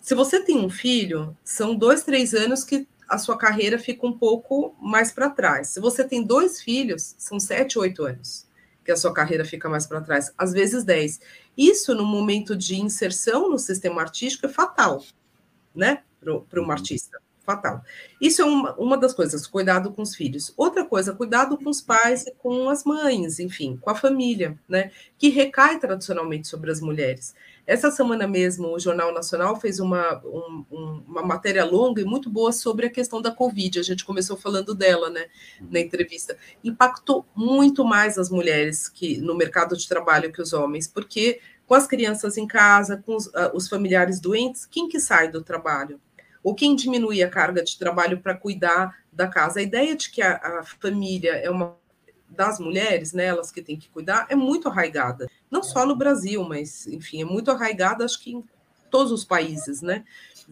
se 0.01 0.15
você 0.15 0.43
tem 0.43 0.57
um 0.57 0.69
filho, 0.69 1.37
são 1.43 1.75
dois, 1.75 2.03
três 2.03 2.33
anos 2.33 2.63
que 2.63 2.87
a 3.07 3.17
sua 3.17 3.37
carreira 3.37 3.77
fica 3.77 4.05
um 4.05 4.17
pouco 4.17 4.75
mais 4.81 5.11
para 5.11 5.29
trás. 5.29 5.69
Se 5.69 5.79
você 5.79 6.03
tem 6.03 6.23
dois 6.23 6.61
filhos, 6.61 7.15
são 7.17 7.39
sete, 7.39 7.77
oito 7.77 8.03
anos 8.03 8.49
que 8.83 8.91
a 8.91 8.97
sua 8.97 9.13
carreira 9.13 9.45
fica 9.45 9.69
mais 9.69 9.85
para 9.85 10.01
trás, 10.01 10.33
às 10.37 10.51
vezes 10.51 10.83
dez. 10.83 11.19
Isso, 11.57 11.93
no 11.93 12.05
momento 12.05 12.55
de 12.55 12.75
inserção 12.75 13.49
no 13.49 13.59
sistema 13.59 14.01
artístico, 14.01 14.47
é 14.47 14.49
fatal, 14.49 15.03
né, 15.75 16.01
para 16.19 16.33
um 16.33 16.63
uhum. 16.63 16.71
artista 16.71 17.19
fatal. 17.43 17.83
Isso 18.19 18.41
é 18.41 18.45
uma, 18.45 18.73
uma 18.75 18.97
das 18.97 19.13
coisas, 19.13 19.45
cuidado 19.47 19.91
com 19.91 20.01
os 20.01 20.15
filhos. 20.15 20.53
Outra 20.55 20.85
coisa, 20.85 21.13
cuidado 21.13 21.57
com 21.57 21.69
os 21.69 21.81
pais 21.81 22.25
e 22.25 22.31
com 22.31 22.69
as 22.69 22.83
mães, 22.83 23.39
enfim, 23.39 23.77
com 23.77 23.89
a 23.89 23.95
família, 23.95 24.57
né? 24.67 24.91
Que 25.17 25.29
recai 25.29 25.79
tradicionalmente 25.79 26.47
sobre 26.47 26.71
as 26.71 26.79
mulheres. 26.79 27.33
Essa 27.71 27.89
semana 27.89 28.27
mesmo, 28.27 28.67
o 28.67 28.77
Jornal 28.77 29.13
Nacional 29.13 29.55
fez 29.55 29.79
uma, 29.79 30.21
um, 30.25 31.05
uma 31.07 31.21
matéria 31.21 31.63
longa 31.63 32.01
e 32.01 32.03
muito 32.03 32.29
boa 32.29 32.51
sobre 32.51 32.85
a 32.85 32.89
questão 32.89 33.21
da 33.21 33.31
Covid. 33.31 33.79
A 33.79 33.81
gente 33.81 34.03
começou 34.03 34.35
falando 34.35 34.75
dela, 34.75 35.09
né, 35.09 35.27
na 35.61 35.79
entrevista. 35.79 36.35
Impactou 36.61 37.25
muito 37.33 37.85
mais 37.85 38.17
as 38.17 38.29
mulheres 38.29 38.89
que 38.89 39.21
no 39.21 39.33
mercado 39.33 39.77
de 39.77 39.87
trabalho 39.87 40.33
que 40.33 40.41
os 40.41 40.51
homens, 40.51 40.85
porque 40.85 41.39
com 41.65 41.73
as 41.73 41.87
crianças 41.87 42.37
em 42.37 42.45
casa, 42.45 43.01
com 43.05 43.15
os, 43.15 43.27
uh, 43.27 43.51
os 43.53 43.69
familiares 43.69 44.19
doentes, 44.19 44.65
quem 44.65 44.89
que 44.89 44.99
sai 44.99 45.31
do 45.31 45.41
trabalho? 45.41 45.97
ou 46.43 46.55
quem 46.55 46.75
diminui 46.75 47.21
a 47.21 47.29
carga 47.29 47.63
de 47.63 47.77
trabalho 47.77 48.19
para 48.19 48.35
cuidar 48.35 48.97
da 49.13 49.27
casa. 49.27 49.59
A 49.59 49.63
ideia 49.63 49.95
de 49.95 50.09
que 50.09 50.23
a, 50.23 50.37
a, 50.37 50.63
família 50.63 51.33
é 51.33 51.51
uma 51.51 51.77
das 52.31 52.59
mulheres, 52.59 53.13
né, 53.13 53.25
elas 53.25 53.51
que 53.51 53.61
têm 53.61 53.77
que 53.77 53.89
cuidar, 53.89 54.25
é 54.29 54.35
muito 54.35 54.67
arraigada. 54.67 55.29
Não 55.49 55.61
só 55.61 55.85
no 55.85 55.95
Brasil, 55.95 56.43
mas, 56.43 56.87
enfim, 56.87 57.21
é 57.21 57.25
muito 57.25 57.51
arraigada, 57.51 58.05
acho 58.05 58.21
que 58.21 58.31
em 58.31 58.43
todos 58.89 59.11
os 59.11 59.23
países, 59.23 59.81
né? 59.81 60.03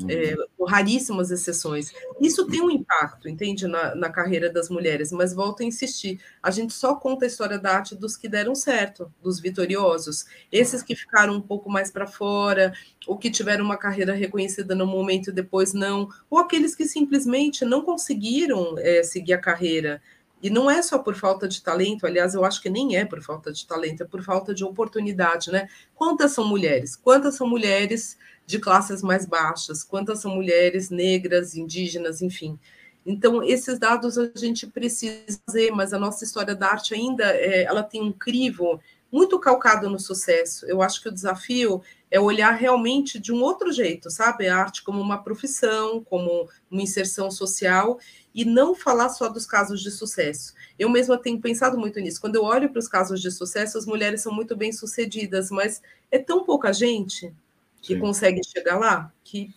é, 0.08 0.36
com 0.58 0.66
raríssimas 0.66 1.32
exceções. 1.32 1.92
Isso 2.22 2.46
tem 2.46 2.62
um 2.62 2.70
impacto, 2.70 3.28
entende, 3.28 3.68
na, 3.68 3.96
na, 3.96 4.10
carreira 4.10 4.50
das 4.50 4.70
mulheres, 4.70 5.12
mas 5.12 5.34
volto 5.34 5.62
a 5.62 5.66
insistir, 5.66 6.20
a 6.42 6.52
gente 6.52 6.74
só 6.74 6.96
conta 6.96 7.26
a 7.26 7.28
história 7.28 7.58
da 7.58 7.76
arte 7.76 7.96
dos 7.96 8.16
que 8.16 8.28
deram 8.28 8.54
certo, 8.56 9.12
dos 9.22 9.40
vitoriosos, 9.40 10.26
esses 10.52 10.84
que 10.84 10.96
ficaram 10.96 11.34
um 11.34 11.42
pouco 11.42 11.70
mais 11.70 11.92
para 11.92 12.08
fora, 12.08 12.74
ou 13.08 13.18
que 13.18 13.32
tiveram 13.32 13.66
uma 13.66 13.78
carreira 13.78 14.14
reconhecida 14.14 14.76
no 14.76 14.86
momento 14.86 15.30
e 15.30 15.34
depois 15.34 15.74
não, 15.74 16.10
ou 16.30 16.38
aqueles 16.38 16.76
que 16.76 16.86
simplesmente 16.86 17.66
não 17.66 17.82
conseguiram 17.82 18.76
é, 18.78 19.04
seguir 19.04 19.34
a 19.34 19.42
carreira, 19.42 20.02
e 20.42 20.50
não 20.50 20.70
é 20.70 20.82
só 20.82 20.98
por 20.98 21.16
falta 21.16 21.48
de 21.48 21.62
talento, 21.62 22.06
aliás, 22.06 22.34
eu 22.34 22.46
acho 22.46 22.62
que 22.62 22.70
nem 22.70 22.96
é 22.96 23.06
por 23.06 23.22
falta 23.22 23.52
de 23.52 23.66
talento, 23.68 24.04
é 24.04 24.06
por 24.06 24.24
falta 24.24 24.54
de 24.54 24.64
oportunidade, 24.64 25.52
né? 25.52 25.68
Quantas 25.94 26.32
são 26.32 26.48
mulheres? 26.48 26.96
Quantas 26.96 27.36
são 27.36 27.48
mulheres 27.48 28.18
de 28.46 28.58
classes 28.58 29.02
mais 29.04 29.26
baixas, 29.26 29.84
quantas 29.84 30.20
são 30.20 30.34
mulheres 30.34 30.90
negras, 30.90 31.56
indígenas, 31.56 32.22
enfim. 32.22 32.58
Então, 33.06 33.44
esses 33.44 33.78
dados 33.78 34.18
a 34.18 34.32
gente 34.36 34.66
precisa 34.66 35.40
fazer, 35.46 35.72
mas 35.72 35.94
a 35.94 36.00
nossa 36.00 36.24
história 36.24 36.56
da 36.56 36.68
arte 36.68 36.94
ainda 36.94 37.26
é, 37.26 37.64
ela 37.64 37.84
tem 37.84 38.02
um 38.02 38.12
crivo 38.12 38.80
muito 39.12 39.40
calcado 39.40 39.90
no 39.90 40.00
sucesso. 40.00 40.66
Eu 40.66 40.82
acho 40.82 41.02
que 41.02 41.10
o 41.10 41.14
desafio 41.14 41.82
é 42.12 42.20
olhar 42.20 42.52
realmente 42.52 43.20
de 43.20 43.32
um 43.32 43.42
outro 43.42 43.72
jeito, 43.72 44.10
sabe? 44.10 44.48
A 44.48 44.58
arte 44.58 44.84
como 44.84 45.02
uma 45.02 45.22
profissão, 45.24 46.04
como 46.04 46.48
uma 46.70 46.82
inserção 46.82 47.30
social, 47.30 48.00
e 48.34 48.46
não 48.46 48.76
falar 48.76 49.10
só 49.10 49.28
dos 49.28 49.46
casos 49.46 49.82
de 49.82 49.92
sucesso. 49.92 50.54
Eu 50.78 50.90
mesma 50.90 51.18
tenho 51.18 51.40
pensado 51.40 51.78
muito 51.78 52.00
nisso. 52.00 52.22
Quando 52.22 52.36
eu 52.36 52.44
olho 52.44 52.70
para 52.70 52.80
os 52.80 52.88
casos 52.88 53.22
de 53.22 53.32
sucesso, 53.32 53.78
as 53.78 53.86
mulheres 53.86 54.22
são 54.22 54.34
muito 54.34 54.56
bem 54.56 54.72
sucedidas, 54.72 55.50
mas 55.50 55.82
é 56.12 56.20
tão 56.20 56.44
pouca 56.44 56.72
gente 56.72 57.34
que 57.82 57.96
Sim. 57.96 58.00
conseguem 58.00 58.44
chegar 58.44 58.78
lá, 58.78 59.12
que 59.24 59.54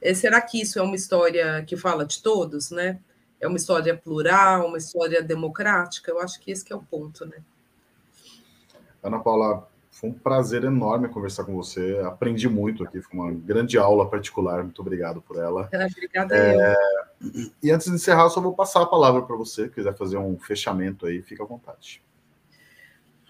é, 0.00 0.14
será 0.14 0.40
que 0.40 0.60
isso 0.60 0.78
é 0.78 0.82
uma 0.82 0.96
história 0.96 1.62
que 1.64 1.76
fala 1.76 2.04
de 2.04 2.22
todos, 2.22 2.70
né? 2.70 3.00
É 3.38 3.46
uma 3.46 3.56
história 3.56 3.96
plural, 3.96 4.66
uma 4.66 4.78
história 4.78 5.22
democrática? 5.22 6.10
Eu 6.10 6.20
acho 6.20 6.40
que 6.40 6.50
esse 6.50 6.64
que 6.64 6.72
é 6.72 6.76
o 6.76 6.82
ponto, 6.82 7.24
né? 7.24 7.42
Ana 9.02 9.18
Paula, 9.18 9.69
Foi 10.00 10.08
um 10.08 10.14
prazer 10.14 10.64
enorme 10.64 11.08
conversar 11.08 11.44
com 11.44 11.54
você. 11.54 12.00
Aprendi 12.06 12.48
muito 12.48 12.82
aqui, 12.82 13.02
foi 13.02 13.20
uma 13.20 13.30
grande 13.30 13.76
aula 13.76 14.08
particular. 14.08 14.64
Muito 14.64 14.80
obrigado 14.80 15.20
por 15.20 15.36
ela. 15.36 15.68
Obrigada. 15.94 16.34
É... 16.34 16.74
E 17.62 17.70
antes 17.70 17.86
de 17.86 17.96
encerrar, 17.96 18.22
eu 18.22 18.30
só 18.30 18.40
vou 18.40 18.54
passar 18.54 18.80
a 18.80 18.86
palavra 18.86 19.20
para 19.20 19.36
você. 19.36 19.64
Se 19.64 19.68
quiser 19.68 19.94
fazer 19.94 20.16
um 20.16 20.38
fechamento 20.38 21.04
aí, 21.04 21.20
fica 21.20 21.42
à 21.42 21.46
vontade. 21.46 22.02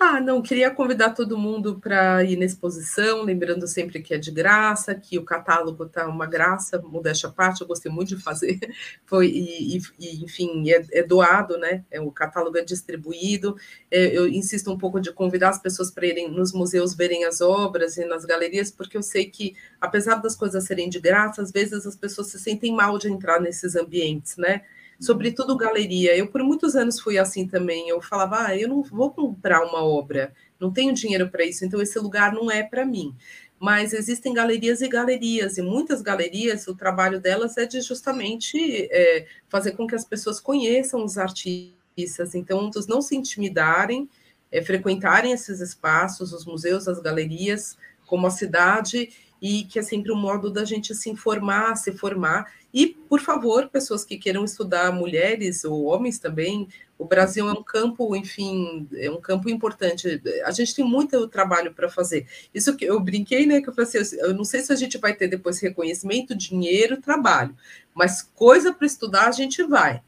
Ah, 0.02 0.18
não, 0.18 0.40
queria 0.40 0.70
convidar 0.70 1.10
todo 1.10 1.36
mundo 1.36 1.78
para 1.78 2.24
ir 2.24 2.34
na 2.38 2.46
exposição, 2.46 3.22
lembrando 3.22 3.66
sempre 3.68 4.00
que 4.00 4.14
é 4.14 4.18
de 4.18 4.30
graça, 4.30 4.94
que 4.94 5.18
o 5.18 5.24
catálogo 5.24 5.84
está 5.84 6.08
uma 6.08 6.24
graça, 6.24 6.80
modéstia 6.80 7.28
à 7.28 7.32
parte, 7.32 7.60
eu 7.60 7.66
gostei 7.66 7.92
muito 7.92 8.16
de 8.16 8.22
fazer, 8.22 8.58
foi, 9.04 9.26
e, 9.28 9.76
e 9.98 10.24
enfim, 10.24 10.70
é, 10.70 10.86
é, 10.90 11.02
doado, 11.02 11.58
né? 11.58 11.84
É, 11.90 12.00
o 12.00 12.10
catálogo 12.10 12.56
é 12.56 12.64
distribuído. 12.64 13.56
É, 13.90 14.16
eu 14.16 14.26
insisto 14.26 14.72
um 14.72 14.78
pouco 14.78 14.98
de 15.00 15.12
convidar 15.12 15.50
as 15.50 15.60
pessoas 15.60 15.90
para 15.90 16.06
irem 16.06 16.30
nos 16.30 16.50
museus 16.54 16.94
verem 16.94 17.26
as 17.26 17.42
obras 17.42 17.98
e 17.98 18.04
nas 18.06 18.24
galerias, 18.24 18.70
porque 18.70 18.96
eu 18.96 19.02
sei 19.02 19.26
que, 19.26 19.54
apesar 19.78 20.14
das 20.14 20.34
coisas 20.34 20.64
serem 20.64 20.88
de 20.88 20.98
graça, 20.98 21.42
às 21.42 21.52
vezes 21.52 21.84
as 21.86 21.94
pessoas 21.94 22.28
se 22.28 22.38
sentem 22.38 22.74
mal 22.74 22.96
de 22.96 23.08
entrar 23.12 23.38
nesses 23.38 23.76
ambientes, 23.76 24.38
né? 24.38 24.62
Sobretudo 25.00 25.56
galeria. 25.56 26.14
Eu, 26.14 26.28
por 26.28 26.42
muitos 26.42 26.76
anos, 26.76 27.00
fui 27.00 27.18
assim 27.18 27.48
também. 27.48 27.88
Eu 27.88 28.02
falava, 28.02 28.46
ah, 28.46 28.56
eu 28.56 28.68
não 28.68 28.82
vou 28.82 29.10
comprar 29.10 29.64
uma 29.64 29.82
obra, 29.82 30.32
não 30.60 30.70
tenho 30.70 30.92
dinheiro 30.92 31.28
para 31.30 31.44
isso, 31.44 31.64
então 31.64 31.80
esse 31.80 31.98
lugar 31.98 32.32
não 32.34 32.50
é 32.50 32.62
para 32.62 32.84
mim. 32.84 33.16
Mas 33.58 33.92
existem 33.92 34.32
galerias 34.32 34.80
e 34.80 34.88
galerias, 34.88 35.58
e 35.58 35.62
muitas 35.62 36.00
galerias, 36.02 36.66
o 36.66 36.74
trabalho 36.74 37.20
delas 37.20 37.56
é 37.56 37.66
de 37.66 37.80
justamente 37.80 38.88
é, 38.90 39.26
fazer 39.48 39.72
com 39.72 39.86
que 39.86 39.94
as 39.94 40.04
pessoas 40.04 40.38
conheçam 40.40 41.04
os 41.04 41.18
artistas, 41.18 42.34
então, 42.34 42.70
não 42.88 43.02
se 43.02 43.16
intimidarem, 43.16 44.08
é, 44.50 44.62
frequentarem 44.62 45.32
esses 45.32 45.60
espaços, 45.60 46.32
os 46.32 46.46
museus, 46.46 46.88
as 46.88 47.00
galerias, 47.00 47.76
como 48.06 48.26
a 48.26 48.30
cidade, 48.30 49.10
e 49.40 49.64
que 49.64 49.78
é 49.78 49.82
sempre 49.82 50.12
um 50.12 50.16
modo 50.16 50.50
da 50.50 50.64
gente 50.64 50.94
se 50.94 51.08
informar, 51.08 51.76
se 51.76 51.92
formar. 51.92 52.52
E, 52.72 52.86
por 52.86 53.20
favor, 53.20 53.68
pessoas 53.68 54.04
que 54.04 54.18
queiram 54.18 54.44
estudar 54.44 54.92
mulheres 54.92 55.64
ou 55.64 55.84
homens 55.84 56.18
também, 56.18 56.68
o 56.98 57.04
Brasil 57.04 57.48
é 57.48 57.52
um 57.52 57.62
campo, 57.62 58.14
enfim, 58.14 58.86
é 58.94 59.10
um 59.10 59.20
campo 59.20 59.48
importante. 59.48 60.20
A 60.44 60.50
gente 60.50 60.74
tem 60.74 60.84
muito 60.84 61.26
trabalho 61.28 61.72
para 61.72 61.88
fazer. 61.88 62.26
Isso 62.52 62.76
que 62.76 62.84
eu 62.84 63.00
brinquei, 63.00 63.46
né? 63.46 63.62
Que 63.62 63.70
eu 63.70 63.74
falei 63.74 63.90
assim, 63.90 64.16
eu 64.16 64.34
não 64.34 64.44
sei 64.44 64.60
se 64.60 64.72
a 64.72 64.76
gente 64.76 64.98
vai 64.98 65.14
ter 65.14 65.26
depois 65.26 65.58
reconhecimento, 65.60 66.34
dinheiro, 66.34 67.00
trabalho, 67.00 67.56
mas 67.94 68.22
coisa 68.22 68.72
para 68.72 68.86
estudar 68.86 69.28
a 69.28 69.32
gente 69.32 69.62
vai. 69.62 70.02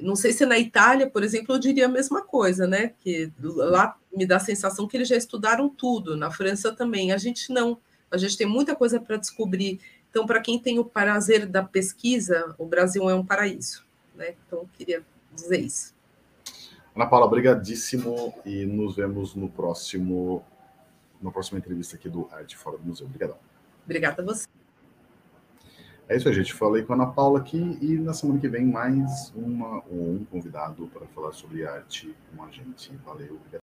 Não 0.00 0.16
sei 0.16 0.32
se 0.32 0.44
na 0.44 0.58
Itália, 0.58 1.08
por 1.08 1.22
exemplo, 1.22 1.54
eu 1.54 1.58
diria 1.58 1.86
a 1.86 1.88
mesma 1.88 2.20
coisa, 2.20 2.66
né? 2.66 2.92
Que 3.00 3.30
lá 3.40 3.96
me 4.12 4.26
dá 4.26 4.36
a 4.36 4.40
sensação 4.40 4.88
que 4.88 4.96
eles 4.96 5.08
já 5.08 5.16
estudaram 5.16 5.68
tudo. 5.68 6.16
Na 6.16 6.30
França 6.30 6.72
também. 6.72 7.12
A 7.12 7.16
gente 7.16 7.52
não. 7.52 7.78
A 8.14 8.18
gente 8.18 8.36
tem 8.36 8.46
muita 8.46 8.74
coisa 8.74 9.00
para 9.00 9.16
descobrir. 9.16 9.80
Então, 10.10 10.26
para 10.26 10.40
quem 10.40 10.58
tem 10.58 10.78
o 10.78 10.84
prazer 10.84 11.46
da 11.46 11.62
pesquisa, 11.62 12.54
o 12.56 12.64
Brasil 12.64 13.10
é 13.10 13.14
um 13.14 13.26
paraíso. 13.26 13.84
Né? 14.14 14.34
Então, 14.46 14.68
queria 14.72 15.02
dizer 15.34 15.60
isso. 15.60 15.92
Ana 16.94 17.06
Paula, 17.06 17.26
obrigadíssimo 17.26 18.32
e 18.46 18.64
nos 18.64 18.94
vemos 18.94 19.34
no 19.34 19.48
próximo, 19.48 20.44
na 21.20 21.32
próxima 21.32 21.58
entrevista 21.58 21.96
aqui 21.96 22.08
do 22.08 22.28
Arte 22.30 22.56
Fora 22.56 22.78
do 22.78 22.84
Museu. 22.84 23.06
Obrigadão. 23.06 23.36
Obrigada 23.84 24.22
a 24.22 24.24
você. 24.24 24.46
É 26.08 26.16
isso 26.16 26.28
aí, 26.28 26.34
gente. 26.34 26.52
Falei 26.52 26.82
com 26.82 26.92
a 26.92 26.96
Ana 26.96 27.06
Paula 27.06 27.40
aqui 27.40 27.78
e 27.80 27.96
na 27.98 28.12
semana 28.12 28.38
que 28.38 28.46
vem 28.46 28.64
mais 28.64 29.32
uma, 29.34 29.82
um 29.90 30.24
convidado 30.30 30.86
para 30.88 31.06
falar 31.08 31.32
sobre 31.32 31.66
arte 31.66 32.14
com 32.30 32.44
a 32.44 32.50
gente. 32.50 32.94
Valeu. 33.04 33.40